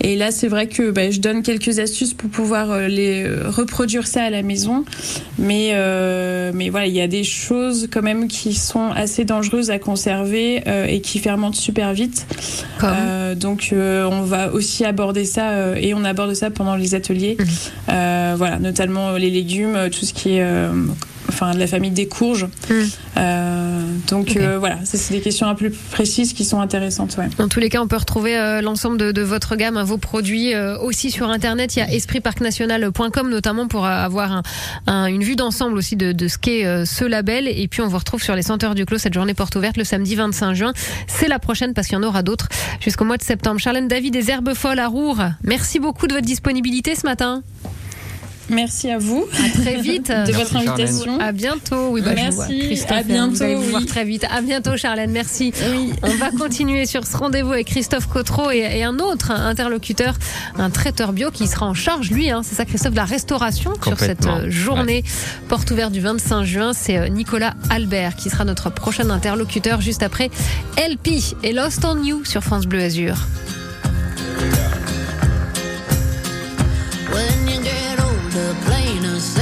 Et 0.00 0.16
là, 0.16 0.30
c'est 0.30 0.48
vrai 0.48 0.66
que 0.66 0.90
bah, 0.90 1.10
je 1.10 1.20
donne 1.20 1.42
quelques 1.42 1.78
astuces 1.78 2.14
pour 2.14 2.30
pouvoir 2.30 2.88
les 2.88 3.26
reproduire 3.46 4.06
ça 4.06 4.22
à 4.22 4.30
la 4.30 4.42
maison, 4.42 4.84
mais 5.38 5.70
euh, 5.72 6.50
mais 6.54 6.68
voilà, 6.70 6.86
il 6.86 6.94
y 6.94 7.00
a 7.00 7.08
des 7.08 7.24
choses 7.24 7.88
quand 7.90 8.02
même 8.02 8.28
qui 8.28 8.54
sont 8.54 8.90
assez 8.94 9.24
dangereuses 9.24 9.70
à 9.70 9.78
conserver 9.78 10.62
euh, 10.66 10.86
et 10.86 11.00
qui 11.00 11.18
fermentent 11.18 11.54
super 11.54 11.92
vite. 11.92 12.26
Euh, 12.82 13.34
donc 13.34 13.70
euh, 13.72 14.08
on 14.10 14.22
va 14.22 14.52
aussi 14.52 14.84
aborder 14.84 15.24
ça 15.24 15.50
euh, 15.50 15.74
et 15.76 15.94
on 15.94 16.04
aborde 16.04 16.34
ça 16.34 16.50
pendant 16.50 16.76
les 16.76 16.94
ateliers. 16.94 17.36
Euh, 17.88 18.34
voilà, 18.36 18.57
notamment 18.60 19.12
les 19.12 19.30
légumes, 19.30 19.76
euh, 19.76 19.88
tout 19.88 20.04
ce 20.04 20.12
qui 20.12 20.36
est 20.36 20.42
euh, 20.42 20.70
enfin 21.28 21.52
de 21.54 21.58
la 21.58 21.66
famille 21.66 21.90
des 21.90 22.06
courges. 22.08 22.46
Euh, 23.16 23.82
donc 24.08 24.36
euh, 24.36 24.58
voilà, 24.58 24.78
c'est 24.84 25.12
des 25.12 25.20
questions 25.20 25.46
un 25.48 25.54
peu 25.54 25.68
plus 25.70 25.78
précises 25.90 26.32
qui 26.32 26.44
sont 26.44 26.60
intéressantes. 26.60 27.16
Ouais. 27.18 27.28
Dans 27.38 27.48
tous 27.48 27.60
les 27.60 27.68
cas, 27.68 27.82
on 27.82 27.88
peut 27.88 27.96
retrouver 27.96 28.36
euh, 28.38 28.60
l'ensemble 28.62 28.96
de, 28.96 29.12
de 29.12 29.22
votre 29.22 29.56
gamme, 29.56 29.76
hein, 29.76 29.84
vos 29.84 29.98
produits 29.98 30.54
euh, 30.54 30.78
aussi 30.78 31.10
sur 31.10 31.28
Internet. 31.28 31.74
Il 31.76 31.80
y 31.80 31.82
a 31.82 31.90
espritparcnational.com 31.92 33.28
notamment 33.28 33.66
pour 33.68 33.84
euh, 33.84 33.88
avoir 33.90 34.32
un- 34.32 34.42
un- 34.86 35.06
une 35.06 35.22
vue 35.22 35.36
d'ensemble 35.36 35.76
aussi 35.76 35.96
de, 35.96 36.12
de 36.12 36.28
ce 36.28 36.38
qu'est 36.38 36.64
euh, 36.64 36.84
ce 36.84 37.04
label. 37.04 37.48
Et 37.48 37.68
puis 37.68 37.82
on 37.82 37.88
vous 37.88 37.98
retrouve 37.98 38.22
sur 38.22 38.34
les 38.34 38.42
senteurs 38.42 38.74
du 38.74 38.86
clos 38.86 38.98
cette 38.98 39.14
journée 39.14 39.34
porte 39.34 39.56
ouverte 39.56 39.76
le 39.76 39.84
samedi 39.84 40.14
25 40.14 40.54
juin. 40.54 40.72
C'est 41.06 41.28
la 41.28 41.38
prochaine 41.38 41.74
parce 41.74 41.88
qu'il 41.88 41.96
y 41.98 42.00
en 42.00 42.04
aura 42.04 42.22
d'autres 42.22 42.48
jusqu'au 42.80 43.04
mois 43.04 43.16
de 43.16 43.22
septembre. 43.24 43.58
Charlène 43.60 43.88
David 43.88 44.12
des 44.12 44.30
Herbes 44.30 44.54
Folles 44.54 44.78
à 44.78 44.86
Roure, 44.88 45.22
merci 45.42 45.78
beaucoup 45.78 46.06
de 46.06 46.14
votre 46.14 46.26
disponibilité 46.26 46.94
ce 46.94 47.04
matin. 47.06 47.42
Merci 48.50 48.90
à 48.90 48.98
vous. 48.98 49.26
À 49.32 49.60
très 49.60 49.80
vite. 49.80 50.08
de 50.26 50.32
votre 50.32 50.56
invitation. 50.56 51.18
À 51.20 51.32
bientôt. 51.32 51.88
Oui, 51.90 52.00
bah. 52.02 52.12
Merci. 52.14 52.60
Christophe, 52.60 52.92
À 52.92 53.02
bientôt. 53.02 53.34
Vous 53.34 53.42
allez 53.42 53.54
vous 53.54 53.62
oui. 53.62 53.70
voir 53.70 53.86
très 53.86 54.04
vite. 54.04 54.26
À 54.30 54.40
bientôt, 54.40 54.76
Charlène. 54.76 55.10
Merci. 55.10 55.52
On 56.02 56.14
va 56.16 56.30
continuer 56.30 56.86
sur 56.86 57.06
ce 57.06 57.16
rendez-vous 57.16 57.52
avec 57.52 57.66
Christophe 57.66 58.06
Cotreau 58.08 58.50
et, 58.50 58.58
et 58.58 58.84
un 58.84 58.98
autre 58.98 59.30
interlocuteur, 59.30 60.14
un 60.58 60.70
traiteur 60.70 61.12
bio 61.12 61.30
qui 61.30 61.46
sera 61.46 61.66
en 61.66 61.74
charge, 61.74 62.10
lui, 62.10 62.30
hein, 62.30 62.42
c'est 62.42 62.54
ça, 62.54 62.64
Christophe, 62.64 62.92
de 62.92 62.96
la 62.96 63.04
restauration 63.04 63.72
sur 63.82 63.98
cette 63.98 64.26
euh, 64.26 64.50
journée 64.50 65.04
porte 65.48 65.70
ouverte 65.70 65.92
du 65.92 66.00
25 66.00 66.44
juin. 66.44 66.72
C'est 66.72 66.98
euh, 66.98 67.08
Nicolas 67.08 67.54
Albert 67.70 68.16
qui 68.16 68.30
sera 68.30 68.44
notre 68.44 68.70
prochain 68.70 69.10
interlocuteur 69.10 69.80
juste 69.80 70.02
après 70.02 70.30
LP 70.76 71.36
et 71.42 71.52
Lost 71.52 71.84
on 71.84 72.02
You 72.02 72.24
sur 72.24 72.42
France 72.42 72.66
Bleu 72.66 72.80
Azur. 72.80 73.16
When 77.12 77.47
train 78.88 79.04
us 79.04 79.37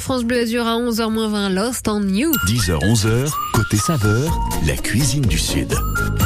France 0.00 0.24
Bleu 0.24 0.40
Azur 0.40 0.66
à 0.66 0.76
11h20, 0.76 1.52
Lost 1.52 1.88
on 1.88 2.02
You. 2.02 2.30
10h, 2.46 2.78
11h, 2.78 3.30
côté 3.52 3.76
saveur, 3.76 4.32
la 4.66 4.76
cuisine 4.76 5.22
du 5.22 5.38
Sud. 5.38 5.74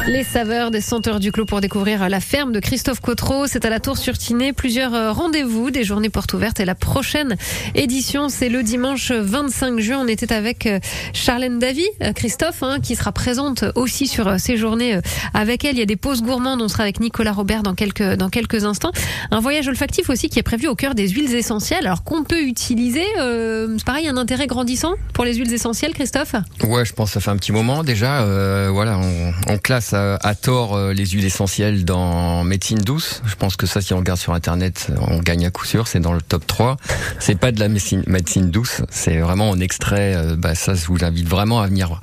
Les 0.09 0.25
saveurs 0.25 0.71
des 0.73 0.81
senteurs 0.81 1.21
du 1.21 1.31
clos 1.31 1.47
pour 1.47 1.61
découvrir 1.61 2.09
la 2.09 2.19
ferme 2.21 2.51
de 2.53 2.59
Christophe 2.59 3.01
Cotreau. 3.01 3.47
C'est 3.47 3.65
à 3.65 3.71
la 3.71 3.79
Tour 3.79 3.97
sur 3.97 4.19
Tinée. 4.19 4.53
Plusieurs 4.53 4.95
euh, 4.95 5.13
rendez-vous, 5.13 5.71
des 5.71 5.85
journées 5.85 6.11
portes 6.11 6.33
ouvertes 6.35 6.59
et 6.59 6.65
la 6.65 6.75
prochaine 6.75 7.37
édition, 7.77 8.29
c'est 8.29 8.49
le 8.49 8.65
dimanche 8.65 9.13
25 9.13 9.79
juin. 9.79 9.99
On 10.03 10.09
était 10.09 10.33
avec 10.33 10.67
euh, 10.67 10.81
Charlène 11.13 11.61
Davy, 11.61 11.87
euh, 12.03 12.13
Christophe, 12.13 12.63
hein, 12.65 12.79
qui 12.83 12.97
sera 12.97 13.13
présente 13.13 13.65
aussi 13.77 14.09
sur 14.09 14.41
ces 14.41 14.57
journées 14.57 14.99
avec 15.35 15.65
elle. 15.65 15.77
Il 15.77 15.79
y 15.79 15.83
a 15.83 15.87
des 15.87 15.97
pauses 15.97 16.23
gourmandes. 16.23 16.61
On 16.63 16.69
sera 16.69 16.83
avec 16.83 16.99
Nicolas 16.99 17.33
Robert 17.33 17.63
dans 17.63 17.75
quelques, 17.75 18.03
dans 18.15 18.29
quelques 18.29 18.65
instants. 18.65 18.93
Un 19.31 19.41
voyage 19.41 19.69
olfactif 19.69 20.11
aussi 20.11 20.29
qui 20.29 20.39
est 20.41 20.43
prévu 20.45 20.67
au 20.67 20.75
cœur 20.75 20.95
des 20.97 21.09
huiles 21.09 21.35
essentielles. 21.35 21.87
Alors 21.87 22.03
qu'on 22.03 22.25
peut 22.25 22.43
utiliser, 22.43 23.05
euh, 23.21 23.77
c'est 23.79 23.87
pareil, 23.87 24.09
un 24.09 24.17
intérêt 24.17 24.49
grandissant 24.49 24.95
pour 25.15 25.25
les 25.25 25.35
huiles 25.37 25.53
essentielles, 25.55 25.93
Christophe? 25.95 26.35
Ouais, 26.65 26.85
je 26.85 26.93
pense 26.93 27.11
que 27.11 27.15
ça 27.15 27.21
fait 27.21 27.31
un 27.31 27.37
petit 27.37 27.53
moment 27.53 27.85
déjà. 27.85 28.23
euh, 28.23 28.69
voilà, 28.73 28.99
on, 28.99 29.33
on 29.49 29.59
classe 29.59 29.92
à, 29.95 30.35
tort 30.35 30.75
euh, 30.75 30.93
les 30.93 31.07
huiles 31.07 31.25
essentielles 31.25 31.85
dans 31.85 32.45
médecine 32.45 32.79
douce. 32.79 33.23
Je 33.25 33.35
pense 33.35 33.57
que 33.57 33.67
ça, 33.67 33.81
si 33.81 33.93
on 33.95 33.99
regarde 33.99 34.19
sur 34.19 34.33
internet, 34.35 34.89
on 35.01 35.19
gagne 35.19 35.47
à 35.47 35.51
coup 35.51 35.65
sûr. 35.65 35.87
C'est 35.87 36.01
dans 36.01 36.13
le 36.13 36.23
top 36.23 36.47
3. 36.47 36.77
C'est 37.19 37.39
pas 37.39 37.53
de 37.53 37.61
la 37.61 37.69
médecine, 37.69 38.03
médecine 38.07 38.51
douce. 38.51 38.83
C'est 38.91 39.19
vraiment 39.19 39.51
en 39.51 39.61
extrait. 39.61 40.15
euh, 40.17 40.37
bah, 40.37 40.55
ça, 40.55 40.75
je 40.75 40.87
vous 40.87 41.05
invite 41.05 41.29
vraiment 41.29 41.61
à 41.61 41.67
venir 41.67 42.01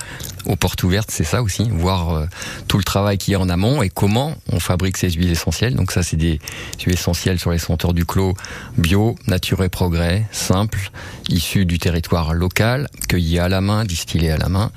aux 0.49 0.55
portes 0.55 0.83
ouvertes. 0.83 1.09
C'est 1.11 1.23
ça 1.23 1.41
aussi, 1.41 1.69
voir 1.71 2.13
euh, 2.13 2.25
tout 2.67 2.77
le 2.77 2.83
travail 2.83 3.17
qu'il 3.17 3.31
y 3.31 3.35
a 3.35 3.39
en 3.39 3.47
amont 3.49 3.81
et 3.81 3.89
comment 3.89 4.35
on 4.51 4.59
fabrique 4.59 4.97
ces 4.97 5.09
huiles 5.11 5.31
essentielles. 5.31 5.75
Donc 5.75 5.91
ça, 5.91 6.03
c'est 6.03 6.17
des 6.17 6.39
huiles 6.85 6.95
essentielles 6.95 7.39
sur 7.39 7.51
les 7.51 7.59
senteurs 7.59 7.93
du 7.93 8.05
clos 8.05 8.33
bio, 8.77 9.15
nature 9.27 9.63
et 9.63 9.69
progrès, 9.69 10.25
simple, 10.31 10.91
issues 11.29 11.65
du 11.65 11.79
territoire 11.79 12.33
local, 12.33 12.87
cueillies 13.07 13.39
à 13.39 13.47
la 13.47 13.61
main, 13.61 13.85
distillées 13.85 14.31
à 14.31 14.37
la 14.37 14.49
main. 14.49 14.71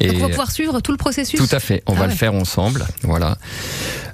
Et 0.00 0.08
Donc 0.08 0.16
on 0.16 0.20
va 0.20 0.28
pouvoir 0.30 0.50
suivre 0.50 0.80
tout 0.80 0.92
le 0.92 0.98
processus? 0.98 1.38
Tout 1.38 1.54
à 1.54 1.60
fait, 1.60 1.82
on 1.86 1.92
Ah 1.92 1.96
va 1.96 2.02
ouais. 2.02 2.08
le 2.08 2.14
faire 2.14 2.34
ensemble. 2.34 2.86
Voilà. 3.02 3.36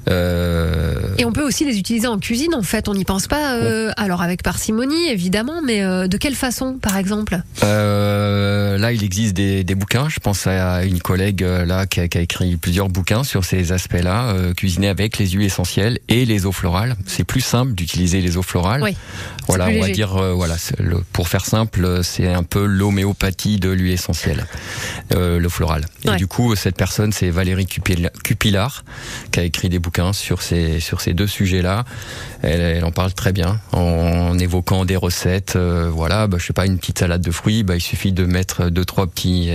Euh, 0.08 1.14
Et 1.16 1.24
on 1.24 1.32
peut 1.32 1.42
aussi 1.46 1.64
les 1.64 1.78
utiliser 1.78 2.06
en 2.06 2.18
cuisine, 2.18 2.54
en 2.54 2.62
fait. 2.62 2.88
On 2.88 2.94
n'y 2.94 3.04
pense 3.04 3.26
pas. 3.26 3.54
euh, 3.54 3.90
alors 3.96 4.20
avec 4.20 4.42
parcimonie, 4.42 5.08
évidemment, 5.08 5.62
mais 5.64 5.80
de 6.08 6.16
quelle 6.16 6.34
façon, 6.34 6.76
par 6.80 6.96
exemple? 6.98 7.40
Là, 7.62 8.92
il 8.92 9.02
existe 9.04 9.34
des, 9.34 9.64
des 9.64 9.74
bouquins. 9.74 10.08
Je 10.08 10.20
pense 10.20 10.46
à 10.46 10.84
une 10.84 10.98
collègue 11.05 11.44
euh, 11.44 11.64
là 11.66 11.86
qui 11.86 12.00
a, 12.00 12.09
qui 12.09 12.18
a 12.18 12.22
écrit 12.22 12.57
plusieurs 12.57 12.88
bouquins 12.88 13.22
sur 13.24 13.44
ces 13.44 13.70
aspects-là, 13.72 14.30
euh, 14.30 14.55
cuisiner 14.55 14.88
avec 14.88 15.18
les 15.18 15.28
huiles 15.28 15.46
essentielles 15.46 15.98
et 16.09 16.24
les 16.24 16.46
eaux 16.46 16.52
florales. 16.52 16.96
C'est 17.07 17.24
plus 17.24 17.42
simple 17.42 17.72
d'utiliser 17.74 18.20
les 18.22 18.36
eaux 18.36 18.42
florales. 18.42 18.82
Oui. 18.82 18.96
Voilà, 19.46 19.66
on 19.68 19.80
va 19.80 19.90
dire, 19.90 20.16
euh, 20.16 20.32
voilà, 20.32 20.57
le- 20.78 21.02
pour 21.12 21.28
faire 21.28 21.44
simple, 21.44 21.84
euh, 21.84 22.02
c'est 22.02 22.32
un 22.32 22.42
peu 22.42 22.64
l'homéopathie 22.64 23.59
de 23.59 23.68
l'huile 23.68 23.92
essentielle, 23.92 24.46
euh, 25.14 25.38
l'eau 25.38 25.50
florale. 25.50 25.84
Et 26.05 26.16
du 26.16 26.26
coup, 26.26 26.57
cette 26.57 26.76
personne, 26.76 27.12
c'est 27.12 27.28
Valérie 27.28 27.66
Cupil- 27.66 28.11
Cupilar, 28.24 28.84
qui 29.30 29.40
a 29.40 29.42
écrit 29.42 29.68
des 29.68 29.78
bouquins 29.78 30.14
sur 30.14 30.40
ces 30.40 30.80
sur 30.80 31.02
ces 31.02 31.12
deux 31.12 31.26
sujets-là. 31.26 31.84
Elle, 32.42 32.61
elle 32.62 32.84
en 32.84 32.90
parle 32.92 33.12
très 33.12 33.32
bien, 33.32 33.61
en 33.72 34.38
évoquant 34.38 34.84
des 34.86 34.96
recettes. 34.96 35.57
voilà, 35.57 36.26
bah, 36.26 36.38
je 36.40 36.46
sais 36.46 36.52
pas, 36.55 36.64
une 36.66 36.78
petite 36.78 36.98
salade 37.00 37.20
de 37.22 37.30
fruits, 37.30 37.62
bah, 37.62 37.76
il 37.76 37.80
suffit 37.82 38.12
de 38.12 38.24
mettre 38.24 38.70
deux 38.70 38.84
trois 38.86 39.07
petits 39.07 39.50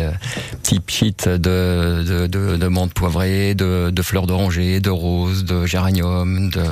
petits 0.61 0.79
pchits 0.79 1.15
de 1.37 2.03
de, 2.03 2.27
de, 2.27 2.57
de 2.57 2.67
menthe 2.67 2.93
poivrée, 2.93 3.55
de, 3.55 3.89
de 3.89 4.01
fleurs 4.01 4.27
d'oranger, 4.27 4.79
de 4.79 4.89
rose, 4.89 5.45
de 5.45 5.65
géranium, 5.65 6.49
de 6.49 6.63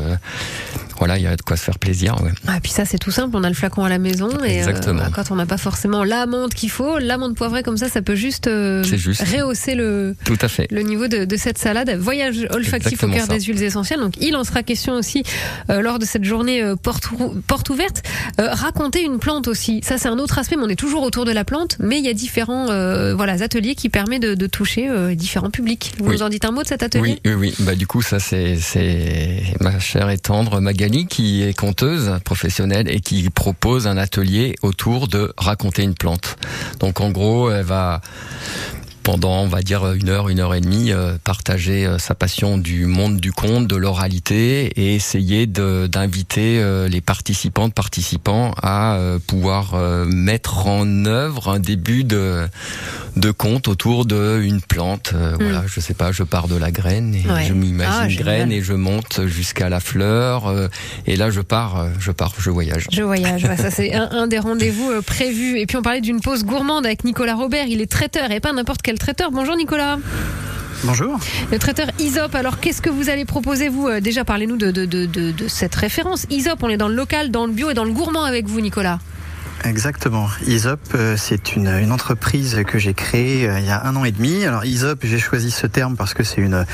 voilà, 0.97 1.17
il 1.17 1.23
y 1.23 1.27
a 1.27 1.35
de 1.35 1.41
quoi 1.41 1.57
se 1.57 1.63
faire 1.63 1.79
plaisir. 1.79 2.15
ouais. 2.23 2.31
Ah, 2.47 2.57
et 2.57 2.59
puis 2.59 2.71
ça, 2.71 2.85
c'est 2.85 2.97
tout 2.97 3.11
simple. 3.11 3.35
On 3.37 3.43
a 3.43 3.49
le 3.49 3.55
flacon 3.55 3.83
à 3.83 3.89
la 3.89 3.99
maison. 3.99 4.29
Et 4.43 4.57
euh, 4.57 4.67
Exactement. 4.67 5.03
quand 5.13 5.31
on 5.31 5.35
n'a 5.35 5.45
pas 5.45 5.57
forcément 5.57 6.03
l'amande 6.03 6.53
qu'il 6.53 6.69
faut, 6.69 6.97
l'amande 6.99 7.35
poivrée 7.35 7.63
comme 7.63 7.77
ça, 7.77 7.87
ça 7.89 8.01
peut 8.01 8.15
juste, 8.15 8.47
euh, 8.47 8.83
C'est 8.83 8.97
juste. 8.97 9.21
rehausser 9.27 9.75
le, 9.75 10.15
Tout 10.25 10.37
à 10.41 10.47
fait. 10.47 10.67
le 10.71 10.81
niveau 10.81 11.07
de, 11.07 11.25
de 11.25 11.37
cette 11.37 11.57
salade. 11.57 11.89
Voyage 11.99 12.47
olfactif 12.51 13.03
au 13.03 13.07
cœur 13.09 13.27
des 13.27 13.39
huiles 13.41 13.61
essentielles. 13.63 13.99
Donc, 13.99 14.15
il 14.21 14.35
en 14.35 14.43
sera 14.43 14.63
question 14.63 14.93
aussi 14.93 15.23
euh, 15.69 15.81
lors 15.81 15.99
de 15.99 16.05
cette 16.05 16.23
journée 16.23 16.61
euh, 16.63 16.75
porte, 16.75 17.05
porte 17.47 17.69
ouverte. 17.69 18.03
Raconter 18.39 19.03
une 19.03 19.19
plante 19.19 19.47
aussi. 19.47 19.81
Ça, 19.83 19.97
c'est 19.97 20.07
un 20.07 20.17
autre 20.19 20.37
aspect, 20.39 20.55
mais 20.55 20.63
on 20.63 20.69
est 20.69 20.75
toujours 20.75 21.03
autour 21.03 21.25
de 21.25 21.31
la 21.31 21.43
plante. 21.43 21.77
Mais 21.79 21.99
il 21.99 22.05
y 22.05 22.09
a 22.09 22.13
différents 22.13 22.65
voilà, 23.15 23.33
ateliers 23.43 23.75
qui 23.75 23.89
permettent 23.89 24.21
de, 24.23 24.33
de 24.35 24.47
toucher 24.47 24.89
différents 25.15 25.49
publics. 25.51 25.93
Vous 25.99 26.05
Oui. 26.09 26.15
nous 26.15 26.23
en 26.23 26.29
dites 26.29 26.45
un 26.45 26.51
mot 26.51 26.63
de 26.63 26.67
cet 26.67 26.83
atelier? 26.83 27.19
Oui, 27.25 27.33
oui, 27.33 27.33
oui. 27.33 27.55
Bah, 27.59 27.75
du 27.75 27.85
coup, 27.87 28.01
ça, 28.01 28.19
c'est, 28.19 28.57
c'est 28.59 29.43
ma 29.59 29.79
chère 29.79 30.09
et 30.09 30.17
tendre 30.17 30.59
Magali 30.61 30.86
qui 30.89 31.43
est 31.43 31.57
conteuse 31.57 32.19
professionnelle 32.23 32.89
et 32.89 32.99
qui 32.99 33.29
propose 33.29 33.87
un 33.87 33.97
atelier 33.97 34.55
autour 34.61 35.07
de 35.07 35.33
raconter 35.37 35.83
une 35.83 35.95
plante. 35.95 36.37
Donc, 36.79 37.01
en 37.01 37.11
gros, 37.11 37.51
elle 37.51 37.65
va 37.65 38.01
pendant, 39.07 39.41
on 39.43 39.47
va 39.47 39.61
dire, 39.61 39.93
une 39.93 40.09
heure, 40.09 40.27
une 40.27 40.41
heure 40.41 40.53
et 40.53 40.59
demie, 40.59 40.91
euh, 40.91 41.13
partager 41.23 41.85
euh, 41.85 41.97
sa 41.97 42.13
passion 42.13 42.57
du 42.57 42.87
monde 42.87 43.21
du 43.21 43.31
conte, 43.31 43.65
de 43.65 43.77
l'oralité, 43.77 44.65
et 44.75 44.95
essayer 44.95 45.47
d'inviter 45.47 46.59
euh, 46.59 46.89
les 46.89 46.99
participantes, 46.99 47.73
participants 47.73 48.53
à 48.61 48.99
pouvoir 49.27 49.75
mettre 50.07 50.67
en 50.67 51.05
œuvre 51.05 51.47
un 51.49 51.59
début 51.59 52.03
de, 52.03 52.47
de 53.15 53.31
conte 53.31 53.69
autour 53.69 54.05
d'une 54.05 54.59
plante. 54.61 55.11
Euh, 55.15 55.35
Voilà, 55.39 55.63
je 55.67 55.79
sais 55.79 55.93
pas, 55.93 56.11
je 56.11 56.23
pars 56.23 56.49
de 56.49 56.57
la 56.57 56.71
graine 56.71 57.15
et 57.15 57.25
Ouais. 57.31 57.45
je 57.47 57.53
m'imagine 57.53 57.93
Ah, 58.19 58.23
graine 58.23 58.51
et 58.51 58.61
je 58.61 58.73
monte 58.73 59.25
jusqu'à 59.27 59.69
la 59.69 59.79
fleur, 59.79 60.51
et 61.05 61.15
là 61.15 61.29
je 61.29 61.39
pars, 61.41 61.87
je 61.99 62.11
pars, 62.11 62.33
je 62.39 62.49
voyage. 62.49 62.87
Je 62.91 63.03
voyage, 63.03 63.45
ouais, 63.45 63.55
ça 63.57 63.71
c'est 63.71 63.93
un, 63.93 64.09
un 64.11 64.27
des 64.27 64.39
rendez-vous 64.39 65.01
prévus. 65.01 65.59
Et 65.59 65.65
puis 65.65 65.77
on 65.77 65.81
parlait 65.81 66.01
d'une 66.01 66.19
pause 66.19 66.43
gourmande 66.43 66.85
avec 66.85 67.03
Nicolas 67.05 67.35
Robert, 67.35 67.67
il 67.67 67.79
est 67.81 67.89
traiteur 67.91 68.31
et 68.31 68.39
pas 68.41 68.51
n'importe 68.51 68.81
quel 68.81 68.96
traiteur. 68.97 69.31
Bonjour 69.31 69.55
Nicolas. 69.55 69.97
Bonjour. 70.83 71.19
Le 71.51 71.57
traiteur 71.57 71.87
Isop, 71.99 72.35
alors 72.35 72.59
qu'est-ce 72.59 72.81
que 72.83 72.89
vous 72.89 73.09
allez 73.09 73.25
proposer 73.25 73.67
vous 73.67 73.87
Euh, 73.87 73.99
Déjà 73.99 74.23
parlez-nous 74.23 74.57
de, 74.57 74.69
de, 74.71 74.85
de, 74.85 75.05
de, 75.07 75.31
de 75.31 75.47
cette 75.47 75.73
référence. 75.73 76.27
Isop, 76.29 76.61
on 76.61 76.69
est 76.69 76.77
dans 76.77 76.87
le 76.87 76.95
local, 76.95 77.31
dans 77.31 77.45
le 77.47 77.51
bio 77.51 77.71
et 77.71 77.73
dans 77.73 77.83
le 77.83 77.91
gourmand 77.91 78.23
avec 78.23 78.45
vous 78.47 78.61
Nicolas. 78.61 78.99
Exactement. 79.65 80.27
Isop, 80.45 80.79
euh, 80.95 81.15
c'est 81.17 81.55
une, 81.55 81.67
une 81.67 81.91
entreprise 81.91 82.61
que 82.67 82.77
j'ai 82.77 82.93
créée 82.93 83.47
euh, 83.47 83.59
il 83.59 83.65
y 83.65 83.69
a 83.69 83.85
un 83.85 83.95
an 83.95 84.05
et 84.05 84.11
demi. 84.11 84.45
Alors 84.45 84.65
Isop, 84.65 84.99
j'ai 85.03 85.19
choisi 85.19 85.51
ce 85.51 85.67
terme 85.67 85.95
parce 85.95 86.13
que 86.13 86.23
c'est 86.23 86.41
une, 86.41 86.65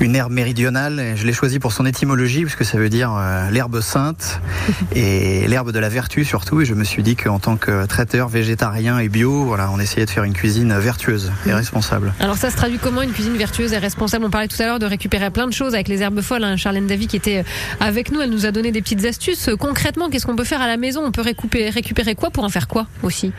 une 0.00 0.14
herbe 0.14 0.32
méridionale. 0.32 1.00
Et 1.00 1.16
Je 1.16 1.26
l'ai 1.26 1.32
choisi 1.32 1.58
pour 1.58 1.72
son 1.72 1.86
étymologie, 1.86 2.42
puisque 2.42 2.64
ça 2.64 2.78
veut 2.78 2.88
dire 2.88 3.14
euh, 3.16 3.50
l'herbe 3.50 3.80
sainte 3.80 4.40
et 4.94 5.46
l'herbe 5.48 5.72
de 5.72 5.78
la 5.78 5.88
vertu 5.88 6.24
surtout. 6.24 6.60
Et 6.60 6.64
je 6.64 6.74
me 6.74 6.84
suis 6.84 7.02
dit 7.02 7.16
qu'en 7.16 7.38
tant 7.38 7.56
que 7.56 7.86
traiteur 7.86 8.28
végétarien 8.28 8.98
et 8.98 9.08
bio, 9.08 9.44
voilà, 9.44 9.70
on 9.70 9.80
essayait 9.80 10.06
de 10.06 10.10
faire 10.10 10.24
une 10.24 10.34
cuisine 10.34 10.76
vertueuse 10.78 11.32
et 11.46 11.52
responsable. 11.52 12.12
Alors 12.20 12.36
ça 12.36 12.50
se 12.50 12.56
traduit 12.56 12.78
comment 12.78 13.02
une 13.02 13.12
cuisine 13.12 13.36
vertueuse 13.36 13.72
et 13.72 13.78
responsable? 13.78 14.24
On 14.24 14.30
parlait 14.30 14.48
tout 14.48 14.60
à 14.60 14.66
l'heure 14.66 14.78
de 14.78 14.86
récupérer 14.86 15.30
plein 15.30 15.46
de 15.46 15.52
choses 15.52 15.74
avec 15.74 15.88
les 15.88 16.02
herbes 16.02 16.20
folles. 16.20 16.44
Hein. 16.44 16.56
Charlène 16.56 16.86
Davy 16.86 17.06
qui 17.06 17.16
était 17.16 17.44
avec 17.80 18.12
nous, 18.12 18.20
elle 18.20 18.30
nous 18.30 18.46
a 18.46 18.50
donné 18.50 18.72
des 18.72 18.82
petites 18.82 19.04
astuces. 19.04 19.48
Euh, 19.48 19.56
Concrètement, 19.56 20.10
qu'est-ce 20.10 20.26
qu'on 20.26 20.36
peut 20.36 20.44
faire 20.44 20.62
à 20.62 20.66
la 20.68 20.76
maison? 20.76 21.02
On 21.04 21.10
peut 21.10 21.22
récupérer, 21.22 21.70
récupérer 21.70 22.14
quoi 22.14 22.25
pour 22.30 22.44
en 22.44 22.48
faire 22.48 22.68
quoi 22.68 22.86
aussi? 23.02 23.32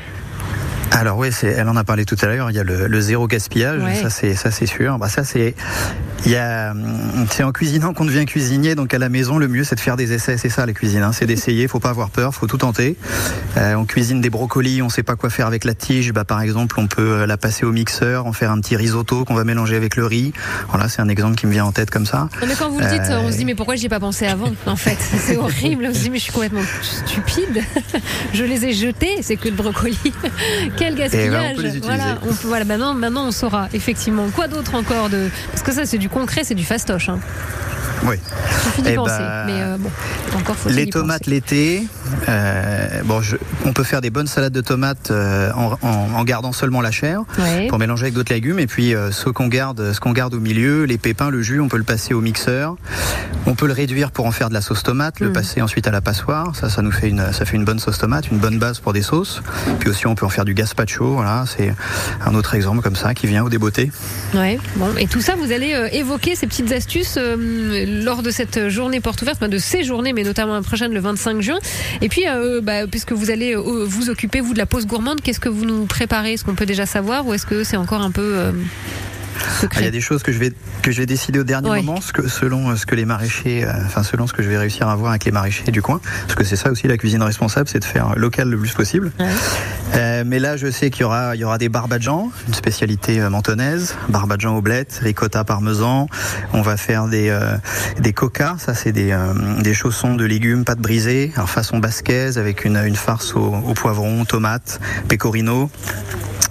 Alors 0.92 1.18
oui, 1.20 1.32
c'est, 1.32 1.48
elle 1.48 1.70
en 1.70 1.76
a 1.76 1.84
parlé 1.84 2.06
tout 2.06 2.16
à 2.22 2.26
l'heure. 2.26 2.50
Il 2.50 2.56
y 2.56 2.60
a 2.60 2.64
le, 2.64 2.88
le 2.88 3.02
zéro 3.02 3.28
gaspillage, 3.28 3.82
Ouais. 3.84 3.96
ça 3.96 4.10
c'est 4.10 4.34
ça 4.36 4.50
c'est 4.52 4.66
sûr. 4.66 4.98
Bah 4.98 5.10
ça 5.10 5.24
c'est, 5.24 5.54
il 6.26 6.32
y 6.32 6.36
a, 6.36 6.74
c'est 7.30 7.44
en 7.44 7.52
cuisinant 7.52 7.94
qu'on 7.94 8.06
devient 8.06 8.26
cuisinier. 8.26 8.74
Donc 8.74 8.94
à 8.94 8.98
la 8.98 9.10
maison, 9.10 9.38
le 9.38 9.48
mieux 9.48 9.64
c'est 9.64 9.76
de 9.76 9.80
faire 9.80 9.96
des 9.96 10.14
essais. 10.14 10.38
C'est 10.38 10.50
ça 10.50 10.66
la 10.66 10.74
cuisine, 10.74 11.04
hein. 11.04 11.12
c'est 11.12 11.26
d'essayer. 11.28 11.68
Faut 11.68 11.80
pas 11.80 11.90
avoir 11.92 12.10
peur, 12.10 12.34
faut 12.34 12.48
tout 12.48 12.58
tenter. 12.58 12.96
Euh, 13.58 13.76
on 13.76 13.86
cuisine 13.86 14.22
des 14.22 14.30
brocolis, 14.32 14.82
on 14.82 14.90
sait 14.90 15.04
pas 15.04 15.16
quoi 15.16 15.30
faire 15.30 15.46
avec 15.46 15.66
la 15.66 15.76
tige. 15.76 16.14
Bah 16.14 16.24
par 16.24 16.42
exemple, 16.42 16.80
on 16.80 16.88
peut 16.88 17.02
euh, 17.22 17.26
la 17.28 17.38
passer 17.38 17.66
au 17.66 17.72
mixeur, 17.72 18.26
en 18.26 18.34
faire 18.34 18.50
un 18.52 18.60
petit 18.60 18.76
risotto 18.76 19.24
qu'on 19.24 19.36
va 19.36 19.44
mélanger 19.44 19.76
avec 19.76 19.96
le 19.98 20.06
riz. 20.06 20.34
Voilà, 20.70 20.90
c'est 20.90 21.02
un 21.02 21.10
exemple 21.10 21.36
qui 21.36 21.46
me 21.46 21.52
vient 21.52 21.66
en 21.66 21.72
tête 21.72 21.92
comme 21.92 22.06
ça. 22.08 22.28
Non 22.42 22.48
mais 22.48 22.56
quand 22.58 22.70
vous 22.70 22.80
le 22.80 22.86
dites, 22.88 23.02
Euh, 23.12 23.20
on 23.24 23.32
se 23.32 23.38
dit 23.38 23.46
mais 23.46 23.56
pourquoi 23.56 23.76
j'y 23.76 23.86
ai 23.86 23.90
pas 23.90 24.00
pensé 24.00 24.26
avant 24.26 24.52
En 24.66 24.76
fait, 24.76 24.98
c'est 25.20 25.38
horrible. 25.38 25.88
On 25.90 25.94
se 25.94 26.00
dit 26.00 26.10
mais 26.10 26.18
je 26.18 26.24
suis 26.24 26.34
complètement 26.34 26.62
stupide. 26.82 27.62
Je 28.34 28.44
les 28.44 28.66
ai 28.66 28.74
jetés, 28.74 29.22
c'est 29.22 29.36
que 29.36 29.48
le 29.50 29.56
brocoli. 29.56 29.98
Quel 30.78 30.96
gaspillage 30.96 31.52
on 31.52 31.56
peut 31.56 31.62
les 31.64 31.78
utiliser. 31.78 31.88
Voilà, 31.98 32.18
on 32.24 32.28
peut- 32.34 32.48
voilà. 32.48 32.66
Maintenant, 32.66 32.94
maintenant 32.94 33.28
on 33.28 33.32
saura 33.32 33.68
effectivement 33.74 34.28
quoi 34.36 34.48
d'autre 34.48 34.76
encore 34.76 35.10
de 35.10 35.30
parce 35.52 35.64
que 35.64 35.72
ça 35.72 35.86
c'est 35.86 35.98
du 35.98 36.10
concret, 36.10 36.42
c'est 36.44 36.56
du 36.56 36.64
fastoche. 36.66 37.10
Hein. 37.10 37.20
Oui. 38.06 38.16
Eh 38.86 38.94
penser. 38.94 39.12
ben, 39.18 39.44
Mais 39.48 39.54
euh, 39.62 39.78
bon, 39.80 39.90
encore 40.38 40.56
faut-il 40.56 40.76
Les 40.76 40.88
tomates 40.88 41.26
l'été, 41.26 41.88
euh, 42.30 43.02
bon, 43.06 43.22
je- 43.22 43.38
on 43.66 43.74
peut 43.74 43.84
faire 43.84 44.02
des 44.02 44.12
bonnes 44.12 44.28
salades 44.28 44.54
de 44.54 44.62
tomates 44.62 45.10
euh, 45.10 45.52
en, 45.54 45.72
en- 45.82 46.08
en 46.16 46.24
gardant 46.24 46.52
seulement 46.52 46.82
la 46.82 46.92
chair 46.92 47.22
Ouais. 47.40 47.66
pour 47.68 47.80
mélanger 47.80 48.04
avec 48.04 48.14
d'autres 48.14 48.32
légumes. 48.32 48.60
Et 48.60 48.68
puis 48.68 48.94
ce 49.12 49.30
qu'on 49.30 49.48
garde, 49.48 49.94
ce 49.94 50.00
qu'on 50.00 50.12
garde 50.12 50.36
au 50.36 50.40
milieu, 50.40 50.84
les 50.84 51.00
pépins, 51.00 51.32
le 51.32 51.42
jus, 51.42 51.60
on 51.60 51.68
peut 51.70 51.78
le 51.78 51.84
passer 51.84 52.14
au 52.14 52.22
mixeur. 52.22 52.76
On 53.48 53.56
peut 53.56 53.66
le 53.68 53.74
réduire 53.74 54.12
pour 54.12 54.26
en 54.28 54.32
faire 54.32 54.50
de 54.50 54.54
la 54.54 54.62
sauce 54.62 54.84
tomate, 54.84 55.20
le 55.20 55.30
Mm. 55.30 55.34
passer 55.34 55.62
ensuite 55.64 55.88
à 55.88 55.92
la 55.92 56.02
passoire. 56.02 56.56
Ça, 56.56 56.70
ça 56.70 56.82
nous 56.84 56.92
fait 56.92 57.10
une, 57.10 57.32
ça 57.34 57.46
fait 57.46 57.56
une 57.56 57.66
bonne 57.66 57.80
sauce 57.80 57.98
tomate, 57.98 58.30
une 58.30 58.38
bonne 58.38 58.60
base 58.60 58.80
pour 58.80 58.94
des 58.94 59.02
sauces. 59.02 59.42
Puis 59.80 59.90
aussi, 59.90 60.06
on 60.06 60.14
peut 60.16 60.26
en 60.26 60.30
faire 60.30 60.46
du 60.46 60.54
Voilà, 61.14 61.46
c'est 61.46 61.74
un 62.26 62.36
autre 62.36 62.56
exemple 62.56 62.82
comme 62.82 62.96
ça 62.96 63.14
qui 63.14 63.28
vient 63.28 63.44
au 63.44 63.50
débeauté. 63.50 63.92
Ouais, 64.34 64.60
bon, 64.76 64.96
et 64.98 65.08
tout 65.08 65.22
ça, 65.22 65.36
vous 65.36 65.52
allez 65.52 65.74
euh, 65.74 65.88
évoquer 65.92 66.36
ces 66.36 66.48
petites 66.48 66.72
astuces 66.72 67.16
euh, 67.18 67.86
lors 68.04 68.24
de 68.24 68.32
cette 68.32 68.70
journée 68.70 69.00
porte 69.00 69.22
ouverte, 69.22 69.44
de 69.44 69.58
ces 69.58 69.84
journées, 69.84 70.14
mais 70.14 70.24
notamment 70.24 70.54
la 70.54 70.62
prochaine 70.62 70.94
le 70.94 71.00
25 71.00 71.42
juin. 71.42 71.60
Et 72.02 72.10
puis, 72.10 72.24
euh, 72.28 72.62
bah, 72.62 72.88
puisque 72.88 73.12
vous 73.12 73.32
allez 73.32 73.56
vous 73.56 74.10
occuper, 74.10 74.40
vous, 74.40 74.54
de 74.54 74.58
la 74.58 74.66
pause 74.66 74.88
gourmande, 74.88 75.22
qu'est-ce 75.22 75.40
que 75.40 75.50
vous 75.50 75.66
nous 75.66 75.86
préparez? 75.86 76.34
Est-ce 76.34 76.46
qu'on 76.46 76.56
peut 76.56 76.66
déjà 76.66 76.86
savoir 76.86 77.26
ou 77.28 77.34
est-ce 77.34 77.46
que 77.46 77.64
c'est 77.64 77.78
encore 77.78 78.02
un 78.02 78.12
peu 78.12 78.52
Ah, 79.64 79.68
Il 79.78 79.84
y 79.84 79.88
a 79.88 79.92
des 79.92 80.02
choses 80.02 80.24
que 80.24 80.32
je 80.32 80.38
vais 80.40 80.52
que 80.82 80.92
je 80.92 81.00
vais 81.00 81.06
décider 81.06 81.40
au 81.40 81.44
dernier 81.44 81.70
Ouais. 81.70 81.82
moment, 81.82 82.00
ce 82.02 82.14
que, 82.14 82.28
selon 82.28 82.70
euh, 82.70 82.76
ce 82.76 82.86
que 82.86 82.96
les 82.96 83.06
maraîchers, 83.06 83.66
euh, 83.66 83.72
enfin 83.86 84.04
selon 84.04 84.26
ce 84.28 84.34
que 84.34 84.42
je 84.44 84.48
vais 84.50 84.58
réussir 84.58 84.88
à 84.88 84.96
voir 84.96 85.12
avec 85.12 85.26
les 85.26 85.32
maraîchers 85.32 85.72
du 85.72 85.82
coin, 85.82 86.00
parce 86.24 86.36
que 86.36 86.44
c'est 86.44 86.56
ça 86.56 86.72
aussi 86.72 86.88
la 86.88 86.98
cuisine 86.98 87.22
responsable, 87.24 87.68
c'est 87.68 87.80
de 87.80 87.86
faire 87.86 88.14
local 88.16 88.50
le 88.50 88.58
plus 88.58 88.74
possible. 88.74 89.12
Euh, 89.96 90.24
mais 90.26 90.40
là, 90.40 90.58
je 90.58 90.70
sais 90.72 90.90
qu'il 90.90 91.02
y 91.02 91.04
aura 91.04 91.36
il 91.36 91.40
y 91.40 91.44
aura 91.44 91.58
des 91.58 91.70
barbadjans, 91.70 92.32
une 92.48 92.54
spécialité 92.54 93.20
mentonnaise, 93.30 93.96
barbadjan 94.10 94.56
au 94.56 94.62
bled, 94.62 94.88
ricotta 95.02 95.44
parmesan. 95.44 96.08
On 96.54 96.62
va 96.62 96.78
faire 96.78 97.08
des 97.08 97.30
euh, 97.30 97.58
des 98.00 98.14
coca, 98.14 98.56
ça 98.60 98.74
c'est 98.74 98.92
des 98.92 99.16
des 99.60 99.74
chaussons 99.74 100.16
de 100.16 100.26
légumes 100.26 100.64
pâte 100.66 100.80
brisée, 100.80 101.32
alors 101.36 101.50
façon 101.50 101.80
basquaise 101.80 102.38
avec 102.38 102.64
une 102.66 102.78
une 102.86 102.96
farce 102.96 103.34
au, 103.36 103.40
au 103.54 103.74
poivron, 103.74 104.24
tomate, 104.26 104.80
pecorino. 105.08 105.70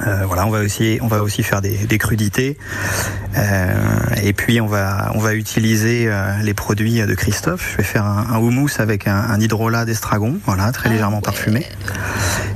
Euh, 0.07 0.25
voilà, 0.27 0.47
on 0.47 0.51
va 0.51 0.61
aussi, 0.61 0.99
on 1.01 1.07
va 1.07 1.23
aussi 1.23 1.43
faire 1.43 1.61
des, 1.63 1.77
des 1.87 1.99
crudités. 1.99 2.59
Euh, 3.37 3.75
et 4.23 4.33
puis 4.33 4.61
on 4.61 4.67
va, 4.67 5.11
on 5.15 5.19
va 5.19 5.35
utiliser 5.35 6.07
euh, 6.09 6.33
les 6.43 6.55
produits 6.55 7.01
de 7.01 7.15
Christophe. 7.15 7.71
Je 7.73 7.77
vais 7.79 7.83
faire 7.83 8.05
un, 8.05 8.27
un 8.31 8.39
houmous 8.39 8.69
avec 8.79 9.07
un, 9.07 9.17
un 9.17 9.41
hydrolat 9.41 9.85
d'estragon, 9.85 10.39
voilà, 10.45 10.71
très 10.73 10.89
légèrement 10.89 11.21
parfumé. 11.21 11.67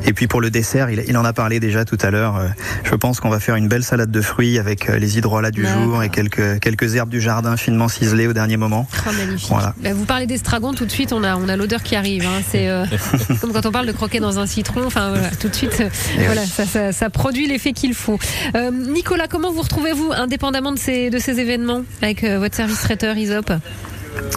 Et 0.05 0.13
puis 0.13 0.27
pour 0.27 0.41
le 0.41 0.51
dessert, 0.51 0.91
il, 0.91 1.03
il 1.07 1.17
en 1.17 1.25
a 1.25 1.33
parlé 1.33 1.61
déjà 1.61 1.85
tout 1.85 1.99
à 2.01 2.11
l'heure. 2.11 2.41
je 2.85 2.95
pense 2.95 3.21
qu'on 3.21 3.29
va 3.31 3.41
faire 3.41 3.57
une 3.57 3.69
belle 3.69 3.85
salade 3.85 4.11
de 4.11 4.21
fruits 4.21 4.59
avec 4.59 4.89
les 4.89 5.19
hydrolats 5.19 5.51
du 5.51 5.67
jour 5.67 6.03
et 6.03 6.09
quelques, 6.09 6.61
quelques 6.61 6.95
herbes 6.97 7.11
du 7.11 7.21
jardin 7.21 7.57
finement 7.57 7.89
ciselées 7.89 8.27
au 8.27 8.33
dernier 8.33 8.57
moment. 8.57 8.87
Oh, 9.07 9.13
magnifique. 9.13 9.49
Voilà. 9.51 9.75
Bah, 9.83 9.91
vous 9.95 10.05
parlez 10.05 10.27
d'estragon, 10.27 10.73
tout 10.75 10.85
de 10.87 10.91
suite, 10.91 11.13
on 11.13 11.23
a, 11.25 11.37
on 11.37 11.49
a 11.49 11.57
l'odeur 11.57 11.83
qui 11.83 11.97
arrive. 11.97 12.25
hein. 12.25 12.43
C'est 12.51 12.69
comme 13.41 13.53
quand 13.53 13.67
on 13.67 13.73
parle 13.73 13.87
de 13.87 13.93
croquer 13.93 14.21
dans 14.21 14.39
un 14.39 14.47
citron. 14.47 14.85
Enfin, 14.87 15.11
voilà, 15.11 15.31
tout 15.39 15.49
de 15.49 15.55
suite, 15.55 15.83
voilà, 16.19 16.45
ça, 16.47 16.65
ça, 16.67 16.93
ça 16.93 17.11
produit 17.31 17.47
l'effet 17.47 17.73
qu'il 17.73 17.95
faut. 17.95 18.19
Euh, 18.57 18.73
Nicolas, 18.73 19.29
comment 19.29 19.53
vous 19.53 19.63
retrouvez-vous, 19.63 20.11
indépendamment 20.11 20.73
de 20.73 20.79
ces, 20.81 21.11
de 21.11 21.19
ces 21.21 21.39
événements, 21.39 21.83
avec 22.03 22.25
euh, 22.25 22.41
votre 22.41 22.57
service 22.57 22.81
traiteur 22.81 23.17
Isop? 23.17 23.53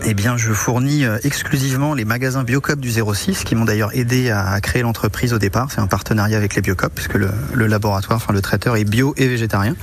Eh 0.05 0.13
bien, 0.13 0.35
je 0.37 0.51
fournis 0.51 1.05
euh, 1.05 1.17
exclusivement 1.23 1.93
les 1.93 2.03
magasins 2.05 2.43
Biocop 2.43 2.79
du 2.79 2.91
06 2.91 3.43
qui 3.43 3.55
m'ont 3.55 3.65
d'ailleurs 3.65 3.95
aidé 3.95 4.29
à 4.31 4.59
créer 4.61 4.81
l'entreprise 4.81 5.33
au 5.33 5.39
départ. 5.39 5.69
C'est 5.71 5.79
un 5.79 5.87
partenariat 5.87 6.37
avec 6.37 6.55
les 6.55 6.61
Biocop 6.61 6.91
puisque 6.93 7.13
le, 7.15 7.29
le 7.53 7.67
laboratoire, 7.67 8.17
enfin 8.17 8.33
le 8.33 8.41
traiteur 8.41 8.75
est 8.75 8.83
bio 8.83 9.13
et 9.17 9.27
végétarien. 9.27 9.75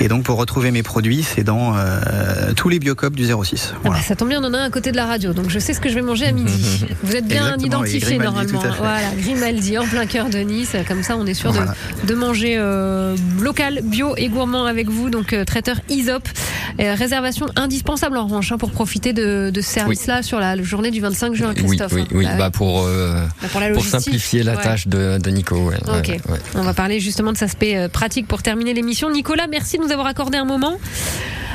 Et 0.00 0.08
donc, 0.08 0.24
pour 0.24 0.36
retrouver 0.38 0.70
mes 0.70 0.82
produits, 0.82 1.22
c'est 1.22 1.44
dans 1.44 1.74
euh, 1.76 2.52
tous 2.56 2.68
les 2.68 2.78
Biocop 2.78 3.14
du 3.16 3.26
06. 3.26 3.74
Ah 3.84 3.88
bah, 3.90 3.96
ça 4.06 4.14
tombe 4.16 4.28
bien, 4.28 4.40
on 4.42 4.46
en 4.46 4.54
a 4.54 4.58
un 4.58 4.64
à 4.66 4.70
côté 4.70 4.92
de 4.92 4.96
la 4.96 5.06
radio, 5.06 5.32
donc 5.32 5.48
je 5.50 5.58
sais 5.58 5.72
ce 5.72 5.80
que 5.80 5.88
je 5.88 5.94
vais 5.94 6.02
manger 6.02 6.26
à 6.26 6.32
midi. 6.32 6.84
Vous 7.02 7.16
êtes 7.16 7.26
bien 7.26 7.54
Exactement, 7.54 7.80
oui, 7.80 7.88
identifié 7.88 8.18
Grimaldi, 8.18 8.52
normalement. 8.52 8.76
Voilà, 8.78 9.08
Grimaldi, 9.18 9.78
en 9.78 9.86
plein 9.86 10.06
cœur 10.06 10.28
de 10.28 10.38
Nice. 10.38 10.76
Comme 10.86 11.02
ça, 11.02 11.16
on 11.16 11.26
est 11.26 11.34
sûr 11.34 11.52
Voilà. 11.52 11.74
de, 12.02 12.08
de 12.08 12.14
manger 12.14 12.56
euh, 12.58 13.16
local, 13.40 13.80
bio 13.82 14.14
et 14.16 14.28
gourmand 14.28 14.66
avec 14.66 14.88
vous. 14.90 15.08
Donc, 15.10 15.32
euh, 15.32 15.44
traiteur 15.44 15.76
Isop. 15.88 16.28
Réservation 16.78 17.46
indispensable 17.56 18.16
en 18.18 18.24
revanche 18.24 18.52
hein, 18.52 18.58
pour 18.58 18.70
profiter 18.70 19.07
de, 19.12 19.50
de 19.50 19.60
ce 19.60 19.70
service-là 19.70 20.22
sur 20.22 20.38
la 20.40 20.60
journée 20.62 20.90
du 20.90 21.00
25 21.00 21.34
juin, 21.34 21.48
Oui, 21.56 21.64
Christophe. 21.64 21.92
oui, 21.92 22.02
hein. 22.02 22.06
oui. 22.12 22.24
Bah 22.24 22.36
Bah, 22.38 22.50
pour, 22.50 22.84
euh, 22.84 23.24
Bah, 23.42 23.48
pour 23.50 23.60
la 23.60 23.66
pour 23.68 23.76
logistique, 23.76 24.00
simplifier 24.02 24.42
la 24.42 24.56
ouais. 24.56 24.62
tâche 24.62 24.86
de, 24.88 25.18
de 25.18 25.30
Nico. 25.30 25.56
ouais, 25.56 25.74
ouais, 25.86 25.98
Ok. 25.98 26.08
ouais. 26.08 26.38
On 26.54 26.62
va 26.62 26.74
parler 26.74 27.00
justement 27.00 27.32
de 27.32 27.36
cet 27.36 27.48
aspect 27.50 27.76
euh, 27.76 27.88
pratique 27.88 28.26
pour 28.28 28.42
terminer 28.42 28.74
l'émission. 28.74 29.10
Nicolas, 29.10 29.46
merci 29.48 29.78
de 29.78 29.82
nous 29.84 29.92
avoir 29.92 30.06
accordé 30.06 30.38
un 30.38 30.44
moment. 30.44 30.78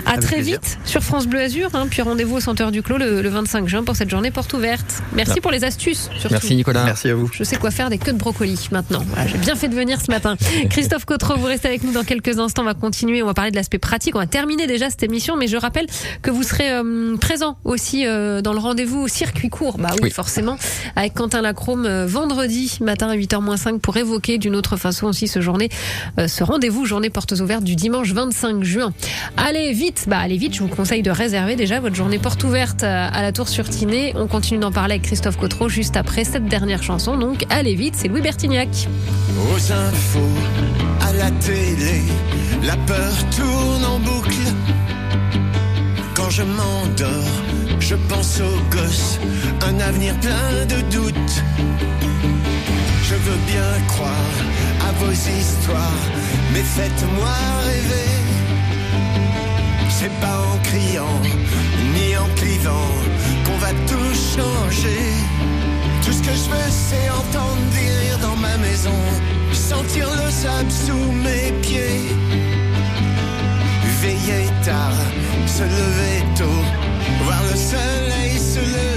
À 0.05 0.17
très 0.17 0.35
plaisir. 0.35 0.59
vite 0.59 0.77
sur 0.85 1.01
France 1.01 1.27
Bleu 1.27 1.39
Azur, 1.41 1.69
hein, 1.73 1.87
puis 1.89 2.01
rendez-vous 2.01 2.35
au 2.35 2.39
Centre 2.39 2.69
du 2.71 2.81
Clos 2.83 2.97
le, 2.97 3.21
le 3.21 3.29
25 3.29 3.67
juin 3.67 3.83
pour 3.83 3.95
cette 3.95 4.09
journée 4.09 4.31
porte 4.31 4.53
ouverte. 4.53 5.01
Merci 5.13 5.33
Ah. 5.37 5.41
pour 5.41 5.51
les 5.51 5.63
astuces. 5.63 6.09
Surtout. 6.19 6.27
Merci 6.33 6.55
Nicolas. 6.55 6.83
Merci 6.83 7.09
à 7.09 7.15
vous. 7.15 7.29
Je 7.33 7.43
sais 7.43 7.55
quoi 7.55 7.71
faire 7.71 7.89
des 7.89 7.97
queues 7.97 8.13
de 8.13 8.17
brocoli 8.17 8.59
maintenant. 8.71 9.03
Voilà, 9.07 9.27
J'ai 9.27 9.37
bien 9.37 9.55
fait 9.55 9.67
de 9.69 9.75
venir 9.75 9.99
ce 10.01 10.11
matin. 10.11 10.35
Christophe 10.69 11.05
Cotreau, 11.05 11.35
vous 11.37 11.45
restez 11.45 11.67
avec 11.67 11.83
nous 11.83 11.91
dans 11.93 12.03
quelques 12.03 12.37
instants. 12.39 12.61
On 12.63 12.65
va 12.65 12.73
continuer. 12.73 13.23
On 13.23 13.25
va 13.25 13.33
parler 13.33 13.51
de 13.51 13.55
l'aspect 13.55 13.79
pratique. 13.79 14.15
On 14.15 14.19
va 14.19 14.27
terminer 14.27 14.67
déjà 14.67 14.89
cette 14.89 15.03
émission, 15.03 15.35
mais 15.37 15.47
je 15.47 15.57
rappelle 15.57 15.87
que 16.21 16.31
vous 16.31 16.43
serez 16.43 16.71
euh, 16.71 17.15
présent 17.17 17.57
aussi 17.63 18.05
euh, 18.05 18.41
dans 18.41 18.53
le 18.53 18.59
rendez-vous 18.59 18.99
au 19.01 19.07
circuit 19.07 19.49
court. 19.49 19.77
Bah 19.77 19.89
oui, 19.93 19.99
Oui. 20.03 20.11
forcément, 20.11 20.57
avec 20.95 21.13
Quentin 21.13 21.41
Lacrome 21.41 21.85
euh, 21.85 22.05
vendredi 22.05 22.77
matin 22.81 23.07
à 23.09 23.15
8h-5 23.15 23.79
pour 23.79 23.97
évoquer 23.97 24.37
d'une 24.37 24.55
autre 24.55 24.77
façon 24.77 25.07
aussi 25.07 25.27
ce 25.27 25.41
journée, 25.41 25.69
euh, 26.19 26.27
ce 26.27 26.43
rendez-vous 26.43 26.85
journée 26.85 27.09
portes 27.09 27.31
ouvertes 27.33 27.63
du 27.63 27.75
dimanche 27.75 28.11
25 28.11 28.63
juin. 28.63 28.93
Allez 29.37 29.71
vite, 29.73 29.92
bah 30.07 30.19
allez 30.19 30.37
vite. 30.37 30.53
Je 30.55 30.61
vous 30.61 30.67
conseille 30.67 31.01
de 31.01 31.11
réserver 31.11 31.55
déjà 31.55 31.79
votre 31.79 31.95
journée 31.95 32.19
porte 32.19 32.43
ouverte 32.43 32.83
à 32.83 33.07
à 33.07 33.21
la 33.21 33.31
Tour 33.31 33.47
sur 33.47 33.69
Tinée. 33.69 34.13
On 34.15 34.27
continue 34.27 34.59
d'en 34.59 34.71
parler 34.71 34.95
avec 34.95 35.03
Christophe 35.03 35.37
Cotreau 35.37 35.69
juste 35.69 35.95
après 35.97 36.23
cette 36.23 36.45
dernière 36.45 36.83
chanson. 36.83 37.17
Donc 37.17 37.45
allez 37.49 37.75
vite, 37.75 37.95
c'est 37.95 38.07
Louis 38.07 38.21
Bertignac. 38.21 38.69
Aux 39.51 39.71
infos, 39.71 40.37
à 41.01 41.13
la 41.13 41.31
télé, 41.31 42.01
la 42.63 42.75
peur 42.77 43.13
tourne 43.35 43.85
en 43.85 43.99
boucle. 43.99 44.47
Quand 46.15 46.29
je 46.29 46.43
m'endors, 46.43 47.35
je 47.79 47.95
pense 48.09 48.39
aux 48.41 48.75
gosses, 48.75 49.19
un 49.67 49.79
avenir 49.79 50.19
plein 50.19 50.65
de 50.65 50.81
doutes. 50.91 51.43
Je 53.03 53.15
veux 53.15 53.39
bien 53.47 53.85
croire 53.87 54.35
à 54.87 54.91
vos 55.03 55.11
histoires, 55.11 56.03
mais 56.53 56.63
faites-moi 56.63 57.33
rêver. 57.65 58.22
C'est 59.89 60.13
pas 60.19 60.39
en 60.51 60.57
criant, 60.63 61.21
ni 61.93 62.17
en 62.17 62.27
clivant, 62.35 62.91
qu'on 63.45 63.57
va 63.57 63.71
tout 63.87 64.13
changer. 64.35 65.03
Tout 66.03 66.11
ce 66.11 66.21
que 66.21 66.33
je 66.41 66.49
veux, 66.49 66.69
c'est 66.69 67.09
entendre 67.09 67.63
des 67.71 67.89
rires 67.99 68.19
dans 68.19 68.35
ma 68.35 68.57
maison, 68.57 68.99
sentir 69.53 70.07
le 70.09 70.29
sable 70.29 70.71
sous 70.71 71.11
mes 71.25 71.51
pieds. 71.61 72.09
Veiller 74.01 74.47
tard, 74.65 74.99
se 75.45 75.63
lever 75.63 76.23
tôt, 76.35 76.63
voir 77.23 77.41
le 77.49 77.55
soleil 77.55 78.37
se 78.37 78.59
lever. 78.59 78.92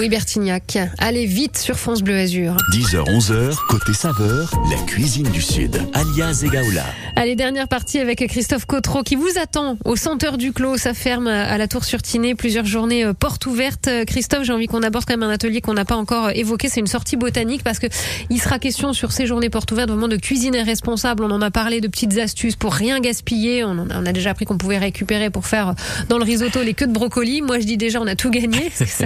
Oui, 0.00 0.08
Bertignac. 0.08 0.78
Allez 0.96 1.26
vite 1.26 1.58
sur 1.58 1.76
France 1.76 2.00
Bleu 2.00 2.16
Azur. 2.16 2.56
10h, 2.72 3.04
11h, 3.04 3.54
côté 3.68 3.92
saveur, 3.92 4.50
la 4.70 4.82
cuisine 4.86 5.28
du 5.28 5.42
Sud, 5.42 5.78
alias 5.92 6.40
Egaola. 6.42 6.86
Allez, 7.20 7.36
dernière 7.36 7.68
partie 7.68 7.98
avec 7.98 8.26
Christophe 8.28 8.64
Cotreau 8.64 9.02
qui 9.02 9.14
vous 9.14 9.28
attend 9.38 9.76
au 9.84 9.94
Senteur 9.94 10.38
du 10.38 10.54
Clos, 10.54 10.78
sa 10.78 10.94
ferme 10.94 11.26
à 11.26 11.58
la 11.58 11.68
Tour 11.68 11.84
sur 11.84 12.00
Tinée. 12.00 12.34
Plusieurs 12.34 12.64
journées 12.64 13.04
euh, 13.04 13.12
portes 13.12 13.44
ouvertes. 13.44 13.88
Euh, 13.88 14.06
Christophe, 14.06 14.44
j'ai 14.44 14.54
envie 14.54 14.68
qu'on 14.68 14.82
aborde 14.82 15.04
quand 15.04 15.12
même 15.18 15.28
un 15.28 15.30
atelier 15.30 15.60
qu'on 15.60 15.74
n'a 15.74 15.84
pas 15.84 15.96
encore 15.96 16.28
euh, 16.28 16.34
évoqué. 16.34 16.70
C'est 16.70 16.80
une 16.80 16.86
sortie 16.86 17.18
botanique 17.18 17.62
parce 17.62 17.78
que 17.78 17.88
il 18.30 18.40
sera 18.40 18.58
question 18.58 18.94
sur 18.94 19.12
ces 19.12 19.26
journées 19.26 19.50
portes 19.50 19.70
ouvertes 19.70 19.90
vraiment 19.90 20.08
de 20.08 20.16
cuisine 20.16 20.56
responsable. 20.56 21.22
On 21.22 21.30
en 21.30 21.42
a 21.42 21.50
parlé 21.50 21.82
de 21.82 21.88
petites 21.88 22.16
astuces 22.16 22.56
pour 22.56 22.72
rien 22.72 23.00
gaspiller. 23.00 23.64
On, 23.64 23.90
a, 23.90 24.12
déjà 24.12 24.30
appris 24.30 24.46
qu'on 24.46 24.56
pouvait 24.56 24.78
récupérer 24.78 25.28
pour 25.28 25.46
faire 25.46 25.74
dans 26.08 26.16
le 26.16 26.24
risotto 26.24 26.62
les 26.62 26.72
queues 26.72 26.86
de 26.86 26.94
brocoli. 26.94 27.42
Moi, 27.42 27.58
je 27.58 27.66
dis 27.66 27.76
déjà, 27.76 28.00
on 28.00 28.06
a 28.06 28.16
tout 28.16 28.30
gagné. 28.30 28.70
ça 28.74 29.04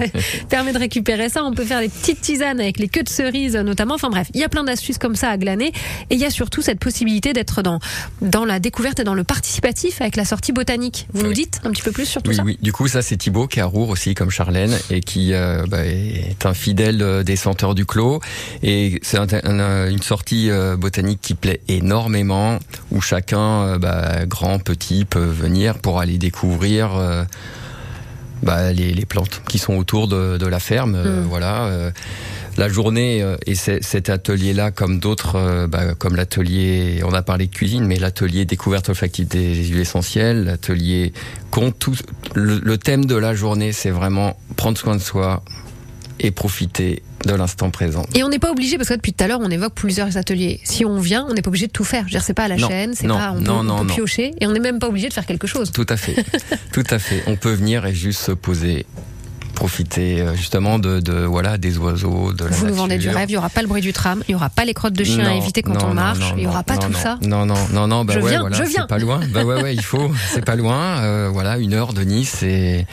permet 0.49 0.73
de 0.73 0.79
récupérer 0.79 1.31
ça. 1.31 1.43
On 1.43 1.53
peut 1.53 1.65
faire 1.65 1.81
des 1.81 1.89
petites 1.89 2.21
tisanes 2.21 2.61
avec 2.61 2.79
les 2.79 2.87
queues 2.87 3.03
de 3.03 3.09
cerises 3.09 3.57
notamment. 3.57 3.97
Enfin 3.97 4.11
bref, 4.11 4.29
il 4.35 4.41
y 4.41 4.45
a 4.45 4.49
plein 4.49 4.63
d'astuces 4.63 4.99
comme 4.99 5.17
ça 5.17 5.31
à 5.31 5.37
glaner. 5.37 5.73
Et 6.11 6.15
il 6.15 6.21
y 6.21 6.25
a 6.25 6.31
surtout 6.31 6.63
cette 6.63 6.79
possibilité 6.79 7.33
d'être 7.33 7.63
dans, 7.63 7.81
dans 8.23 8.45
la 8.45 8.59
découverte 8.59 9.01
et 9.01 9.05
dans 9.05 9.15
le 9.15 9.25
participatif 9.25 10.01
avec 10.01 10.17
la 10.17 10.25
sortie 10.25 10.53
botanique. 10.53 11.07
Vous 11.13 11.23
nous 11.25 11.33
dites 11.33 11.61
un 11.65 11.71
petit 11.71 11.83
peu 11.83 11.93
plus 11.93 12.07
sur 12.07 12.23
tout 12.23 12.31
Oui, 12.31 12.37
ça? 12.37 12.43
oui. 12.45 12.59
Du 12.63 12.73
coup, 12.73 12.89
ça, 12.89 13.03
c'est 13.03 13.17
Thibaut 13.17 13.47
qui 13.47 13.59
est 13.59 13.63
à 13.63 13.67
Roure 13.67 13.89
aussi, 13.91 14.15
comme 14.15 14.31
Charlène, 14.31 14.77
et 14.91 15.01
qui 15.01 15.33
euh, 15.35 15.65
bah, 15.69 15.85
est 15.85 16.45
un 16.47 16.55
fidèle 16.55 17.03
euh, 17.03 17.23
des 17.23 17.37
senteurs 17.37 17.75
du 17.75 17.87
clos. 17.87 18.21
Et 18.63 18.99
c'est 19.03 19.19
un- 19.19 19.27
un- 19.45 19.89
une 19.91 20.03
sortie 20.03 20.51
euh, 20.51 20.77
botanique 20.77 21.21
qui 21.23 21.35
plaît 21.35 21.61
énormément, 21.69 22.59
où 22.91 23.01
chacun, 23.01 23.63
euh, 23.63 23.79
bah, 23.79 24.27
grand, 24.27 24.59
petit, 24.59 25.05
peut 25.05 25.25
venir 25.25 25.79
pour 25.79 26.01
aller 26.01 26.19
découvrir. 26.19 26.91
bah, 28.43 28.73
les, 28.73 28.93
les 28.93 29.07
plantes 29.07 29.41
qui 29.49 29.59
sont 29.59 29.75
autour 29.75 30.07
de, 30.07 30.37
de 30.37 30.47
la 30.47 30.61
ferme, 30.61 30.97
Mm. 31.03 31.23
voilà. 31.29 31.69
La 32.57 32.69
journée 32.69 33.23
euh, 33.23 33.37
et 33.47 33.55
cet 33.55 34.11
atelier-là, 34.11 34.71
comme 34.71 34.99
d'autres, 34.99 35.37
euh, 35.37 35.67
bah, 35.67 35.95
comme 35.95 36.17
l'atelier, 36.17 37.03
on 37.05 37.13
a 37.13 37.23
parlé 37.23 37.47
de 37.47 37.55
cuisine, 37.55 37.85
mais 37.87 37.97
l'atelier 37.97 38.45
découverte 38.45 38.89
olfactive 38.89 39.29
des 39.29 39.55
huiles 39.55 39.81
essentielles, 39.81 40.45
l'atelier 40.45 41.13
compte 41.51 41.79
tout. 41.79 41.97
Le, 42.35 42.61
le 42.63 42.79
thème 42.79 43.05
de 43.05 43.17
la 43.17 43.35
journée, 43.35 43.73
c'est 43.73 43.91
vraiment 43.91 44.37
prendre 44.57 44.79
soin 44.79 44.97
de 44.97 45.01
soi 45.03 45.43
et 46.21 46.31
profiter 46.31 47.03
de 47.27 47.35
l'instant 47.35 47.71
présent. 47.71 48.05
Et 48.15 48.23
on 48.23 48.29
n'est 48.29 48.39
pas 48.39 48.51
obligé, 48.51 48.77
parce 48.77 48.89
que 48.89 48.95
depuis 48.95 49.13
tout 49.13 49.25
à 49.25 49.29
l'heure, 49.29 49.41
on 49.43 49.51
évoque 49.51 49.75
plusieurs 49.75 50.17
ateliers. 50.17 50.61
Si 50.65 50.85
on 50.85 51.01
vient, 51.01 51.27
on 51.29 51.35
n'est 51.35 51.43
pas 51.43 51.49
obligé 51.49 51.67
de 51.67 51.73
tout 51.73 51.85
faire. 51.85 52.07
Je 52.09 52.19
c'est 52.19 52.35
pas 52.35 52.45
à 52.45 52.49
la 52.49 52.57
Non, 52.57 52.69
chaîne, 52.69 52.95
c'est 52.95 53.09
pas, 53.09 53.33
on 53.33 53.39
peut, 53.39 53.45
non, 53.45 53.61
on 53.61 53.63
non, 53.65 53.79
peut 53.79 53.87
non. 53.87 53.95
piocher, 53.95 54.33
et 54.41 54.47
on 54.47 54.53
n'est 54.53 54.61
même 54.61 54.79
pas 54.79 54.89
obligé 54.89 55.09
de 55.09 55.13
faire 55.13 55.27
quelque 55.27 55.47
chose. 55.47 55.73
Tout 55.73 55.87
à 55.89 55.97
fait, 55.97 56.15
tout 56.73 56.85
à 56.91 56.99
fait. 56.99 57.23
On 57.27 57.37
peut 57.37 57.53
venir 57.53 57.85
et 57.87 57.95
juste 57.95 58.21
se 58.21 58.33
poser, 58.33 58.87
profiter 59.55 60.21
euh, 60.21 60.35
justement 60.35 60.79
de, 60.79 61.01
de 61.01 61.25
voilà 61.25 61.57
des 61.59 61.79
oiseaux, 61.79 62.33
de 62.33 62.45
la 62.45 62.51
Vous 62.51 62.67
nous 62.67 62.75
vendez 62.75 62.99
du 62.99 63.09
rêve, 63.09 63.29
il 63.31 63.33
n'y 63.33 63.39
aura 63.39 63.49
pas 63.49 63.63
le 63.63 63.69
bruit 63.69 63.81
du 63.83 63.93
tram, 63.93 64.23
il 64.29 64.33
n'y 64.33 64.35
aura 64.35 64.51
pas 64.51 64.65
les 64.65 64.75
crottes 64.75 64.93
de 64.95 65.05
chien 65.05 65.27
à 65.27 65.35
éviter 65.35 65.63
quand 65.63 65.75
non, 65.75 65.89
on 65.91 65.95
marche, 65.95 66.33
il 66.37 66.41
n'y 66.43 66.47
aura 66.47 66.63
pas 66.63 66.77
tout 66.77 66.93
ça. 66.93 67.19
Non, 67.23 67.47
non, 67.47 67.55
non, 67.73 67.87
non, 67.87 68.05
bah 68.05 68.15
Je 68.17 68.21
ouais, 68.21 68.31
viens, 68.31 68.41
voilà, 68.41 68.57
je 68.57 68.63
viens. 68.65 68.83
c'est 68.83 68.89
pas 68.89 68.99
loin. 68.99 69.21
Bah 69.33 69.45
ouais, 69.45 69.63
ouais, 69.63 69.75
il 69.75 69.83
faut, 69.83 70.11
c'est 70.33 70.45
pas 70.45 70.57
loin. 70.57 70.99
euh, 71.03 71.29
voilà, 71.33 71.59
une 71.59 71.73
heure 71.75 71.93
de 71.95 72.03
Nice 72.03 72.43
et 72.43 72.87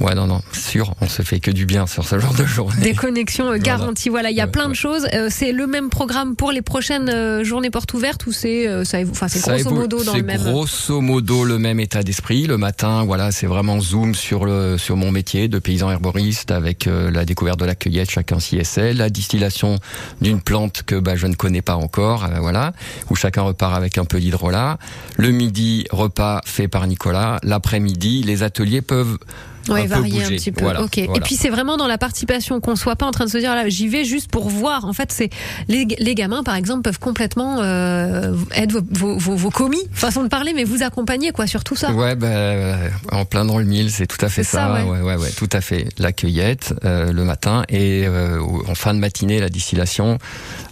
ouais, 0.00 0.14
non, 0.14 0.26
non, 0.26 0.40
sûr, 0.52 0.94
on 1.00 1.08
se 1.08 1.22
fait 1.22 1.40
que 1.40 1.50
du 1.50 1.66
bien 1.66 1.86
sur 1.86 2.06
ce 2.06 2.18
genre 2.18 2.34
de 2.34 2.44
journée. 2.44 2.80
Des 2.82 2.94
connexions 2.94 3.50
euh, 3.52 3.58
garanties. 3.58 4.08
Voilà, 4.08 4.30
il 4.30 4.36
y 4.36 4.40
a 4.40 4.44
Ouais, 4.46 4.50
plein 4.50 4.68
de 4.68 4.74
choses. 4.74 5.06
Euh, 5.14 5.28
c'est 5.30 5.52
le 5.52 5.66
même 5.66 5.90
programme 5.90 6.34
pour 6.36 6.50
les 6.52 6.62
prochaines 6.62 7.08
euh, 7.10 7.44
journées 7.44 7.70
portes 7.70 7.92
ouvertes 7.94 8.26
ou 8.26 8.32
c'est 8.32 8.66
euh, 8.66 8.84
ça, 8.84 8.98
enfin 9.10 9.28
c'est 9.28 9.40
grosso 9.40 9.56
évolue- 9.70 9.74
modo 9.80 10.02
dans 10.04 10.12
c'est 10.12 10.18
le 10.18 10.24
même. 10.24 10.42
grosso 10.42 11.00
modo 11.00 11.44
le 11.44 11.58
même 11.58 11.78
état 11.80 12.02
d'esprit. 12.02 12.46
Le 12.46 12.56
matin, 12.56 13.04
voilà, 13.04 13.30
c'est 13.32 13.46
vraiment 13.46 13.80
zoom 13.80 14.14
sur 14.14 14.44
le 14.44 14.76
sur 14.78 14.96
mon 14.96 15.10
métier 15.12 15.48
de 15.48 15.58
paysan 15.58 15.90
herboriste 15.90 16.50
avec 16.50 16.86
la 16.88 17.24
découverte 17.24 17.60
de 17.60 17.64
la 17.64 17.74
cueillette, 17.74 18.10
chacun 18.10 18.38
s'y 18.40 18.56
essaie, 18.56 18.92
la 18.94 19.10
distillation 19.10 19.78
d'une 20.20 20.40
plante 20.40 20.82
que 20.84 20.96
bah, 20.96 21.16
je 21.16 21.26
ne 21.26 21.34
connais 21.34 21.62
pas 21.62 21.76
encore, 21.76 22.28
voilà, 22.40 22.72
où 23.10 23.14
chacun 23.16 23.42
repart 23.42 23.76
avec 23.76 23.98
un 23.98 24.04
peu 24.04 24.18
d'hydrolat. 24.20 24.78
Le 25.16 25.30
midi, 25.30 25.84
repas 25.90 26.40
fait 26.44 26.68
par 26.68 26.86
Nicolas. 26.86 27.38
L'après-midi, 27.42 28.22
les 28.22 28.42
ateliers 28.42 28.82
peuvent 28.82 29.18
Peu 29.66 29.86
varier 29.86 30.24
un 30.24 30.28
petit 30.28 30.52
peu. 30.52 30.64
Voilà. 30.64 30.80
Et 30.96 31.06
voilà. 31.06 31.20
puis 31.20 31.36
c'est 31.36 31.50
vraiment 31.50 31.76
dans 31.76 31.86
la 31.86 31.98
participation 31.98 32.60
qu'on 32.60 32.76
soit 32.76 32.96
pas 32.96 33.06
en 33.06 33.10
train 33.10 33.24
de 33.24 33.30
se 33.30 33.38
dire 33.38 33.54
là 33.54 33.68
j'y 33.68 33.88
vais 33.88 34.04
juste 34.04 34.30
pour 34.30 34.48
voir. 34.48 34.84
En 34.84 34.92
fait 34.92 35.12
c'est 35.12 35.30
les, 35.68 35.86
les 35.98 36.14
gamins 36.14 36.42
par 36.42 36.54
exemple 36.54 36.82
peuvent 36.82 36.98
complètement 36.98 37.58
euh, 37.60 38.34
être 38.52 38.72
vos, 38.72 38.82
vos, 38.90 39.18
vos, 39.18 39.36
vos 39.36 39.50
commis 39.50 39.82
façon 39.92 40.22
de 40.22 40.28
parler 40.28 40.52
mais 40.54 40.64
vous 40.64 40.82
accompagner 40.82 41.32
quoi 41.32 41.46
sur 41.46 41.64
tout 41.64 41.76
ça. 41.76 41.92
Ouais, 41.92 42.16
bah, 42.16 42.76
en 43.12 43.24
plein 43.24 43.44
dans 43.44 43.58
le 43.58 43.64
mille, 43.64 43.90
c'est 43.90 44.06
tout 44.06 44.24
à 44.24 44.28
fait 44.28 44.44
ça. 44.44 44.74
ça, 44.76 44.84
ouais. 44.84 45.00
ouais. 45.00 45.16
ouais, 45.16 45.30
tout 45.36 45.48
à 45.52 45.60
fait. 45.60 45.88
La 45.98 46.12
cueillette 46.12 46.74
euh, 46.84 47.12
le 47.12 47.24
matin 47.24 47.64
et 47.68 48.06
euh, 48.06 48.40
en 48.68 48.74
fin 48.74 48.94
de 48.94 48.98
matinée, 48.98 49.40
la 49.40 49.48
distillation. 49.48 50.18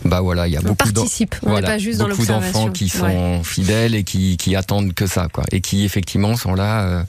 Bah 0.05 0.21
voilà, 0.21 0.47
il 0.47 0.55
y 0.55 0.57
a 0.57 0.61
beaucoup 0.61 0.77
participe, 0.77 1.35
on 1.43 1.55
n'est 1.55 1.63
pas 1.63 1.79
juste 1.79 1.99
dans 1.99 2.09
beaucoup 2.09 2.25
d'enfants 2.25 2.71
qui 2.71 2.89
sont 2.89 3.43
fidèles 3.43 3.95
et 3.95 4.05
qui, 4.05 4.37
qui 4.37 4.55
attendent 4.55 4.95
que 4.95 5.07
ça, 5.07 5.29
quoi, 5.33 5.45
et 5.51 5.61
qui 5.61 5.85
effectivement 5.85 6.37
sont 6.37 6.55
là 6.55 7.05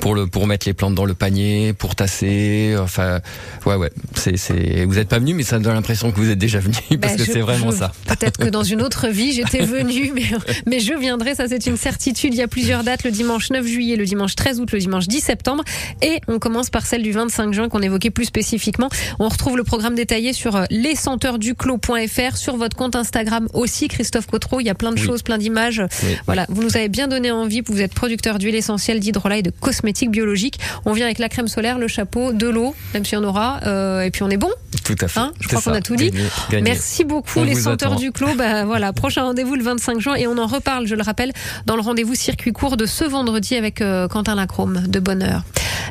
pour 0.00 0.14
le 0.14 0.26
pour 0.26 0.46
mettre 0.46 0.66
les 0.66 0.72
plantes 0.72 0.94
dans 0.94 1.04
le 1.04 1.12
panier, 1.12 1.29
pour 1.78 1.94
tasser. 1.94 2.74
Enfin, 2.78 3.20
ouais, 3.66 3.74
ouais. 3.76 3.90
C'est 4.14 4.36
c'est. 4.36 4.84
Vous 4.84 4.98
êtes 4.98 5.08
pas 5.08 5.18
venu, 5.18 5.34
mais 5.34 5.42
ça 5.42 5.58
me 5.58 5.64
donne 5.64 5.74
l'impression 5.74 6.10
que 6.12 6.16
vous 6.16 6.30
êtes 6.30 6.38
déjà 6.38 6.58
venu 6.60 6.74
parce 7.00 7.12
Bah, 7.14 7.18
que 7.18 7.24
je- 7.24 7.32
c'est 7.32 7.40
vraiment 7.40 7.70
je- 7.70 7.76
ça. 7.76 7.92
Peut-être 8.06 8.38
que 8.38 8.48
dans 8.48 8.62
une 8.62 8.82
autre 8.82 9.08
vie, 9.08 9.32
j'étais 9.32 9.62
venue, 9.64 10.12
mais, 10.14 10.22
mais 10.66 10.80
je 10.80 10.94
viendrai, 10.94 11.34
ça 11.34 11.46
c'est 11.48 11.66
une 11.66 11.76
certitude. 11.76 12.34
Il 12.34 12.38
y 12.38 12.42
a 12.42 12.48
plusieurs 12.48 12.84
dates, 12.84 13.04
le 13.04 13.10
dimanche 13.10 13.50
9 13.50 13.66
juillet, 13.66 13.96
le 13.96 14.04
dimanche 14.04 14.34
13 14.34 14.60
août, 14.60 14.72
le 14.72 14.78
dimanche 14.78 15.06
10 15.08 15.20
septembre. 15.20 15.64
Et 16.02 16.20
on 16.28 16.38
commence 16.38 16.70
par 16.70 16.86
celle 16.86 17.02
du 17.02 17.12
25 17.12 17.52
juin 17.52 17.68
qu'on 17.68 17.82
évoquait 17.82 18.10
plus 18.10 18.24
spécifiquement. 18.26 18.88
On 19.18 19.28
retrouve 19.28 19.56
le 19.56 19.64
programme 19.64 19.94
détaillé 19.94 20.32
sur 20.32 20.56
euh, 20.56 20.64
lessenteurduclos.fr, 20.70 22.36
sur 22.36 22.56
votre 22.56 22.76
compte 22.76 22.96
Instagram 22.96 23.48
aussi, 23.54 23.88
Christophe 23.88 24.26
Cotreau. 24.26 24.60
Il 24.60 24.64
y 24.66 24.70
a 24.70 24.74
plein 24.74 24.92
de 24.92 25.00
Oui. 25.00 25.06
choses, 25.06 25.22
plein 25.22 25.38
d'images. 25.38 25.82
Oui. 26.04 26.16
Voilà, 26.26 26.46
vous 26.48 26.62
nous 26.62 26.76
avez 26.76 26.88
bien 26.88 27.08
donné 27.08 27.30
envie. 27.30 27.62
Vous 27.66 27.80
êtes 27.80 27.94
producteur 27.94 28.38
d'huile 28.38 28.54
essentielle, 28.54 29.00
d'hydrolat 29.00 29.38
et 29.38 29.42
de 29.42 29.50
cosmétiques 29.50 30.10
biologiques. 30.10 30.58
On 30.84 30.92
vient 30.92 31.08
avec 31.10 31.18
la 31.18 31.28
crème 31.28 31.48
solaire, 31.48 31.78
le 31.78 31.88
chapeau, 31.88 32.32
de 32.32 32.48
l'eau, 32.48 32.74
même 32.94 33.04
si 33.04 33.16
on 33.16 33.24
aura. 33.24 33.60
euh, 33.66 34.00
et 34.02 34.10
puis 34.10 34.22
on 34.22 34.30
est 34.30 34.36
bon. 34.36 34.50
Tout 34.84 34.94
à 35.00 35.08
fait. 35.08 35.20
Hein, 35.20 35.32
je 35.40 35.48
crois 35.48 35.60
qu'on 35.60 35.72
a 35.72 35.80
tout 35.80 35.96
dit. 35.96 36.10
Gagné, 36.10 36.24
gagné. 36.50 36.62
Merci 36.62 37.04
beaucoup 37.04 37.40
On 37.40 37.44
les 37.44 37.54
senteurs 37.56 37.92
attend. 37.92 38.00
du 38.00 38.12
clos. 38.12 38.34
Bah 38.36 38.64
voilà, 38.64 38.92
prochain 38.92 39.24
rendez-vous 39.24 39.56
le 39.56 39.62
25 39.64 40.00
juin 40.00 40.14
et 40.14 40.26
on 40.26 40.38
en 40.38 40.46
reparle, 40.46 40.86
je 40.86 40.94
le 40.94 41.02
rappelle, 41.02 41.32
dans 41.66 41.74
le 41.76 41.82
rendez-vous 41.82 42.14
circuit 42.14 42.52
court 42.52 42.76
de 42.76 42.86
ce 42.86 43.04
vendredi 43.04 43.56
avec 43.56 43.80
euh, 43.80 44.08
Quentin 44.08 44.34
Lacrome 44.36 44.82
de 44.86 45.00
bonheur. 45.00 45.42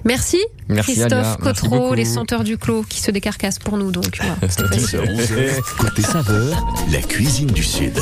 Merci, 0.05 0.37
Merci, 0.69 0.91
Alia. 1.01 1.07
Christophe 1.07 1.37
Merci 1.43 1.61
Cotreau, 1.61 1.93
les 1.93 2.05
senteurs 2.05 2.43
du 2.45 2.57
clos 2.57 2.83
qui 2.87 3.01
se 3.01 3.11
décarcassent 3.11 3.59
pour 3.59 3.77
nous 3.77 3.91
donc. 3.91 4.17
Voilà, 4.17 4.35
c'était 4.49 4.63
facile. 4.79 4.99
10h, 5.01 5.59
11h, 5.59 5.77
côté 5.77 6.01
saveur, 6.01 6.65
la 6.91 7.01
cuisine 7.01 7.47
du 7.47 7.63
Sud. 7.63 7.93